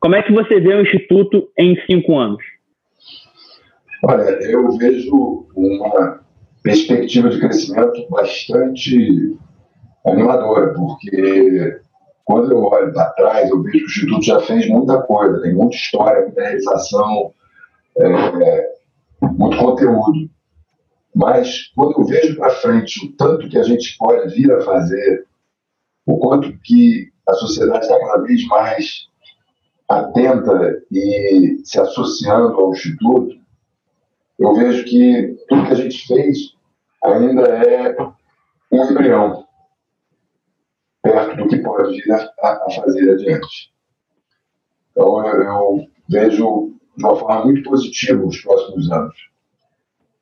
[0.00, 2.42] como é que você vê o Instituto em cinco anos?
[4.04, 6.20] Olha, eu vejo uma
[6.62, 9.36] perspectiva de crescimento bastante
[10.04, 11.80] animadora, porque
[12.24, 15.54] quando eu olho para trás, eu vejo que o Instituto já fez muita coisa, tem
[15.54, 17.32] muita história, muita realização,
[17.98, 18.68] é,
[19.22, 20.28] muito conteúdo.
[21.16, 25.26] Mas quando eu vejo para frente o tanto que a gente pode vir a fazer,
[26.04, 29.08] o quanto que a sociedade está cada vez mais
[29.88, 33.34] atenta e se associando ao Instituto,
[34.38, 36.54] eu vejo que tudo que a gente fez
[37.02, 37.96] ainda é
[38.70, 39.46] um embrião.
[41.02, 43.72] perto do que pode vir a, a fazer adiante.
[44.90, 49.16] Então, eu, eu vejo de uma forma muito positiva os próximos anos.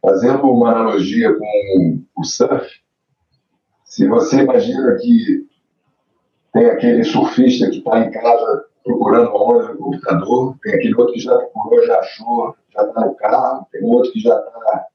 [0.04, 2.68] Fazendo uma analogia com o surf,
[3.86, 5.48] se você imagina que
[6.52, 11.14] tem aquele surfista que está em casa procurando uma onda no computador, tem aquele outro
[11.14, 14.86] que já procurou, já achou, já está no carro, tem outro que já está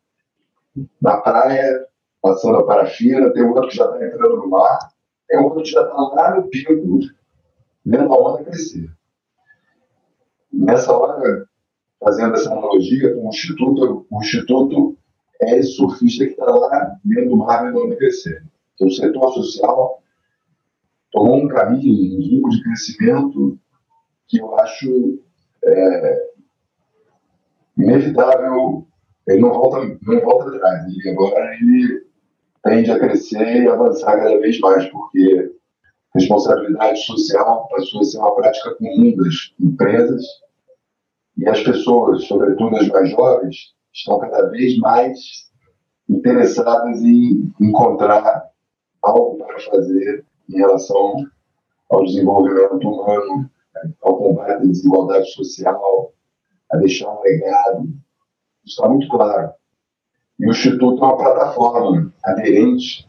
[1.01, 1.87] na praia,
[2.21, 4.77] passando a parafina, tem outro que já está entrando no mar,
[5.27, 6.71] tem outro que já está lá no pico,
[7.83, 8.87] vendo a onda crescer.
[10.53, 11.47] Nessa hora,
[11.99, 14.98] fazendo essa analogia com o Instituto, o Instituto
[15.41, 18.43] é esse surfista que está lá dentro do mar vendo onda crescer.
[18.75, 20.03] Então, o setor social
[21.11, 23.57] tomou um caminho, um rumo de crescimento
[24.27, 25.19] que eu acho
[25.63, 26.29] é,
[27.77, 28.85] inevitável.
[29.27, 30.85] Ele não volta, não volta atrás.
[30.87, 32.05] Ele agora ele
[32.63, 35.51] tende a crescer e avançar cada vez mais, porque
[36.13, 40.23] responsabilidade social passou a ser uma prática comum das empresas
[41.37, 45.49] e as pessoas, sobretudo as mais jovens, estão cada vez mais
[46.09, 48.49] interessadas em encontrar
[49.01, 51.25] algo para fazer em relação
[51.89, 53.49] ao desenvolvimento humano,
[54.01, 56.13] ao combate à desigualdade social,
[56.71, 57.83] a deixar um legado.
[58.65, 59.51] Isso está muito claro.
[60.39, 63.07] E o Instituto é uma plataforma aderente,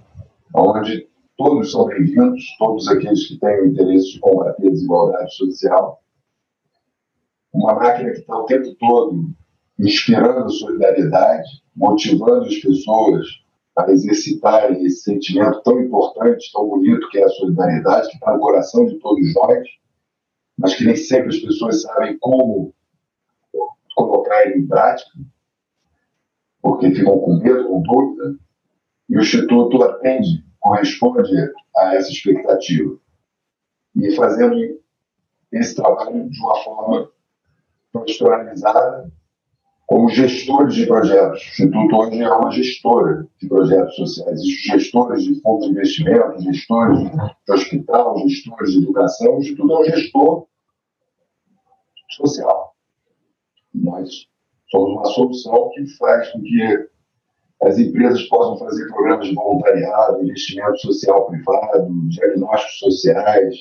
[0.55, 6.03] onde todos são bem-vindos, todos aqueles que têm o interesse de combater a desigualdade social.
[7.53, 9.31] Uma máquina que está o tempo todo
[9.81, 13.27] inspirando solidariedade, motivando as pessoas
[13.77, 18.41] a exercitarem esse sentimento tão importante, tão bonito que é a solidariedade, que está no
[18.41, 19.67] coração de todos nós,
[20.59, 22.75] mas que nem sempre as pessoas sabem como
[23.97, 25.11] colocar ele em prática,
[26.61, 28.39] porque ficam com medo, com dúvida,
[29.09, 31.33] e o Instituto atende, corresponde
[31.77, 32.99] a essa expectativa.
[33.97, 34.57] E fazendo
[35.53, 37.11] esse trabalho de uma forma
[37.93, 39.11] profissionalizada,
[39.91, 41.43] como gestores de projetos.
[41.43, 44.39] O Instituto hoje é uma gestora de projetos sociais.
[44.39, 49.35] Existem gestores de fundo de investimento, gestores de hospital, gestores de educação.
[49.35, 50.47] O Instituto é um gestor
[52.11, 52.73] social.
[53.75, 54.29] Nós
[54.71, 56.89] somos uma solução que faz com que
[57.65, 63.57] as empresas possam fazer programas de voluntariado, investimento social privado, diagnósticos sociais,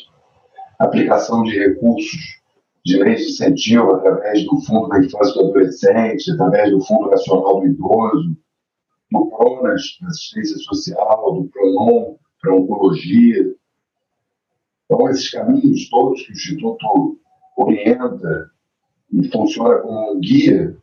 [0.78, 2.39] aplicação de recursos
[2.86, 7.68] de de incentivo através do Fundo da Infância do Adolescente, através do Fundo Nacional do
[7.68, 8.38] Idoso,
[9.12, 13.54] do PRONAS, da Assistência Social, do PRONOM, para Oncologia.
[14.86, 17.20] Então, esses caminhos todos que o Instituto
[17.58, 18.52] orienta
[19.12, 20.76] e funciona como um guia,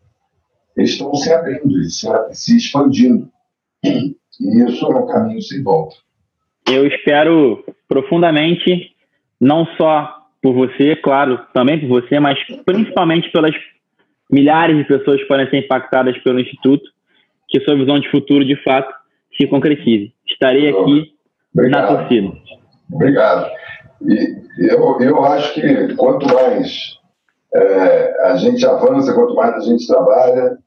[0.77, 3.31] eles estão se abrindo e se expandindo.
[3.83, 5.97] E isso é um caminho sem volta.
[6.71, 8.95] Eu espero profundamente,
[9.41, 13.55] não só por você, claro, também por você, mas principalmente pelas
[14.31, 16.85] milhares de pessoas que podem ser impactadas pelo Instituto,
[17.49, 18.93] que sua visão de futuro, de fato,
[19.37, 20.13] se concretize.
[20.27, 21.13] Estarei aqui
[21.55, 21.93] Obrigado.
[21.93, 22.33] na torcida.
[22.93, 23.51] Obrigado.
[24.03, 26.99] E eu, eu acho que quanto mais
[27.55, 30.59] é, a gente avança, quanto mais a gente trabalha,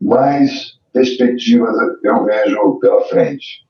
[0.00, 3.66] mais perspectivas eu vejo pela frente.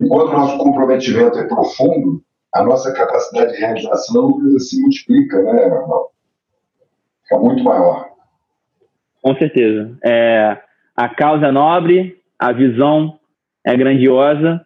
[0.00, 2.22] Enquanto o nosso comprometimento é profundo,
[2.54, 5.70] a nossa capacidade de realização se multiplica, né,
[7.22, 8.08] Fica muito maior.
[9.22, 9.96] Com certeza.
[10.04, 10.58] É,
[10.96, 13.18] a causa é nobre, a visão
[13.66, 14.64] é grandiosa,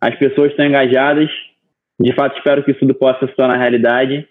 [0.00, 1.30] as pessoas estão engajadas.
[1.98, 4.28] De fato, espero que isso tudo possa se tornar realidade.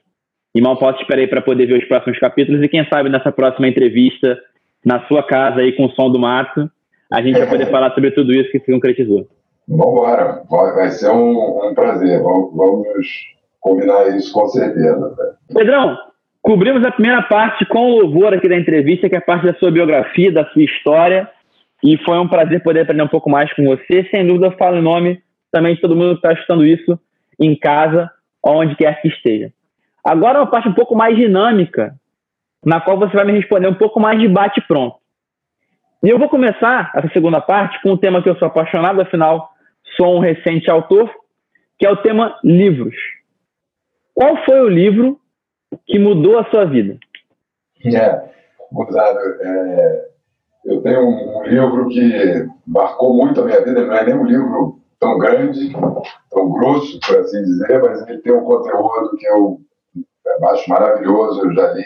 [0.54, 2.62] E mal posso esperar para poder ver os próximos capítulos.
[2.62, 4.38] E quem sabe nessa próxima entrevista,
[4.86, 6.70] na sua casa aí com o som do mato,
[7.12, 9.28] a gente vai poder falar sobre tudo isso que se concretizou.
[9.68, 12.22] Vamos embora, vai ser um, um prazer.
[12.22, 13.07] Vamos, vamos,
[13.64, 15.16] combinar isso com certeza.
[15.53, 15.97] Pedrão,
[16.41, 20.32] cobrimos a primeira parte com louvor aqui da entrevista, que é parte da sua biografia,
[20.32, 21.30] da sua história.
[21.82, 24.07] E foi um prazer poder aprender um pouco mais com você.
[24.11, 26.99] Sem dúvida, eu falo em nome também de todo mundo que está escutando isso
[27.39, 28.09] em casa,
[28.43, 29.51] onde quer que esteja.
[30.03, 31.95] Agora, uma parte um pouco mais dinâmica,
[32.66, 34.97] na qual você vai me responder um pouco mais de bate-pronto.
[36.03, 39.53] E eu vou começar essa segunda parte com um tema que eu sou apaixonado, afinal,
[39.96, 41.10] sou um recente autor,
[41.78, 42.96] que é o tema livros.
[44.14, 45.20] Qual foi o livro
[45.86, 46.98] que mudou a sua vida?
[47.86, 48.30] É,
[48.72, 50.10] Gonzalo, é,
[50.66, 54.80] eu tenho um livro que marcou muito a minha vida, não é nem um livro
[55.00, 55.74] tão grande,
[56.30, 59.60] tão grosso, por assim dizer, mas ele tem um conteúdo que eu
[60.46, 61.84] acho maravilhoso, eu já li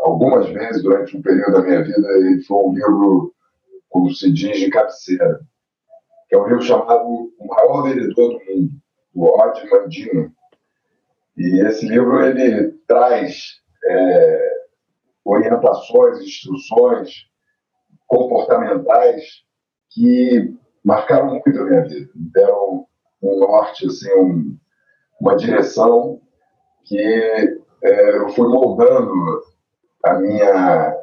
[0.00, 3.32] algumas vezes durante um período da minha vida, ele foi um livro,
[3.88, 5.40] como se diz, de cabeceira
[6.32, 8.70] que é um livro chamado O Maior Vendedor do Mundo,
[9.14, 10.32] do Rod Mandino.
[11.36, 14.50] E esse livro ele traz é,
[15.26, 17.26] orientações, instruções
[18.06, 19.42] comportamentais
[19.90, 22.86] que marcaram muito a minha vida, deram
[23.22, 24.56] um norte, assim, um,
[25.20, 26.18] uma direção
[26.86, 29.12] que é, eu fui moldando
[30.02, 30.96] a minha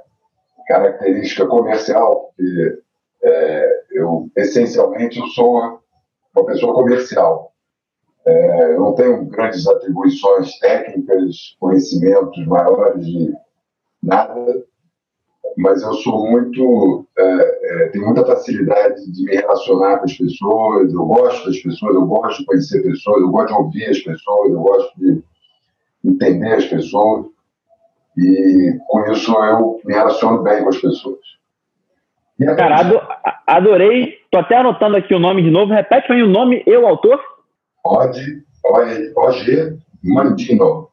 [0.67, 2.81] característica comercial, porque
[3.23, 5.79] é, eu essencialmente eu sou
[6.35, 7.53] uma pessoa comercial.
[8.25, 13.33] É, eu não tenho grandes atribuições técnicas, conhecimentos maiores de
[14.03, 14.63] nada,
[15.57, 20.93] mas eu sou muito, é, é, tenho muita facilidade de me relacionar com as pessoas,
[20.93, 24.51] eu gosto das pessoas, eu gosto de conhecer pessoas, eu gosto de ouvir as pessoas,
[24.51, 25.23] eu gosto de
[26.05, 27.25] entender as pessoas,
[28.17, 31.19] e com isso eu me relaciono bem com as pessoas.
[32.55, 33.08] Cara,
[33.49, 36.77] adorei, tô até anotando aqui o nome de novo, repete para mim o nome e
[36.77, 37.19] o autor.
[37.85, 38.43] Ode,
[39.15, 40.89] O-G Mandino.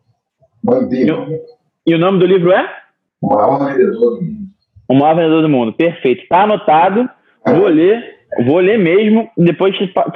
[0.65, 1.27] Mandino.
[1.87, 2.69] E o nome do livro é?
[3.21, 4.47] O maior vendedor do mundo.
[4.89, 6.23] O maior vendedor do mundo, perfeito.
[6.23, 7.09] Está anotado,
[7.45, 7.53] é.
[7.53, 8.03] vou ler,
[8.47, 9.75] vou ler mesmo, depois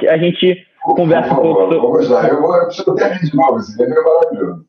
[0.09, 1.67] a gente conversa um pouco.
[1.67, 4.65] Vamos lá, eu, vou, eu até de novo, esse livro é maravilhoso.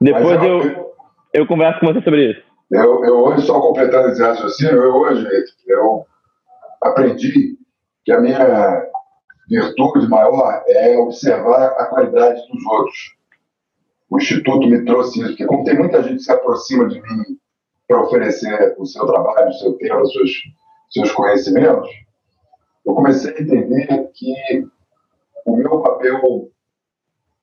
[0.00, 0.92] Depois eu, eu,
[1.32, 2.42] eu converso com você sobre isso.
[2.70, 5.26] Eu, eu hoje, só completando esse raciocínio, eu hoje
[5.66, 6.06] eu
[6.84, 7.58] aprendi
[8.04, 8.86] que a minha
[9.48, 13.16] virtude maior é observar a qualidade dos outros.
[14.10, 17.38] O Instituto me trouxe isso, porque como tem muita gente que se aproxima de mim
[17.88, 20.30] para oferecer o seu trabalho, o seu tempo, os seus,
[20.90, 21.88] seus conhecimentos,
[22.86, 24.66] eu comecei a entender que
[25.46, 26.50] o meu papel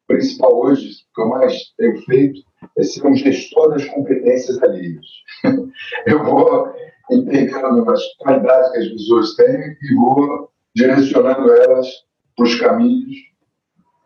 [0.08, 2.42] principal hoje, que eu mais tenho feito,
[2.78, 5.06] é ser um gestor das competências alheias.
[6.06, 6.74] eu vou
[7.12, 11.88] entendendo as qualidades que as pessoas têm e vou direcionando elas
[12.36, 13.16] para os caminhos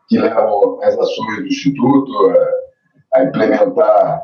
[0.08, 2.12] que levam as ações do Instituto
[3.14, 4.22] a, a implementar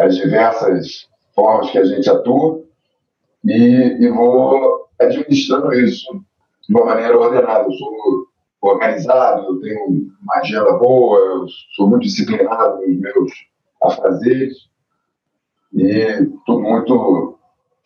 [0.00, 2.62] as diversas formas que a gente atua
[3.44, 6.08] e, e vou administrando isso
[6.66, 7.64] de uma maneira ordenada.
[7.64, 8.26] Eu sou
[8.60, 13.32] organizado, eu tenho uma agenda boa, eu sou muito disciplinado nos meus
[13.82, 14.56] afazeres
[15.72, 17.35] e estou muito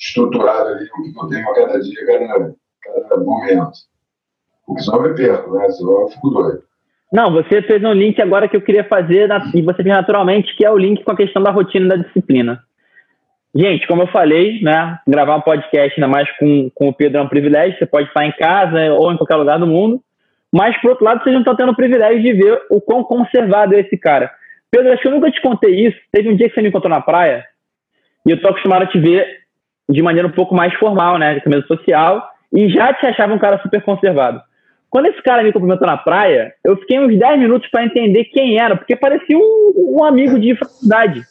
[0.00, 3.70] estruturado ali o que eu tenho a cada dia, cada, cada momento.
[4.66, 5.68] Porque senão eu me perco, né?
[5.70, 6.62] Senão eu fico doido.
[7.12, 10.64] Não, você fez um link agora que eu queria fazer e você fez naturalmente, que
[10.64, 12.62] é o link com a questão da rotina da disciplina.
[13.52, 17.22] Gente, como eu falei, né, gravar um podcast, ainda mais com, com o Pedro, é
[17.22, 17.76] um privilégio.
[17.76, 20.00] Você pode estar em casa ou em qualquer lugar do mundo.
[20.52, 23.74] Mas, por outro lado, vocês não estão tendo o privilégio de ver o quão conservado
[23.74, 24.30] é esse cara.
[24.70, 25.98] Pedro, acho que eu nunca te contei isso.
[26.12, 27.44] Teve um dia que você me encontrou na praia
[28.24, 29.39] e eu tô acostumado a te ver
[29.90, 33.38] de maneira um pouco mais formal, né, de camisa social, e já te achava um
[33.38, 34.40] cara super conservado.
[34.88, 38.58] Quando esse cara me cumprimentou na praia, eu fiquei uns 10 minutos para entender quem
[38.58, 41.22] era, porque parecia um, um amigo de faculdade.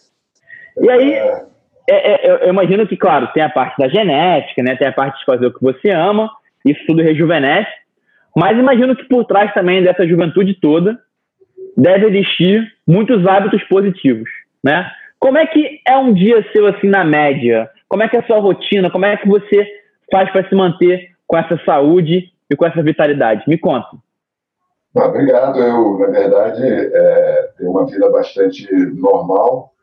[0.81, 1.13] E aí,
[1.89, 4.77] é, é, eu imagino que, claro, tem a parte da genética, né?
[4.77, 6.29] Tem a parte de fazer o que você ama,
[6.65, 7.71] isso tudo rejuvenesce.
[8.35, 10.97] Mas imagino que por trás também dessa juventude toda
[11.75, 14.29] deve existir muitos hábitos positivos,
[14.63, 14.89] né?
[15.19, 17.69] Como é que é um dia seu assim na média?
[17.89, 18.91] Como é que é a sua rotina?
[18.91, 19.67] Como é que você
[20.11, 23.43] faz para se manter com essa saúde e com essa vitalidade?
[23.47, 23.89] Me conta.
[24.95, 25.59] Ah, obrigado.
[25.59, 29.73] Eu, na verdade, é, tenho uma vida bastante normal.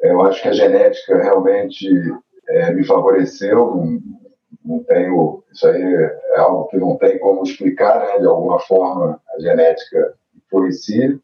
[0.00, 1.88] Eu acho que a genética realmente
[2.48, 3.56] é, me favoreceu.
[3.56, 4.00] Não,
[4.64, 8.18] não, tenho, isso aí é algo que não tem como explicar, né?
[8.18, 11.18] De alguma forma, a genética influencia.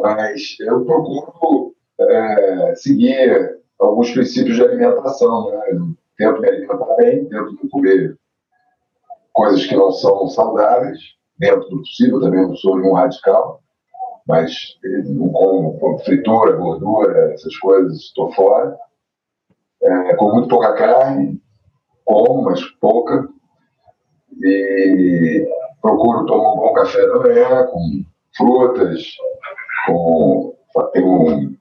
[0.00, 5.50] Mas eu procuro é, seguir alguns princípios de alimentação.
[5.50, 5.60] Né?
[5.70, 8.16] Eu tento me alimentar bem, tento comer
[9.32, 10.98] coisas que não são saudáveis,
[11.38, 13.60] dentro do possível, também não sou nenhum radical,
[14.26, 18.76] mas não como fritura, gordura, essas coisas, estou fora.
[19.82, 21.40] É, com muito pouca carne,
[22.04, 23.28] como, mas pouca.
[24.42, 25.46] E
[25.80, 28.04] procuro tomar um bom café da manhã, com
[28.36, 29.02] frutas,
[29.86, 30.56] com,
[30.92, 31.56] tem um,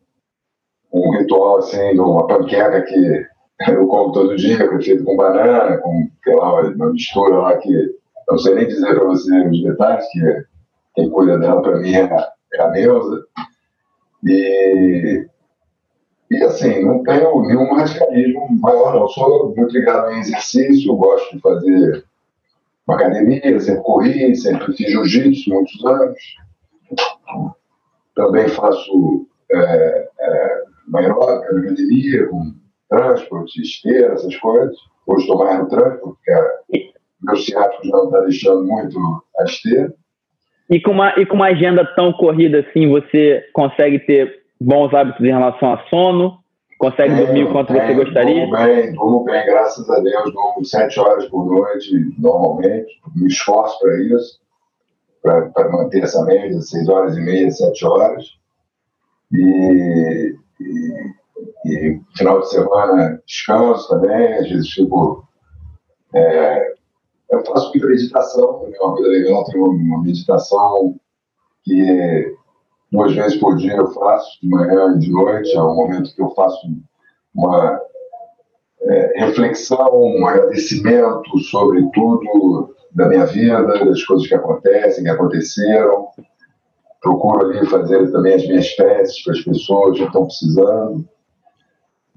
[0.96, 3.26] um ritual assim, de uma panqueca que
[3.72, 7.58] eu como todo dia, que é feito com banana, com sei lá, uma mistura lá
[7.58, 7.96] que
[8.28, 10.46] não sei nem dizer para você os detalhes, que
[10.96, 13.24] quem cuida dela para mim é a, é a Neuza.
[14.24, 15.28] E,
[16.32, 19.08] e assim, não tenho nenhum radicalismo maior, não.
[19.10, 22.06] Sou muito ligado em exercício, gosto de fazer
[22.88, 26.20] uma academia, sempre corri, sempre fiz jiu-jitsu muitos anos.
[28.16, 30.64] Também faço é, é,
[30.94, 32.54] aeróbica na academia, com
[32.90, 34.76] transporte, esteira, essas coisas.
[35.08, 36.48] Hoje estou mais no transporte, porque a,
[37.22, 39.00] meu ciático já não está deixando muito
[39.40, 39.94] a esteira.
[40.70, 45.24] E com, uma, e com uma agenda tão corrida assim, você consegue ter bons hábitos
[45.24, 46.40] em relação a sono?
[46.78, 48.48] Consegue é, dormir o quanto você gostaria?
[48.48, 50.34] Durmo bem, durmo bem, graças a Deus.
[50.34, 52.92] Durmo sete horas por noite, normalmente.
[53.16, 54.40] Me esforço para isso,
[55.22, 58.26] para manter essa média, seis horas e meia, sete horas.
[59.32, 60.94] E, e,
[61.66, 65.28] e final de semana descanso também, às vezes fico.
[66.14, 66.76] É,
[67.32, 70.96] eu faço meditação, também é uma coisa legal, tenho uma meditação
[71.64, 72.36] que
[72.92, 76.22] duas vezes por dia eu faço, de manhã e de noite, é um momento que
[76.22, 76.68] eu faço
[77.34, 77.82] uma
[78.82, 86.08] é, reflexão, um agradecimento sobre tudo da minha vida, das coisas que acontecem, que aconteceram.
[87.06, 91.08] Procuro ali fazer também as minhas preces para as pessoas que estão precisando.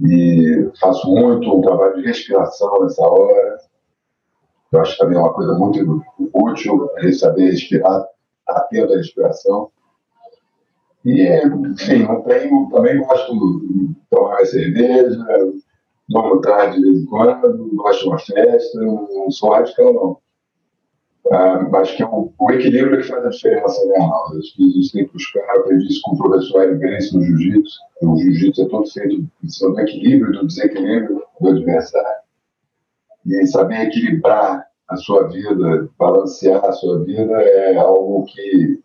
[0.00, 3.58] E faço muito um trabalho de respiração nessa hora.
[4.72, 8.06] Eu acho também uma coisa muito útil gente saber respirar,
[8.48, 9.70] atento à respiração.
[11.04, 11.22] E,
[11.70, 15.52] enfim, não tenho, também gosto de tomar cerveja,
[16.10, 20.27] tomo tarde de vez em quando, gosto de uma festa, não sou radical, não.
[21.32, 24.38] Ah, acho que o, o, equilíbrio é que faz a diferença, né, Arnaldo?
[24.38, 27.14] Acho que a gente tem que buscar, eu aprendi isso com o professor Hélio Grace
[27.14, 27.78] no Jiu-Jitsu.
[28.02, 32.22] O Jiu-Jitsu é todo feito em cima do equilíbrio, do desequilíbrio do adversário.
[33.26, 38.80] E saber equilibrar a sua vida, balancear a sua vida é algo que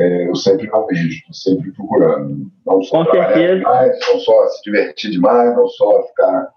[0.00, 2.50] é, eu sempre almejo, estou sempre procurando.
[2.66, 3.56] Não só com certeza.
[3.56, 6.50] demais, não só se divertir demais, não só ficar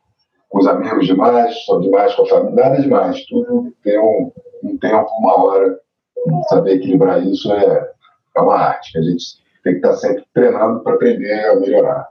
[0.49, 3.23] com os amigos demais, só demais com a família, nada demais.
[3.25, 4.31] Tudo tem um,
[4.65, 5.79] um tempo, uma hora.
[6.49, 7.89] Saber equilibrar isso é,
[8.35, 9.23] é uma arte que a gente
[9.63, 12.07] tem que estar sempre treinando para aprender a melhorar.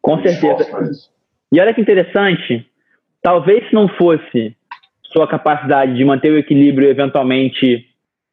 [0.00, 1.10] Com certeza.
[1.52, 2.66] E olha que interessante,
[3.22, 4.56] talvez se não fosse
[5.12, 7.86] sua capacidade de manter o equilíbrio e eventualmente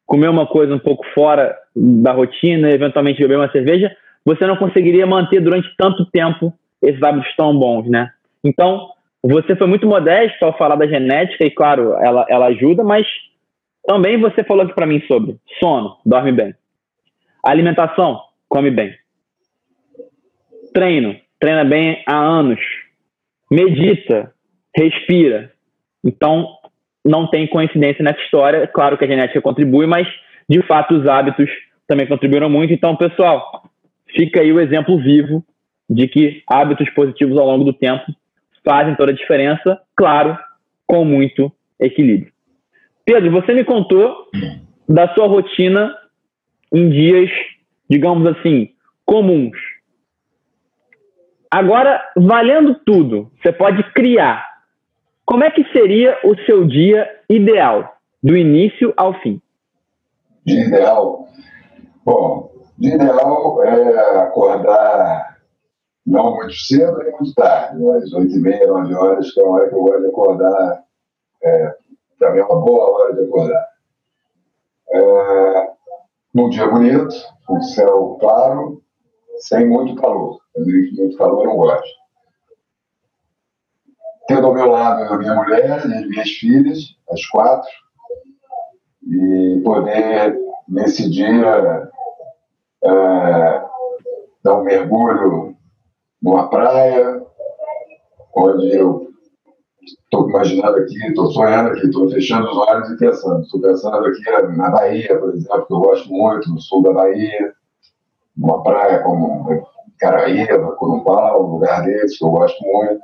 [0.06, 3.94] comer uma coisa um pouco fora da rotina, eventualmente beber uma cerveja,
[4.24, 8.10] você não conseguiria manter durante tanto tempo esses hábitos tão bons, né?
[8.42, 8.88] Então,
[9.22, 13.06] você foi muito modesto ao falar da genética e, claro, ela, ela ajuda, mas
[13.88, 16.54] também você falou aqui para mim sobre sono, dorme bem.
[17.42, 18.94] Alimentação, come bem.
[20.74, 22.60] Treino, treina bem há anos.
[23.50, 24.30] Medita,
[24.76, 25.50] respira.
[26.04, 26.48] Então,
[27.02, 28.66] não tem coincidência nessa história.
[28.66, 30.06] Claro que a genética contribui, mas
[30.46, 31.48] de fato os hábitos
[31.86, 32.74] também contribuíram muito.
[32.74, 33.70] Então, pessoal,
[34.14, 35.42] fica aí o exemplo vivo
[35.88, 38.04] de que hábitos positivos ao longo do tempo
[38.62, 40.36] fazem toda a diferença, claro,
[40.86, 42.30] com muito equilíbrio.
[43.08, 44.14] Pedro, você me contou
[44.86, 45.96] da sua rotina
[46.70, 47.30] em dias,
[47.88, 48.68] digamos assim,
[49.06, 49.56] comuns.
[51.50, 54.46] Agora, valendo tudo, você pode criar
[55.24, 59.40] como é que seria o seu dia ideal, do início ao fim?
[60.44, 61.28] Dia ideal?
[62.04, 65.38] Bom, dia ideal é acordar
[66.06, 69.48] não muito cedo nem muito tarde, às oito e meia, nove horas, que é a
[69.48, 70.82] hora que eu gosto de acordar.
[71.42, 71.77] É,
[72.18, 73.68] também é uma boa hora de acordar.
[74.90, 75.68] É,
[76.34, 77.14] num dia bonito,
[77.46, 78.82] com céu claro,
[79.38, 80.40] sem muito calor.
[80.56, 81.98] Muito calor eu não gosto
[84.28, 86.78] tendo ao meu lado a minha mulher, as minhas filhas,
[87.10, 87.70] as quatro,
[89.02, 90.38] e poder,
[90.68, 91.90] nesse dia,
[92.84, 92.90] é,
[94.44, 95.56] dar um mergulho
[96.20, 97.22] numa praia,
[98.36, 99.07] onde eu
[100.10, 103.42] estou imaginando aqui, estou sonhando aqui, estou fechando os olhos e pensando.
[103.42, 107.52] Estou pensando aqui na Bahia, por exemplo, que eu gosto muito, no sul da Bahia,
[108.36, 113.00] numa praia como Caraíba, Corumbau, um lugar desse que eu gosto muito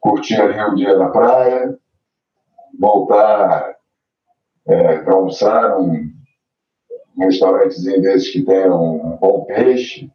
[0.00, 1.78] curtir ali um dia na praia,
[2.78, 3.76] voltar
[4.66, 6.10] é, para almoçar num,
[7.16, 10.10] num restaurantezinho desses que tem um, um bom peixe,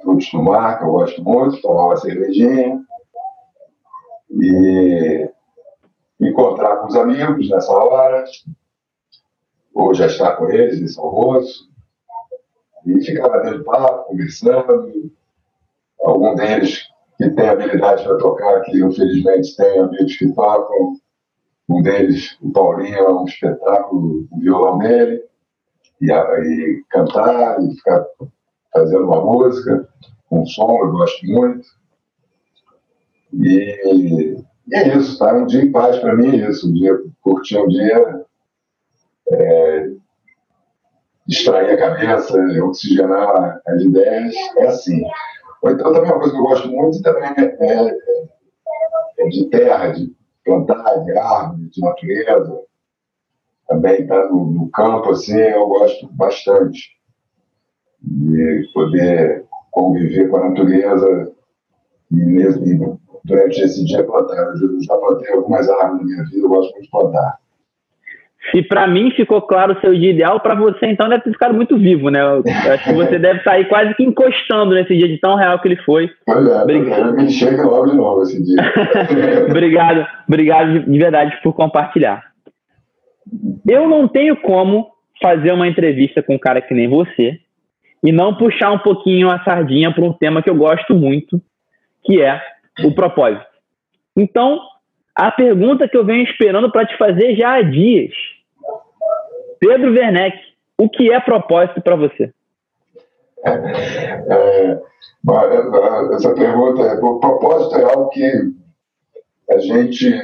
[0.00, 2.82] frutos do mar, que eu gosto muito, tomar uma cervejinha
[4.40, 5.30] e
[6.20, 8.24] encontrar com os amigos nessa hora,
[9.74, 11.68] ou já estar com eles nesse almoço,
[12.86, 15.12] e ficar batendo papo, conversando.
[16.00, 20.96] Algum deles que tem habilidade para tocar, que infelizmente tem amigos que tocam.
[21.68, 25.22] Um deles, o Paulinho, é um espetáculo, o violão dele,
[26.00, 28.06] e, e cantar e ficar
[28.72, 29.86] fazendo uma música,
[30.30, 31.77] com som, eu gosto muito.
[33.32, 34.36] E,
[34.68, 35.34] e é isso, tá?
[35.34, 38.24] Um dia em paz para mim é isso, um dia, curtir um dia,
[39.30, 39.90] é,
[41.26, 45.02] distrair a cabeça, oxigenar as ideias, é assim.
[45.62, 47.98] Ou então também uma coisa que eu gosto muito também é, é,
[49.18, 50.14] é de terra, de
[50.44, 52.60] plantar, de árvore, de natureza.
[53.68, 56.96] também tá no, no campo, assim, eu gosto bastante
[58.00, 61.32] de poder conviver com a natureza
[62.10, 62.97] e, e
[63.28, 64.36] durante esse dia plantar.
[64.36, 67.38] Eu já plantei algumas árvores na minha vida, eu gosto muito de plantar.
[68.50, 71.54] Se para mim ficou claro o seu dia ideal, para você então deve ter ficado
[71.54, 72.20] muito vivo, né?
[72.20, 75.68] Eu acho que você deve sair quase que encostando nesse dia de tão real que
[75.68, 76.08] ele foi.
[76.24, 77.14] Pois é, obrigado.
[77.14, 78.56] me chega logo de novo esse dia.
[79.50, 82.24] obrigado, obrigado de verdade por compartilhar.
[83.68, 84.88] Eu não tenho como
[85.20, 87.38] fazer uma entrevista com um cara que nem você
[88.02, 91.42] e não puxar um pouquinho a sardinha para um tema que eu gosto muito,
[92.04, 92.40] que é
[92.84, 93.46] o propósito.
[94.16, 94.60] Então,
[95.14, 98.14] a pergunta que eu venho esperando para te fazer já há dias.
[99.58, 100.36] Pedro Werneck,
[100.78, 102.32] o que é propósito para você?
[103.44, 104.78] É,
[106.14, 108.30] essa pergunta, o propósito é algo que
[109.50, 110.22] a gente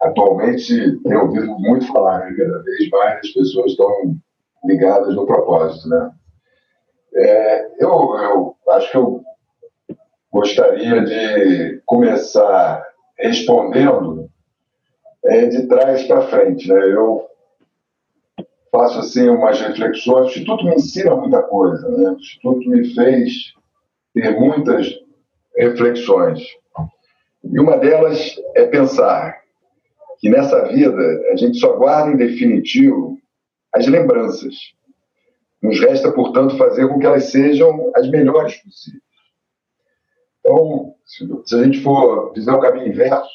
[0.00, 2.36] atualmente tem ouvido muito falar, né?
[2.36, 4.16] cada vez mais as pessoas estão
[4.64, 6.10] ligadas no propósito, né?
[7.14, 9.22] É, eu, eu acho que eu
[10.32, 12.84] gostaria de começar
[13.18, 14.28] respondendo
[15.24, 16.68] é, de trás para frente.
[16.68, 16.92] Né?
[16.92, 17.26] Eu
[18.70, 20.26] faço assim umas reflexões.
[20.26, 21.88] O Instituto me ensina muita coisa.
[21.88, 22.10] Né?
[22.10, 23.52] O Instituto me fez
[24.14, 24.88] ter muitas
[25.56, 26.40] reflexões.
[27.44, 29.40] E uma delas é pensar
[30.18, 31.02] que nessa vida
[31.32, 33.16] a gente só guarda em definitivo
[33.72, 34.54] as lembranças.
[35.62, 39.07] Nos resta, portanto, fazer com que elas sejam as melhores possíveis.
[40.48, 43.28] Então, se a gente for fizer o caminho inverso,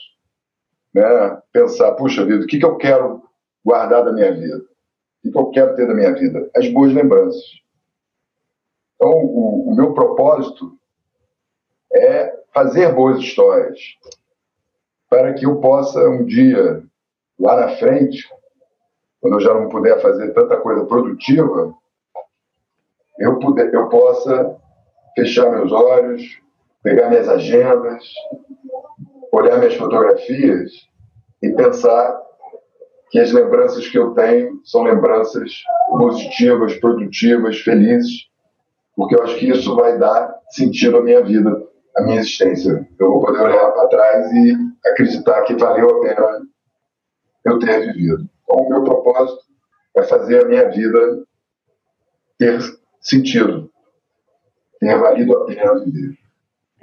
[0.91, 3.21] né, pensar, puxa vida, o que, que eu quero
[3.63, 4.57] guardar da minha vida?
[4.57, 6.49] O que, que eu quero ter da minha vida?
[6.55, 7.43] As boas lembranças.
[8.95, 10.75] Então, o, o meu propósito
[11.93, 13.79] é fazer boas histórias
[15.07, 16.83] para que eu possa um dia,
[17.39, 18.27] lá na frente,
[19.21, 21.75] quando eu já não puder fazer tanta coisa produtiva,
[23.19, 24.57] eu, puder, eu possa
[25.15, 26.42] fechar meus olhos,
[26.83, 28.03] pegar minhas agendas,
[29.31, 30.71] olhar minhas fotografias
[31.41, 32.21] e pensar
[33.09, 35.51] que as lembranças que eu tenho são lembranças
[35.89, 38.27] positivas, produtivas, felizes,
[38.95, 41.49] porque eu acho que isso vai dar sentido à minha vida,
[41.95, 42.87] à minha existência.
[42.99, 44.55] Eu vou poder olhar para trás e
[44.85, 46.41] acreditar que valeu a pena
[47.45, 48.27] eu ter vivido.
[48.43, 49.43] Então, o meu propósito
[49.95, 51.23] é fazer a minha vida
[52.37, 52.59] ter
[52.99, 53.69] sentido,
[54.79, 56.22] ter valido a pena viver.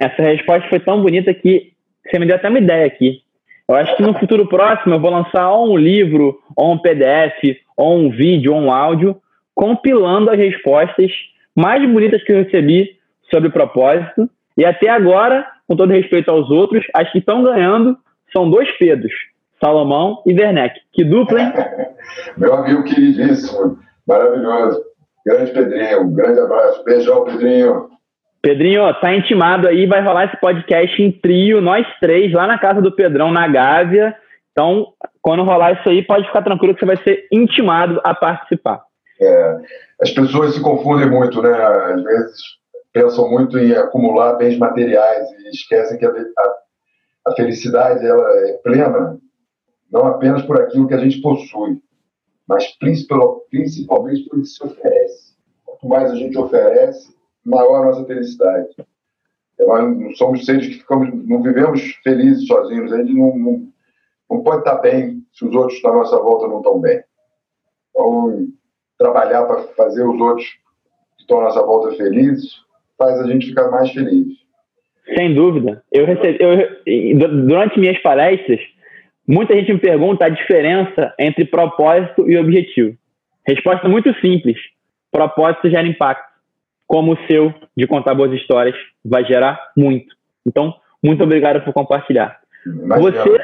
[0.01, 1.73] Essa resposta foi tão bonita que
[2.03, 3.21] você me deu até uma ideia aqui.
[3.69, 7.59] Eu acho que no futuro próximo eu vou lançar ou um livro, ou um PDF,
[7.77, 9.15] ou um vídeo, ou um áudio,
[9.53, 11.11] compilando as respostas
[11.55, 12.97] mais bonitas que eu recebi
[13.29, 14.27] sobre o propósito.
[14.57, 17.95] E até agora, com todo respeito aos outros, as que estão ganhando
[18.33, 19.13] são dois Pedros,
[19.63, 20.79] Salomão e Werneck.
[20.93, 21.53] Que dupla, hein?
[22.37, 23.77] Meu amigo queridíssimo,
[24.07, 24.81] maravilhoso.
[25.23, 26.83] Grande Pedrinho, um grande abraço.
[26.85, 27.90] Beijão, Pedrinho.
[28.41, 32.81] Pedrinho, tá intimado aí, vai rolar esse podcast em trio, nós três, lá na casa
[32.81, 34.15] do Pedrão, na Gávea.
[34.51, 38.83] Então, quando rolar isso aí, pode ficar tranquilo que você vai ser intimado a participar.
[39.21, 39.57] É,
[40.01, 41.51] as pessoas se confundem muito, né?
[41.51, 42.41] Às vezes
[42.91, 46.53] pensam muito em acumular bens materiais e esquecem que a, a,
[47.27, 49.17] a felicidade ela é plena
[49.91, 51.81] não apenas por aquilo que a gente possui,
[52.47, 55.35] mas principalmente por que se oferece.
[55.65, 57.13] Quanto mais a gente oferece,
[57.45, 58.69] maior a nossa felicidade.
[59.59, 62.91] Nós não somos seres que ficamos, não vivemos felizes sozinhos.
[62.91, 63.67] A gente não, não,
[64.29, 67.03] não pode estar bem se os outros na nossa volta não estão bem.
[67.89, 68.47] Então,
[68.97, 70.47] trabalhar para fazer os outros
[71.17, 72.61] que estão à nossa volta felizes
[72.97, 74.27] faz a gente ficar mais feliz.
[75.15, 75.83] Sem dúvida.
[75.91, 78.59] Eu recebi, eu, durante minhas palestras,
[79.27, 82.95] muita gente me pergunta a diferença entre propósito e objetivo.
[83.45, 84.57] Resposta muito simples:
[85.11, 86.30] propósito gera impacto
[86.91, 90.13] como o seu de contar boas histórias vai gerar muito.
[90.45, 92.41] Então, muito obrigado por compartilhar.
[92.99, 93.39] você,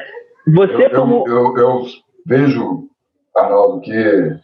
[0.46, 1.82] você eu, como eu, eu, eu
[2.26, 2.90] vejo,
[3.34, 4.38] Arnaldo, que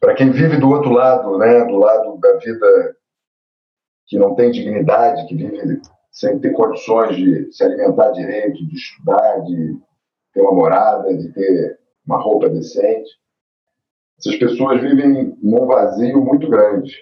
[0.00, 2.96] para quem vive do outro lado, né, do lado da vida
[4.06, 5.80] que não tem dignidade, que vive
[6.12, 9.76] sem ter condições de se alimentar direito, de estudar, de
[10.32, 13.10] ter uma morada, de ter uma roupa decente,
[14.20, 16.96] essas pessoas vivem num vazio muito grande.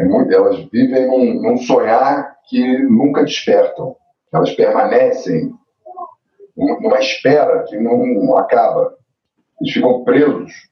[0.00, 3.94] É muito, elas vivem num, num sonhar que nunca despertam.
[4.32, 5.52] Elas permanecem
[6.56, 8.96] numa espera que não acaba.
[9.60, 10.70] Eles ficam presos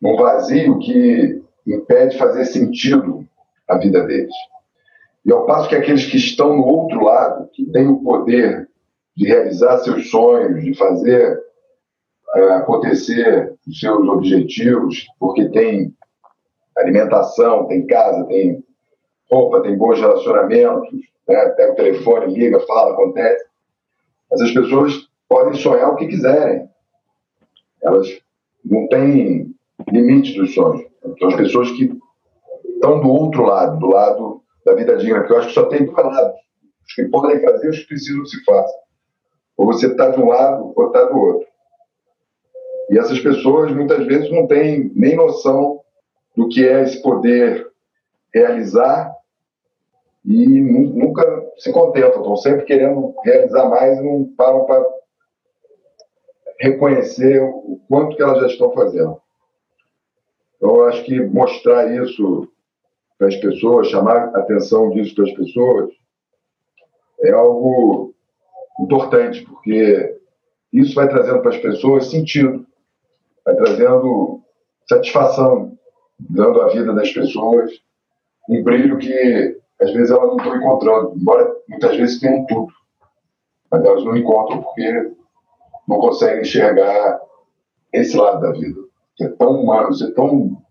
[0.00, 3.26] num vazio que impede fazer sentido
[3.66, 4.34] a vida deles.
[5.26, 8.68] E ao passo que aqueles que estão no outro lado, que têm o poder
[9.16, 11.42] de realizar seus sonhos, de fazer
[12.36, 15.92] é, acontecer os seus objetivos, porque tem
[16.76, 18.64] alimentação, tem casa, tem
[19.30, 20.90] roupa, tem bons relacionamentos,
[21.28, 21.48] né?
[21.50, 23.44] pega o telefone, liga, fala, acontece.
[24.30, 26.68] Mas as pessoas podem sonhar o que quiserem.
[27.82, 28.08] Elas
[28.64, 29.54] não têm
[29.90, 30.84] limite dos sonhos.
[31.18, 31.92] São as pessoas que
[32.74, 35.84] estão do outro lado, do lado da vida digna, porque eu acho que só tem
[35.84, 36.40] dois lados.
[36.86, 38.78] Os que podem fazer, os que precisam se façam.
[39.56, 41.46] Ou você está de um lado, ou está do outro.
[42.90, 45.80] E essas pessoas, muitas vezes, não têm nem noção
[46.36, 47.70] do que é esse poder
[48.32, 49.14] realizar
[50.24, 51.22] e nunca
[51.58, 54.84] se contentam, estão sempre querendo realizar mais e não param para
[56.60, 59.20] reconhecer o quanto que elas já estão fazendo.
[60.56, 62.48] Então, eu acho que mostrar isso
[63.18, 65.90] para as pessoas, chamar a atenção disso para as pessoas,
[67.20, 68.14] é algo
[68.80, 70.18] importante, porque
[70.72, 72.66] isso vai trazendo para as pessoas sentido,
[73.44, 74.42] vai trazendo
[74.88, 75.73] satisfação,
[76.18, 77.70] dando à vida das pessoas
[78.48, 82.72] um brilho que às vezes elas não estão encontrando, embora muitas vezes tenham tudo,
[83.70, 85.12] mas elas não encontram porque
[85.88, 87.20] não conseguem enxergar
[87.92, 88.80] esse lado da vida,
[89.16, 90.62] que é tão humano, isso é tão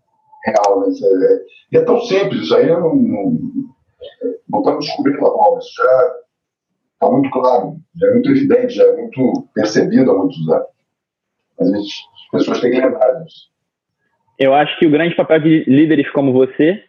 [0.44, 0.88] real, né?
[0.88, 3.38] É, e é tão simples, isso aí não, não,
[4.48, 6.14] não estamos descobrindo a nova, isso já
[6.94, 10.66] está muito claro, já é muito evidente, já é muito percebido há muitos anos.
[11.58, 11.86] Mas as
[12.30, 13.53] pessoas têm que lembrar disso.
[14.38, 16.82] Eu acho que o grande papel de líderes como você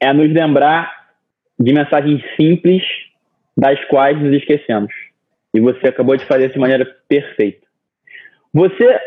[0.00, 0.90] é nos lembrar
[1.58, 2.82] de mensagens simples
[3.56, 4.92] das quais nos esquecemos.
[5.54, 7.66] E você acabou de fazer isso de maneira perfeita.
[8.52, 8.98] Você,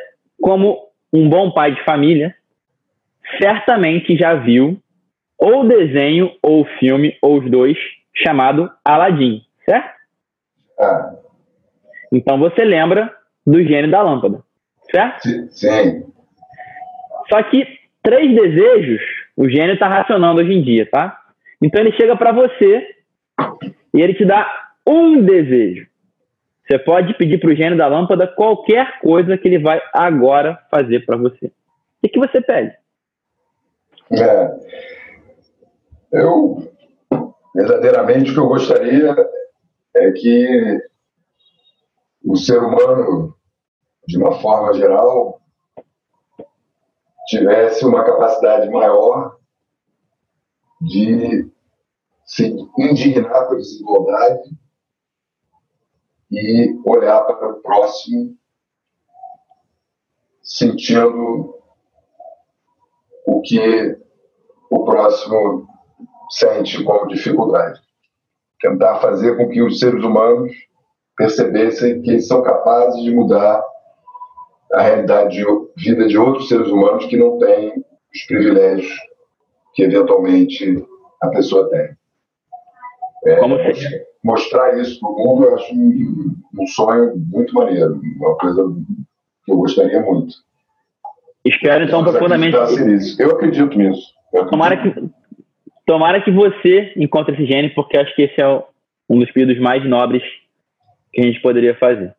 [0.41, 2.35] como um bom pai de família,
[3.41, 4.81] certamente já viu
[5.37, 7.77] ou desenho, ou filme, ou os dois,
[8.13, 9.95] chamado Aladdin, certo?
[10.79, 11.15] Ah.
[12.11, 13.11] Então você lembra
[13.45, 14.43] do gênio da lâmpada,
[14.91, 15.27] certo?
[15.49, 16.03] Sim.
[17.31, 17.65] Só que
[18.03, 19.01] três desejos
[19.37, 21.17] o gênio está racionando hoje em dia, tá?
[21.61, 22.87] Então ele chega para você
[23.93, 24.47] e ele te dá
[24.85, 25.87] um desejo.
[26.67, 31.05] Você pode pedir para o gênio da lâmpada qualquer coisa que ele vai agora fazer
[31.05, 31.51] para você.
[32.03, 32.75] O que, você pede?
[34.11, 34.51] É,
[36.13, 36.71] eu,
[37.55, 39.15] verdadeiramente, o que eu gostaria
[39.95, 40.79] é que
[42.25, 43.35] o ser humano,
[44.07, 45.40] de uma forma geral,
[47.31, 49.37] tivesse uma capacidade maior
[50.81, 51.49] de
[52.25, 52.45] se
[52.77, 54.49] indignar com a desigualdade
[56.29, 58.35] e olhar para o próximo
[60.43, 61.57] sentindo
[63.25, 63.97] o que
[64.69, 65.65] o próximo
[66.31, 67.79] sente como dificuldade.
[68.59, 70.51] Tentar fazer com que os seres humanos
[71.15, 73.63] percebessem que são capazes de mudar
[74.73, 75.45] a realidade de
[75.77, 77.83] vida de outros seres humanos que não têm
[78.13, 78.91] os privilégios
[79.73, 80.83] que eventualmente
[81.21, 81.89] a pessoa tem.
[83.25, 84.11] É, Como se...
[84.23, 88.63] Mostrar isso para o mundo eu acho um, um, sonho muito maneiro, uma coisa
[89.43, 90.35] que eu gostaria muito.
[91.43, 92.55] Espero então profundamente.
[92.55, 94.13] Eu acredito nisso.
[94.31, 94.51] Eu acredito.
[94.51, 95.09] Tomara, que,
[95.87, 98.63] tomara que você encontre esse gênio, porque acho que esse é
[99.09, 100.21] um dos pedidos mais nobres
[101.11, 102.13] que a gente poderia fazer.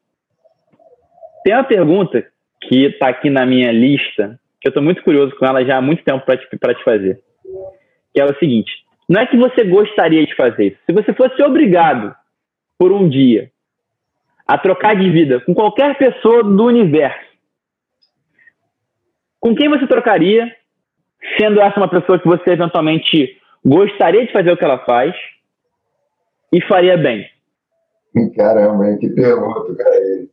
[1.44, 2.26] Tem uma pergunta
[2.68, 5.80] que está aqui na minha lista, que eu estou muito curioso com ela já há
[5.80, 7.20] muito tempo para te, te fazer
[8.12, 8.70] que é o seguinte:
[9.08, 10.78] não é que você gostaria de fazer isso.
[10.86, 12.14] Se você fosse obrigado
[12.78, 13.50] por um dia
[14.46, 17.32] a trocar de vida com qualquer pessoa do universo,
[19.40, 20.54] com quem você trocaria,
[21.38, 25.14] sendo essa uma pessoa que você eventualmente gostaria de fazer o que ela faz
[26.52, 27.26] e faria bem?
[28.36, 30.31] Caramba, que pergunta, cara.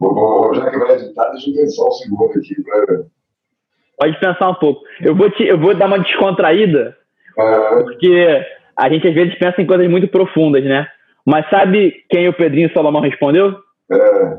[0.00, 2.62] Vou, já que vai editar, deixa eu pensar um segundo aqui.
[2.62, 3.04] Pra...
[3.98, 4.82] Pode pensar um pouco.
[5.02, 6.96] Eu vou, te, eu vou dar uma descontraída
[7.34, 8.46] porque
[8.76, 10.86] a gente às vezes pensa em coisas muito profundas, né?
[11.24, 13.56] Mas sabe quem o Pedrinho Salomão respondeu?
[13.90, 14.38] É.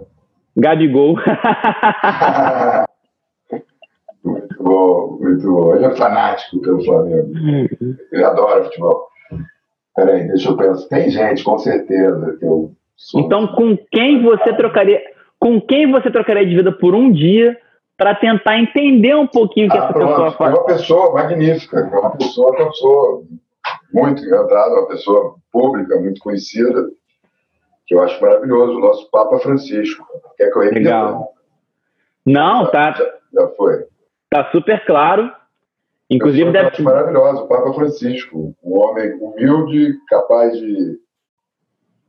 [0.58, 1.16] Gabigol.
[4.26, 5.76] muito bom, muito bom.
[5.76, 7.32] Ele é fanático pelo Flamengo.
[8.12, 9.08] Ele adora futebol.
[9.96, 10.88] Peraí, deixa eu pensar.
[10.88, 13.22] Tem gente, com certeza, que eu sou...
[13.22, 15.02] Então, com quem você trocaria?
[15.42, 17.58] Com quem você trocaria de vida por um dia
[17.98, 20.10] para tentar entender um pouquinho o que ah, essa pronto.
[20.10, 20.54] pessoa faz.
[20.54, 23.28] É uma pessoa magnífica, é uma pessoa que eu sou
[23.92, 26.90] muito encantado, uma pessoa pública, muito conhecida,
[27.88, 30.06] que eu acho maravilhoso, o nosso Papa Francisco.
[30.38, 30.80] Quer que eu repita?
[30.80, 31.34] Legal.
[32.24, 32.92] Não, tá.
[32.92, 33.86] Já, já foi.
[34.30, 35.32] Tá super claro.
[36.10, 41.00] Inclusive deve ser maravilhoso, o Papa Francisco, um homem humilde, capaz de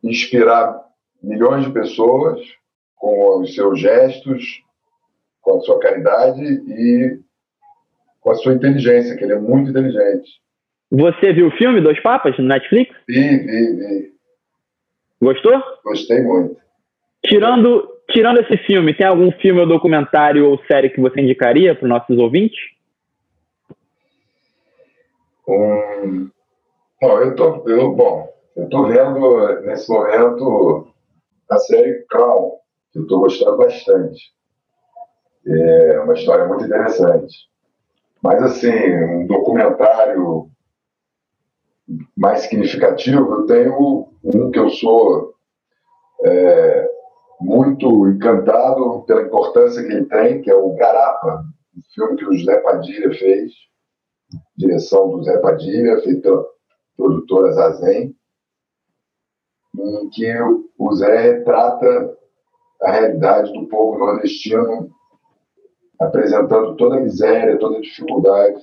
[0.04, 0.84] inspirar
[1.22, 2.40] milhões de pessoas
[3.02, 4.62] com os seus gestos,
[5.40, 7.18] com a sua caridade e
[8.20, 10.40] com a sua inteligência, que ele é muito inteligente.
[10.88, 12.94] Você viu o filme Dois Papas no Netflix?
[13.08, 14.12] Vi, vi, vi.
[15.20, 15.60] Gostou?
[15.82, 16.56] Gostei muito.
[17.26, 21.84] Tirando, tirando esse filme, tem algum filme ou documentário ou série que você indicaria para
[21.84, 22.60] os nossos ouvintes?
[25.48, 26.30] Um...
[27.00, 30.86] Bom, eu tô, eu, bom, eu tô vendo nesse momento
[31.50, 32.61] a série Crown,
[32.93, 34.32] que eu estou gostando bastante.
[35.47, 37.51] É uma história muito interessante.
[38.23, 40.48] Mas, assim, um documentário
[42.16, 45.35] mais significativo, eu tenho um que eu sou
[46.24, 46.89] é,
[47.40, 51.44] muito encantado pela importância que ele tem, que é o Garapa,
[51.77, 53.52] um filme que o José Padilha fez,
[54.56, 56.44] direção do Zé Padilha, feito pela
[56.97, 58.14] produtora Zazen,
[59.77, 60.32] em que
[60.78, 62.16] o Zé retrata
[62.82, 64.90] a realidade do povo nordestino,
[66.00, 68.62] apresentando toda a miséria, toda a dificuldade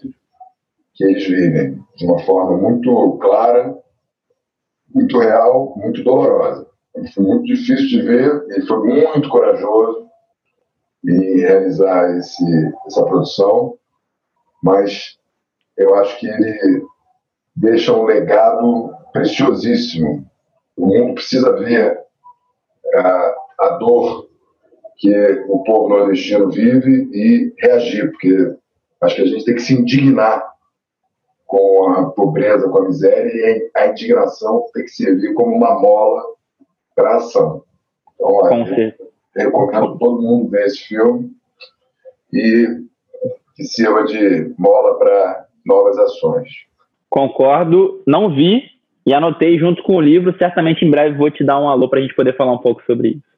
[0.94, 3.78] que eles vivem, de uma forma muito clara,
[4.94, 6.68] muito real, muito dolorosa.
[7.14, 10.10] Foi muito difícil de ver, ele foi muito corajoso
[11.08, 13.78] em realizar esse, essa produção,
[14.62, 15.18] mas
[15.78, 16.84] eu acho que ele
[17.56, 20.26] deixa um legado preciosíssimo.
[20.76, 21.98] O mundo precisa ver
[22.96, 24.30] a, a dor
[24.98, 25.11] que
[25.48, 28.56] o povo nordestino vive e reagir, porque
[29.02, 30.49] acho que a gente tem que se indignar
[31.45, 36.22] com a pobreza, com a miséria, e a indignação tem que servir como uma mola
[36.95, 37.64] para ação.
[38.15, 38.68] Então,
[39.36, 41.31] eu recomendo todo mundo ver esse filme
[42.34, 42.84] e
[43.56, 46.49] que sirva de mola para novas ações.
[47.10, 48.64] Concordo, não vi
[49.06, 50.38] e anotei junto com o livro.
[50.38, 52.84] Certamente em breve vou te dar um alô para a gente poder falar um pouco
[52.86, 53.29] sobre isso.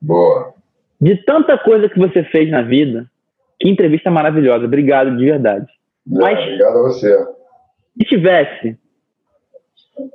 [0.00, 0.54] Boa.
[1.00, 3.06] De tanta coisa que você fez na vida,
[3.60, 4.64] que entrevista maravilhosa.
[4.64, 5.66] Obrigado de verdade.
[5.66, 7.26] É, Mas, obrigado a você.
[7.96, 8.78] Se tivesse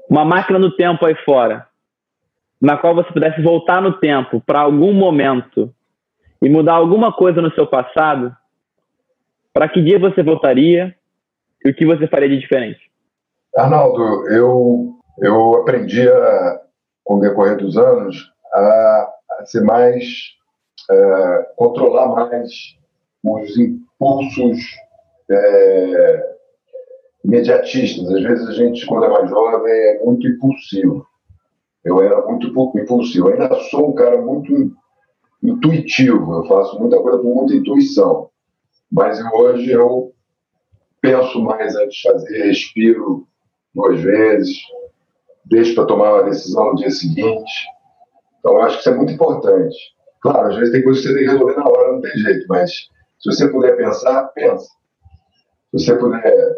[0.10, 1.68] uma máquina do tempo aí fora,
[2.62, 5.74] na qual você pudesse voltar no tempo para algum momento
[6.42, 8.36] e mudar alguma coisa no seu passado,
[9.54, 10.96] para que dia você voltaria
[11.64, 12.80] e o que você faria de diferente?
[13.56, 16.62] Arnaldo, eu, eu aprendi a,
[17.04, 20.04] com o decorrer dos anos a, a ser mais,
[20.90, 22.52] é, controlar mais
[23.24, 24.60] os impulsos
[25.30, 26.36] é,
[27.24, 28.10] imediatistas.
[28.10, 31.06] Às vezes a gente, quando é mais jovem, é muito impulsivo.
[31.84, 33.30] Eu era muito impulsivo.
[33.30, 34.74] Eu ainda sou um cara muito
[35.42, 36.34] intuitivo.
[36.34, 38.30] Eu faço muita coisa com muita intuição.
[38.92, 40.14] Mas hoje eu
[41.02, 43.28] penso mais antes de fazer, respiro
[43.76, 44.58] duas vezes,
[45.46, 47.52] deixo para tomar uma decisão no dia seguinte.
[48.44, 49.76] Então, acho que isso é muito importante.
[50.22, 52.46] Claro, às vezes tem coisas que você tem que resolver na hora, não tem jeito,
[52.50, 54.68] mas se você puder pensar, pensa.
[55.72, 56.58] Se você puder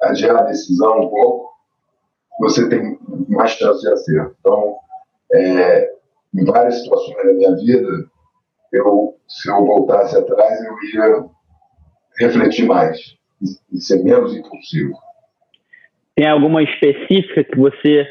[0.00, 1.50] adiar a decisão um pouco,
[2.40, 2.98] você tem
[3.28, 4.34] mais chance de acerto.
[4.40, 4.76] Então,
[5.34, 5.90] é,
[6.34, 7.88] em várias situações da minha vida,
[8.72, 11.24] eu, se eu voltasse atrás, eu ia
[12.18, 12.98] refletir mais
[13.72, 14.94] e ser menos impulsivo.
[16.14, 18.06] Tem alguma específica que você,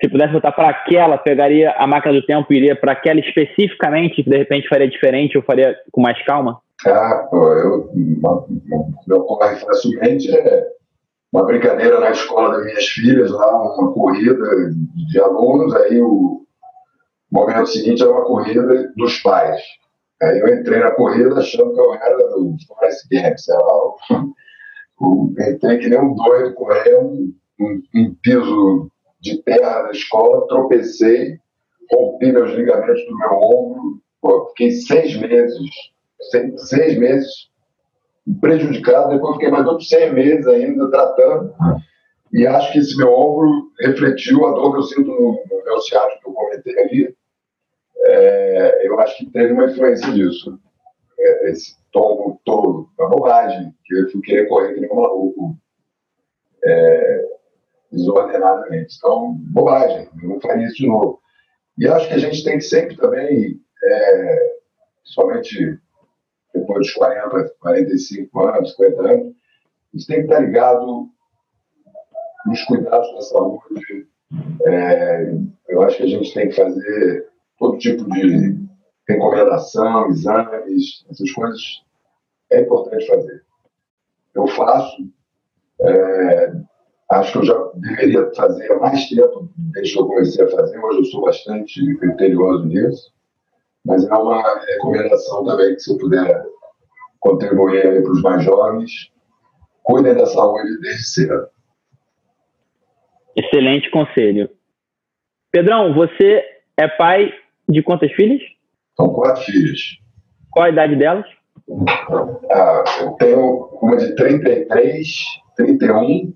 [0.00, 4.22] se pudesse voltar para aquela, pegaria a máquina do tempo e iria para aquela especificamente,
[4.22, 6.60] que de repente faria diferente ou faria com mais calma?
[6.86, 10.66] Ah, pô, eu, me ocorre facilmente é
[11.32, 14.44] uma brincadeira na escola das minhas filhas, lá, uma corrida
[15.10, 16.42] de alunos, aí o
[17.30, 19.60] momento seguinte era uma corrida dos pais.
[20.22, 24.22] Aí eu entrei na corrida achando que eu era do Forest Gump, sei lá.
[25.52, 31.38] entrei que nem um doido correndo, um, um piso de terra da escola, tropecei,
[31.90, 34.02] rompi meus ligamentos do meu ombro,
[34.50, 35.70] fiquei seis meses,
[36.30, 37.48] seis, seis meses
[38.40, 41.54] prejudicado, depois fiquei mais outros seis meses ainda tratando,
[42.32, 45.80] e acho que esse meu ombro refletiu a dor que eu sinto no, no meu
[45.80, 47.16] ciático que eu comentei ali,
[48.00, 50.58] é, eu acho que teve uma influência disso.
[51.18, 55.56] É, esse tombo todo, uma bobagem, que eu fui querer correr que nem um maluco,
[56.64, 57.37] é,
[57.90, 58.96] desordenadamente.
[58.96, 61.20] Então, bobagem, não faria isso de novo.
[61.76, 64.56] E acho que a gente tem que sempre também, é,
[65.04, 65.78] somente
[66.54, 69.34] depois dos 40, 45 anos, 50 anos,
[69.94, 71.08] a gente tem que estar ligado
[72.46, 74.08] nos cuidados da saúde.
[74.66, 75.32] É,
[75.68, 77.28] eu acho que a gente tem que fazer
[77.58, 78.58] todo tipo de
[79.08, 81.82] recomendação, exames, essas coisas
[82.50, 83.44] é importante fazer.
[84.34, 85.08] Eu faço,
[85.80, 86.52] é,
[87.10, 90.78] acho que eu já deveria fazer há mais tempo desde que eu comecei a fazer,
[90.78, 93.12] hoje eu sou bastante criterioso nisso,
[93.84, 96.44] mas é uma recomendação também que se eu puder
[97.20, 98.90] contribuir para os mais jovens,
[99.82, 101.48] cuidem da saúde desde cedo.
[103.34, 104.50] Excelente conselho.
[105.50, 106.44] Pedrão, você
[106.76, 107.32] é pai
[107.68, 108.42] de quantas filhas?
[108.96, 109.80] São quatro filhas.
[110.50, 111.24] Qual a idade delas?
[112.50, 115.06] Ah, eu tenho uma de 33,
[115.56, 116.32] 31,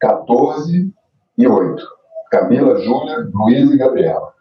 [0.00, 0.92] 14
[1.36, 1.82] e 8.
[2.30, 4.32] Camila, Júlia, Luiz e Gabriela.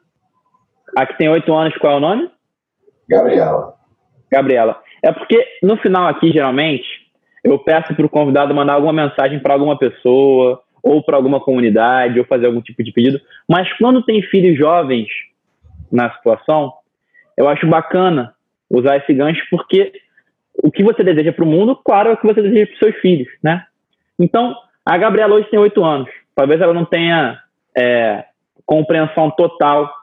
[0.96, 2.32] A que tem 8 anos, qual é o nome?
[3.10, 3.76] Gabriela.
[4.32, 4.82] Gabriela.
[5.02, 6.86] É porque no final aqui, geralmente,
[7.44, 12.20] eu peço para o convidado mandar alguma mensagem para alguma pessoa, ou para alguma comunidade,
[12.20, 13.20] ou fazer algum tipo de pedido.
[13.48, 15.08] Mas quando tem filhos jovens
[15.92, 16.74] na situação,
[17.38, 18.34] eu acho bacana
[18.70, 19.94] usar esse gancho, porque
[20.64, 22.80] o que você deseja para o mundo, claro, é o que você deseja para os
[22.80, 23.64] seus filhos, né?
[24.20, 24.56] Então,
[24.88, 26.10] a Gabriela hoje tem oito anos.
[26.34, 27.38] Talvez ela não tenha
[27.78, 28.24] é,
[28.66, 29.94] compreensão total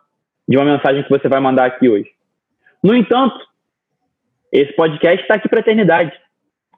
[0.47, 2.11] de uma mensagem que você vai mandar aqui hoje.
[2.83, 3.35] No entanto,
[4.53, 6.13] esse podcast está aqui para a eternidade.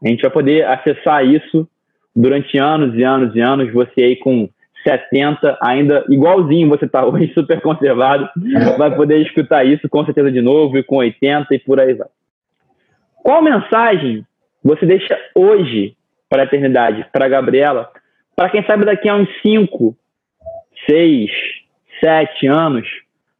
[0.05, 1.69] A gente vai poder acessar isso
[2.15, 3.73] durante anos e anos e anos.
[3.73, 4.49] Você aí com
[4.87, 8.31] 70, ainda igualzinho você está hoje, super conservado,
[8.78, 12.07] vai poder escutar isso com certeza de novo, e com 80 e por aí vai.
[13.16, 14.24] Qual mensagem
[14.62, 15.95] você deixa hoje
[16.28, 17.90] para a eternidade, para Gabriela,
[18.35, 19.97] para quem sabe daqui a uns 5,
[20.89, 21.31] 6,
[22.01, 22.86] 7 anos,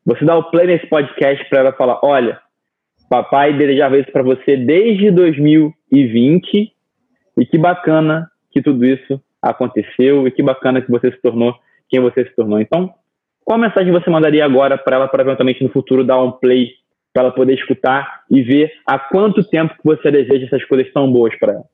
[0.05, 2.41] você dá o play nesse podcast para ela falar: olha,
[3.11, 6.73] papai desejava isso para você desde 2020
[7.39, 11.55] e que bacana que tudo isso aconteceu e que bacana que você se tornou
[11.89, 12.61] quem você se tornou.
[12.61, 12.93] Então,
[13.45, 16.71] qual mensagem você mandaria agora para ela para eventualmente no futuro dar um play
[17.13, 21.11] para ela poder escutar e ver há quanto tempo que você deseja essas coisas tão
[21.11, 21.65] boas para ela?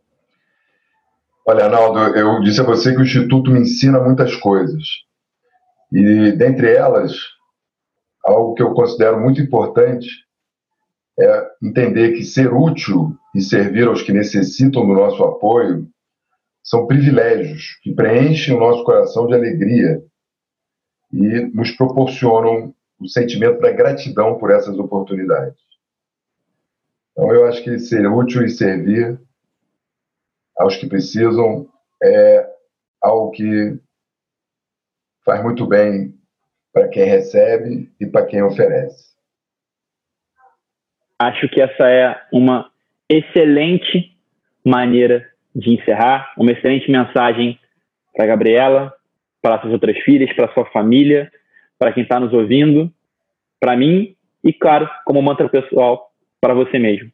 [1.44, 4.82] Olha, Arnaldo, eu disse a você que o Instituto me ensina muitas coisas.
[5.90, 7.12] E dentre elas,
[8.24, 10.06] algo que eu considero muito importante
[11.18, 15.86] é entender que ser útil e servir aos que necessitam do nosso apoio
[16.62, 20.00] são privilégios que preenchem o nosso coração de alegria
[21.12, 25.60] e nos proporcionam o sentimento da gratidão por essas oportunidades.
[27.10, 29.20] Então, eu acho que ser útil e servir
[30.62, 31.68] aos que precisam
[32.02, 32.48] é
[33.02, 33.78] algo que
[35.24, 36.14] faz muito bem
[36.72, 39.12] para quem recebe e para quem oferece.
[41.18, 42.70] Acho que essa é uma
[43.08, 44.16] excelente
[44.64, 47.58] maneira de encerrar, uma excelente mensagem
[48.14, 48.94] para a Gabriela,
[49.40, 51.30] para suas outras filhas, para sua família,
[51.78, 52.92] para quem está nos ouvindo,
[53.60, 56.10] para mim e, claro, como mantra pessoal,
[56.40, 57.10] para você mesmo.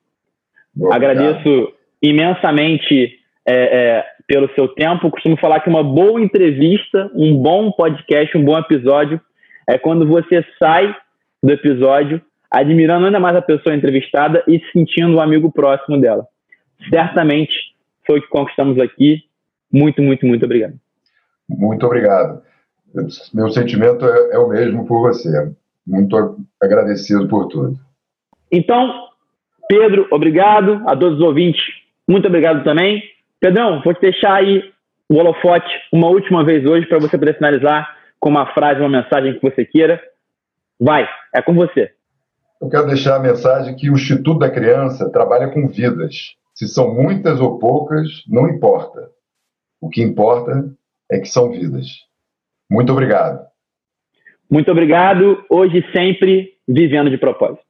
[0.91, 3.18] Agradeço imensamente
[3.49, 5.11] é, é, pelo seu tempo.
[5.11, 9.19] Costumo falar que uma boa entrevista, um bom podcast, um bom episódio
[9.67, 10.95] é quando você sai
[11.43, 12.21] do episódio
[12.51, 16.27] admirando ainda mais a pessoa entrevistada e se sentindo um amigo próximo dela.
[16.91, 17.53] Certamente
[18.07, 19.23] foi o que conquistamos aqui.
[19.73, 20.75] Muito, muito, muito obrigado.
[21.49, 22.43] Muito obrigado.
[23.35, 25.53] Meu sentimento é, é o mesmo por você.
[25.87, 27.79] Muito agradecido por tudo.
[28.51, 29.09] Então,
[29.69, 30.83] Pedro, obrigado.
[30.87, 31.63] A todos os ouvintes,
[32.09, 33.03] muito obrigado também.
[33.41, 34.63] Pedrão, vou te deixar aí
[35.09, 39.35] o holofote uma última vez hoje para você poder finalizar com uma frase, uma mensagem
[39.35, 40.01] que você queira.
[40.81, 41.93] Vai, é com você.
[42.61, 46.35] Eu quero deixar a mensagem que o Instituto da Criança trabalha com vidas.
[46.55, 49.09] Se são muitas ou poucas, não importa.
[49.81, 50.69] O que importa
[51.11, 51.87] é que são vidas.
[52.69, 53.47] Muito obrigado.
[54.51, 55.45] Muito obrigado.
[55.49, 57.68] Hoje sempre vivendo de propósito.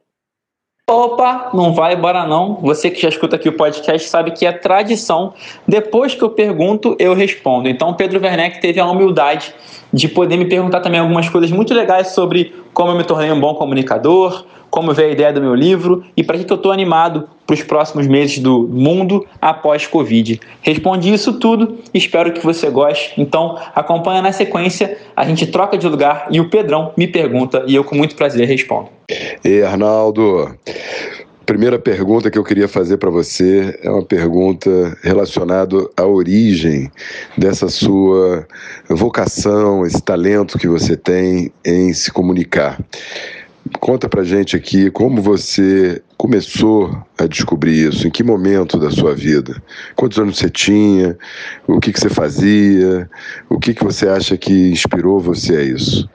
[0.90, 2.54] Opa, não vai embora não.
[2.62, 5.34] Você que já escuta aqui o podcast sabe que é tradição.
[5.66, 7.68] Depois que eu pergunto, eu respondo.
[7.68, 9.54] Então, Pedro Werneck teve a humildade
[9.92, 13.38] de poder me perguntar também algumas coisas muito legais sobre como eu me tornei um
[13.38, 17.28] bom comunicador, como veio a ideia do meu livro e para que eu estou animado
[17.46, 20.38] para os próximos meses do mundo após Covid.
[20.60, 23.18] Respondi isso tudo, espero que você goste.
[23.18, 27.74] Então, acompanha na sequência, a gente troca de lugar e o Pedrão me pergunta e
[27.74, 28.88] eu com muito prazer respondo.
[29.42, 30.54] E Arnaldo,
[31.46, 34.70] primeira pergunta que eu queria fazer para você é uma pergunta
[35.02, 36.90] relacionada à origem
[37.38, 38.46] dessa sua
[38.90, 42.78] vocação, esse talento que você tem em se comunicar.
[43.80, 49.14] Conta pra gente aqui como você começou a descobrir isso, em que momento da sua
[49.14, 49.62] vida?
[49.94, 51.16] Quantos anos você tinha?
[51.66, 53.08] O que, que você fazia?
[53.48, 56.08] O que, que você acha que inspirou você a isso?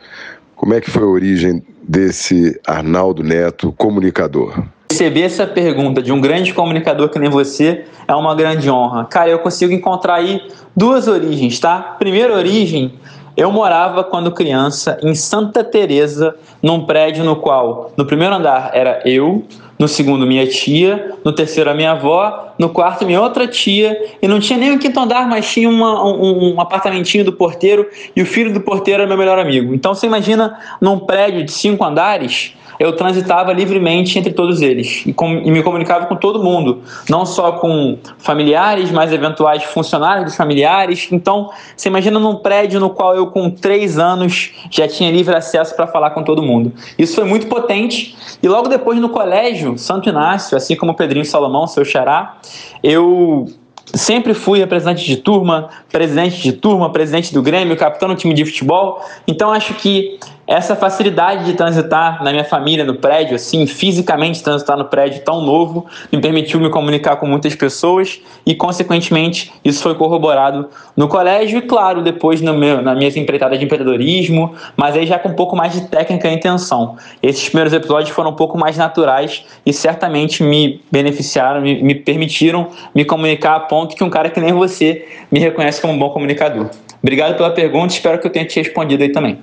[0.55, 4.63] Como é que foi a origem desse Arnaldo Neto, comunicador?
[4.91, 9.05] Receber essa pergunta de um grande comunicador que nem você é uma grande honra.
[9.05, 10.41] Cara, eu consigo encontrar aí
[10.75, 11.95] duas origens, tá?
[11.97, 12.93] Primeira origem
[13.35, 19.01] eu morava quando criança em Santa Teresa, num prédio no qual no primeiro andar era
[19.05, 19.43] eu,
[19.77, 24.27] no segundo minha tia, no terceiro a minha avó, no quarto minha outra tia, e
[24.27, 28.21] não tinha nem o quinto andar, mas tinha uma, um, um, apartamentinho do porteiro, e
[28.21, 29.73] o filho do porteiro era meu melhor amigo.
[29.73, 35.13] Então você imagina num prédio de cinco andares, eu transitava livremente entre todos eles e,
[35.13, 40.35] com, e, me comunicava com todo mundo, não só com familiares, mas eventuais funcionários dos
[40.35, 41.07] familiares.
[41.11, 45.75] Então, você imagina num prédio no qual eu, com três anos, já tinha livre acesso
[45.75, 46.73] para falar com todo mundo.
[46.97, 48.15] Isso foi muito potente.
[48.41, 52.37] E logo depois, no colégio Santo Inácio, assim como Pedrinho Salomão, seu xará,
[52.83, 53.47] eu
[53.93, 58.45] sempre fui representante de turma, presidente de turma, presidente do Grêmio, capitão do time de
[58.45, 59.01] futebol.
[59.27, 64.77] Então acho que essa facilidade de transitar na minha família, no prédio, assim, fisicamente transitar
[64.77, 69.95] no prédio tão novo, me permitiu me comunicar com muitas pessoas e, consequentemente, isso foi
[69.95, 75.05] corroborado no colégio e, claro, depois no meu, na minhas empreitadas de empreendedorismo, mas aí
[75.05, 76.97] já com um pouco mais de técnica e intenção.
[77.21, 82.67] Esses primeiros episódios foram um pouco mais naturais e certamente me beneficiaram, me, me permitiram
[82.93, 86.09] me comunicar a ponto que um cara que nem você me reconhece como um bom
[86.09, 86.69] comunicador.
[87.01, 89.39] Obrigado pela pergunta, espero que eu tenha te respondido aí também.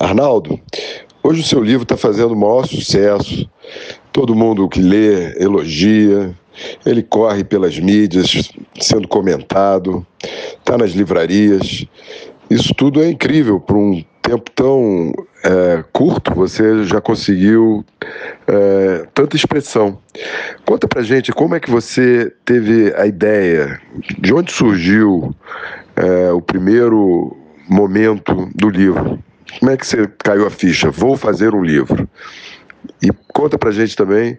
[0.00, 0.58] Arnaldo,
[1.22, 3.46] hoje o seu livro está fazendo o maior sucesso.
[4.10, 6.34] Todo mundo que lê elogia,
[6.86, 8.50] ele corre pelas mídias,
[8.80, 10.04] sendo comentado,
[10.58, 11.84] está nas livrarias.
[12.48, 15.12] Isso tudo é incrível para um tempo tão
[15.44, 16.34] é, curto.
[16.34, 17.84] Você já conseguiu
[18.48, 19.98] é, tanta expressão.
[20.64, 23.78] Conta para gente como é que você teve a ideia,
[24.18, 25.34] de onde surgiu
[25.94, 27.36] é, o primeiro
[27.68, 29.22] momento do livro.
[29.58, 30.90] Como é que você caiu a ficha?
[30.90, 32.08] Vou fazer um livro.
[33.02, 34.38] E conta pra gente também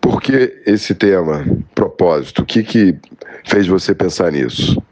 [0.00, 1.44] por que esse tema,
[1.74, 2.94] propósito, o que, que
[3.46, 4.82] fez você pensar nisso?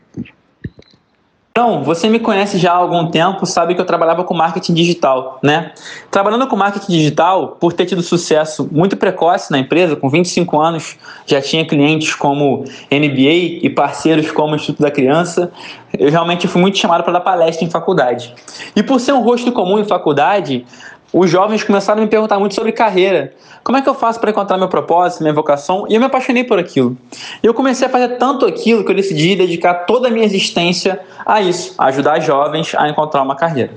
[1.54, 5.38] Então, você me conhece já há algum tempo, sabe que eu trabalhava com marketing digital,
[5.42, 5.72] né?
[6.10, 10.96] Trabalhando com marketing digital, por ter tido sucesso muito precoce na empresa, com 25 anos,
[11.26, 15.52] já tinha clientes como NBA e parceiros como Instituto da Criança,
[15.98, 18.34] eu realmente fui muito chamado para dar palestra em faculdade.
[18.74, 20.64] E por ser um rosto comum em faculdade,
[21.12, 23.34] os jovens começaram a me perguntar muito sobre carreira.
[23.62, 25.86] Como é que eu faço para encontrar meu propósito, minha vocação?
[25.88, 26.96] E eu me apaixonei por aquilo.
[27.42, 31.00] E eu comecei a fazer tanto aquilo que eu decidi dedicar toda a minha existência
[31.26, 33.72] a isso, a ajudar jovens a encontrar uma carreira.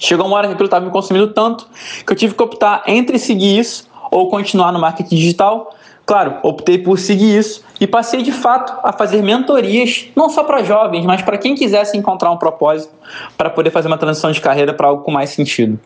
[0.00, 1.66] Chegou uma hora que aquilo estava me consumindo tanto
[2.06, 5.74] que eu tive que optar entre seguir isso ou continuar no marketing digital,
[6.08, 10.62] Claro, optei por seguir isso e passei de fato a fazer mentorias, não só para
[10.62, 12.92] jovens, mas para quem quisesse encontrar um propósito
[13.36, 15.78] para poder fazer uma transição de carreira para algo com mais sentido.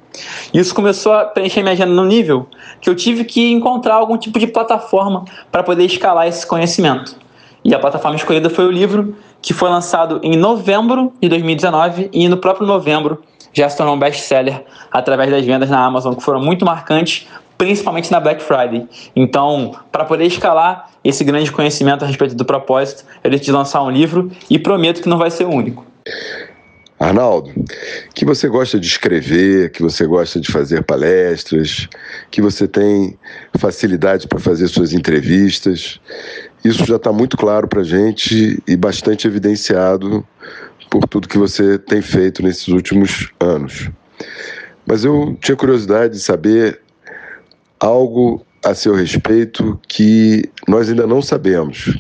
[0.52, 2.47] Isso começou a preencher minha agenda no nível
[2.81, 7.16] que eu tive que encontrar algum tipo de plataforma para poder escalar esse conhecimento.
[7.64, 12.28] E a plataforma escolhida foi o livro, que foi lançado em novembro de 2019 e
[12.28, 16.40] no próprio novembro já se tornou um best-seller através das vendas na Amazon, que foram
[16.40, 17.28] muito marcantes
[17.62, 18.89] principalmente na Black Friday.
[19.14, 23.90] Então, para poder escalar esse grande conhecimento a respeito do propósito, eu decidi lançar um
[23.90, 25.86] livro e prometo que não vai ser o único.
[26.98, 27.52] Arnaldo,
[28.16, 31.89] que você gosta de escrever, que você gosta de fazer palestras,
[32.32, 33.16] que você tem
[33.59, 36.01] facilidade para fazer suas entrevistas.
[36.64, 40.26] Isso já está muito claro para a gente e bastante evidenciado
[40.90, 43.89] por tudo que você tem feito nesses últimos anos.
[44.84, 46.81] Mas eu tinha curiosidade de saber
[47.82, 51.98] algo a seu respeito que nós ainda não sabemos.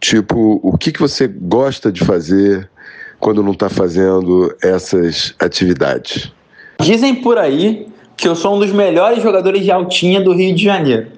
[0.00, 2.70] Tipo, o que, que você gosta de fazer
[3.18, 6.32] quando não está fazendo essas atividades?
[6.80, 10.62] Dizem por aí que eu sou um dos melhores jogadores de altinha do Rio de
[10.62, 11.08] Janeiro.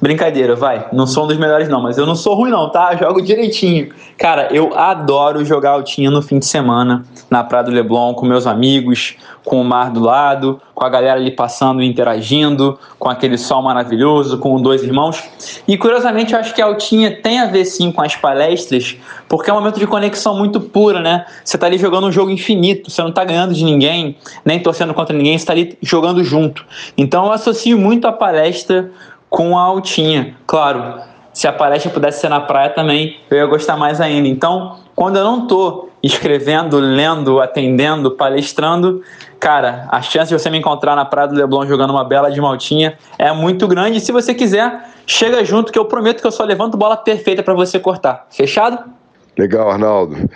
[0.00, 0.86] Brincadeira, vai.
[0.92, 2.94] Não sou um dos melhores, não, mas eu não sou ruim, não, tá?
[2.98, 3.92] Jogo direitinho.
[4.18, 8.46] Cara, eu adoro jogar altinha no fim de semana, na Praia do Leblon, com meus
[8.46, 13.38] amigos, com o mar do lado, com a galera ali passando e interagindo, com aquele
[13.38, 15.22] sol maravilhoso, com dois irmãos.
[15.66, 18.96] E curiosamente, eu acho que a altinha tem a ver sim com as palestras,
[19.28, 21.26] porque é um momento de conexão muito pura, né?
[21.44, 24.94] Você tá ali jogando um jogo infinito, você não tá ganhando de ninguém, nem torcendo
[24.94, 26.64] contra ninguém, você tá ali jogando junto.
[26.96, 28.90] Então eu associo muito a palestra
[29.30, 30.36] com a altinha.
[30.46, 31.00] Claro,
[31.32, 34.28] se a palestra pudesse ser na praia também, eu ia gostar mais ainda.
[34.28, 39.02] Então, quando eu não estou escrevendo, lendo, atendendo, palestrando,
[39.38, 42.40] cara, a chance de você me encontrar na praia do Leblon jogando uma bela de
[42.40, 43.98] maltinha é muito grande.
[43.98, 47.42] E se você quiser, chega junto que eu prometo que eu só levanto bola perfeita
[47.42, 48.26] para você cortar.
[48.30, 48.90] Fechado?
[49.38, 50.28] Legal, Arnaldo.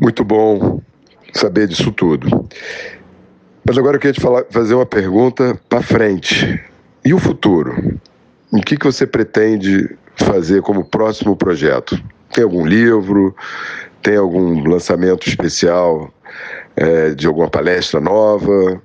[0.00, 0.80] Muito bom
[1.32, 2.48] saber disso tudo.
[3.64, 6.62] Mas agora eu queria te falar, fazer uma pergunta para frente.
[7.04, 7.98] E o futuro?
[8.52, 12.00] O que, que você pretende fazer como próximo projeto?
[12.32, 13.34] Tem algum livro?
[14.02, 16.12] Tem algum lançamento especial
[16.76, 18.80] é, de alguma palestra nova?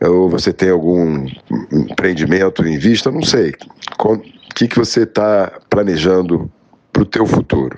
[0.00, 1.26] Ou você tem algum
[1.72, 3.10] empreendimento em vista?
[3.10, 3.52] Não sei.
[4.00, 4.18] O
[4.54, 6.50] que, que você está planejando
[6.92, 7.76] para o teu futuro?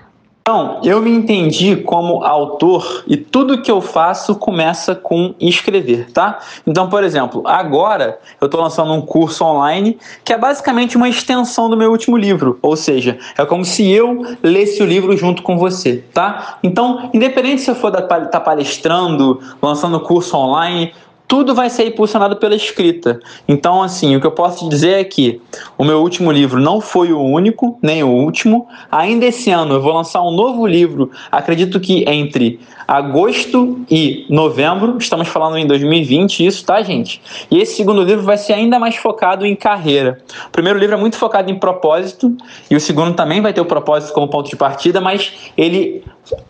[0.48, 6.39] Então, eu me entendi como autor e tudo que eu faço começa com escrever, tá?
[6.64, 11.68] Então, por exemplo, agora eu estou lançando um curso online que é basicamente uma extensão
[11.68, 15.59] do meu último livro, ou seja, é como se eu lesse o livro junto com
[15.59, 16.59] você, tá?
[16.62, 20.93] Então, independente se eu for estar tá palestrando, lançando curso online,
[21.28, 23.20] tudo vai ser impulsionado pela escrita.
[23.48, 25.40] Então, assim, o que eu posso dizer é que
[25.77, 28.69] o meu último livro não foi o único, nem o último.
[28.90, 34.97] Ainda esse ano eu vou lançar um novo livro, acredito que entre agosto e novembro,
[34.98, 37.20] estamos falando em 2020, isso, tá, gente?
[37.51, 40.19] E esse segundo livro vai ser ainda mais focado em carreira.
[40.47, 42.36] O primeiro livro é muito focado em propósito,
[42.70, 46.05] e o segundo também vai ter o propósito como ponto de partida, mas ele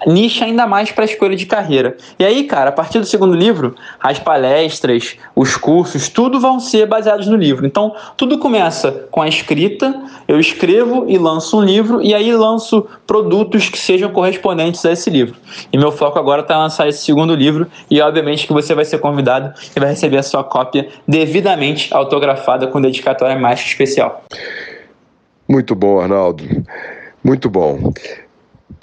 [0.07, 1.97] nicha ainda mais para a escolha de carreira.
[2.19, 6.87] E aí, cara, a partir do segundo livro, as palestras, os cursos, tudo vão ser
[6.87, 7.67] baseados no livro.
[7.67, 9.95] Então, tudo começa com a escrita,
[10.27, 15.11] eu escrevo e lanço um livro, e aí lanço produtos que sejam correspondentes a esse
[15.11, 15.37] livro.
[15.73, 18.99] E meu foco agora está lançar esse segundo livro, e obviamente que você vai ser
[18.99, 24.25] convidado e vai receber a sua cópia devidamente autografada com dedicatória mais especial.
[25.49, 26.45] Muito bom, Arnaldo.
[27.23, 27.93] Muito bom.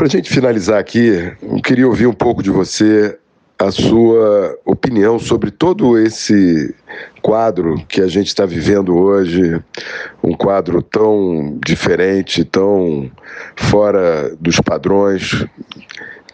[0.03, 3.17] Para a gente finalizar aqui, eu queria ouvir um pouco de você
[3.57, 6.75] a sua opinião sobre todo esse
[7.21, 9.63] quadro que a gente está vivendo hoje,
[10.21, 13.09] um quadro tão diferente, tão
[13.55, 15.45] fora dos padrões,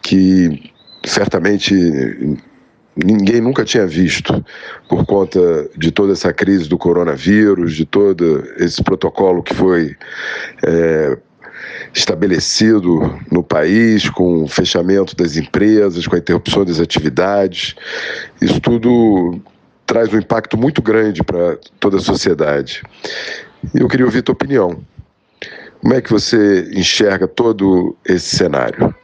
[0.02, 0.72] que
[1.04, 1.72] certamente
[2.96, 4.44] ninguém nunca tinha visto
[4.88, 9.94] por conta de toda essa crise do coronavírus, de todo esse protocolo que foi
[10.66, 11.16] é,
[11.92, 17.74] estabelecido no país, com o fechamento das empresas, com a interrupção das atividades.
[18.40, 19.40] Isso tudo
[19.86, 22.82] traz um impacto muito grande para toda a sociedade.
[23.74, 24.78] Eu queria ouvir tua opinião.
[25.82, 28.94] Como é que você enxerga todo esse cenário?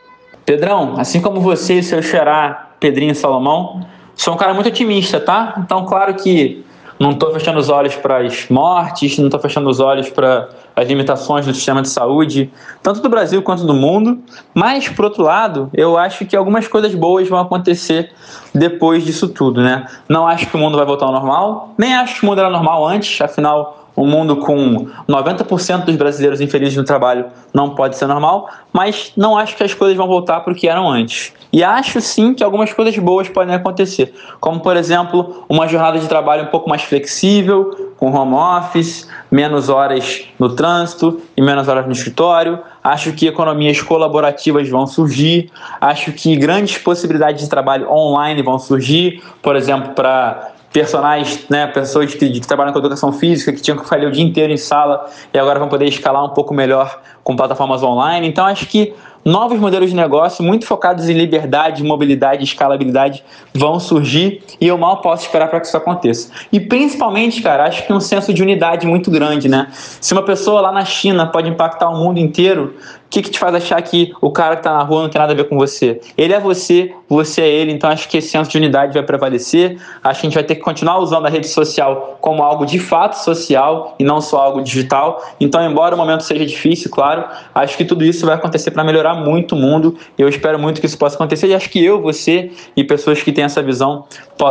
[0.44, 5.54] Pedrão, assim como você e seu xará Pedrinho Salomão, sou um cara muito otimista, tá?
[5.58, 6.64] Então, claro que
[6.98, 10.88] não estou fechando os olhos para as mortes, não estou fechando os olhos para as
[10.88, 12.50] limitações do sistema de saúde,
[12.82, 14.18] tanto do Brasil quanto do mundo.
[14.54, 18.12] Mas, por outro lado, eu acho que algumas coisas boas vão acontecer
[18.54, 19.86] depois disso tudo, né?
[20.08, 22.50] Não acho que o mundo vai voltar ao normal, nem acho que o mundo era
[22.50, 28.06] normal antes, afinal, um mundo com 90% dos brasileiros infelizes no trabalho não pode ser
[28.06, 31.32] normal, mas não acho que as coisas vão voltar para o que eram antes.
[31.56, 36.06] E acho sim que algumas coisas boas podem acontecer, como por exemplo, uma jornada de
[36.06, 41.86] trabalho um pouco mais flexível, com home office, menos horas no trânsito e menos horas
[41.86, 42.58] no escritório.
[42.84, 45.50] Acho que economias colaborativas vão surgir,
[45.80, 52.14] acho que grandes possibilidades de trabalho online vão surgir, por exemplo, para personagens, né, pessoas
[52.14, 55.08] que, que, trabalham com educação física, que tinham que fazer o dia inteiro em sala
[55.32, 58.28] e agora vão poder escalar um pouco melhor com plataformas online.
[58.28, 58.92] Então, acho que
[59.26, 65.00] novos modelos de negócio muito focados em liberdade, mobilidade, escalabilidade vão surgir e eu mal
[65.00, 66.30] posso esperar para que isso aconteça.
[66.52, 69.66] E principalmente, cara, acho que um senso de unidade muito grande, né?
[69.72, 72.76] Se uma pessoa lá na China pode impactar o mundo inteiro,
[73.06, 75.20] o que, que te faz achar que o cara que está na rua não tem
[75.20, 76.00] nada a ver com você?
[76.18, 79.80] Ele é você, você é ele, então acho que esse senso de unidade vai prevalecer.
[80.02, 82.80] Acho que a gente vai ter que continuar usando a rede social como algo de
[82.80, 85.22] fato social e não só algo digital.
[85.40, 87.24] Então, embora o momento seja difícil, claro,
[87.54, 89.96] acho que tudo isso vai acontecer para melhorar muito o mundo.
[90.18, 91.46] Eu espero muito que isso possa acontecer.
[91.46, 94.04] E acho que eu, você e pessoas que têm essa visão,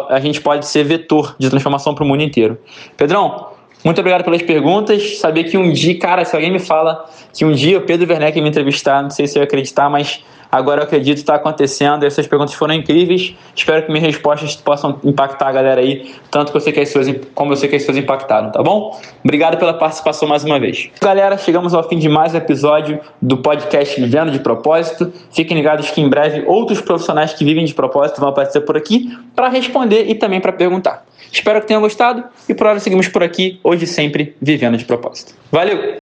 [0.10, 2.58] a gente pode ser vetor de transformação para o mundo inteiro.
[2.96, 3.48] Pedrão,
[3.86, 5.20] muito obrigado pelas perguntas.
[5.20, 8.42] Sabia que um dia, cara, se alguém me fala que um dia o Pedro Werneck
[8.42, 10.24] me entrevistar, não sei se eu ia acreditar, mas
[10.56, 12.06] agora eu acredito que está acontecendo.
[12.06, 13.36] Essas perguntas foram incríveis.
[13.54, 16.90] Espero que minhas respostas possam impactar a galera aí, tanto que eu sei que as
[16.90, 19.00] suas, como eu sei que as suas impactaram, tá bom?
[19.24, 20.90] Obrigado pela participação mais uma vez.
[21.02, 25.12] Galera, chegamos ao fim de mais um episódio do podcast Vivendo de Propósito.
[25.32, 29.16] Fiquem ligados que em breve outros profissionais que vivem de propósito vão aparecer por aqui
[29.36, 31.06] para responder e também para perguntar.
[31.32, 35.34] Espero que tenham gostado e por hora seguimos por aqui, hoje sempre vivendo de propósito.
[35.52, 35.94] Valeu!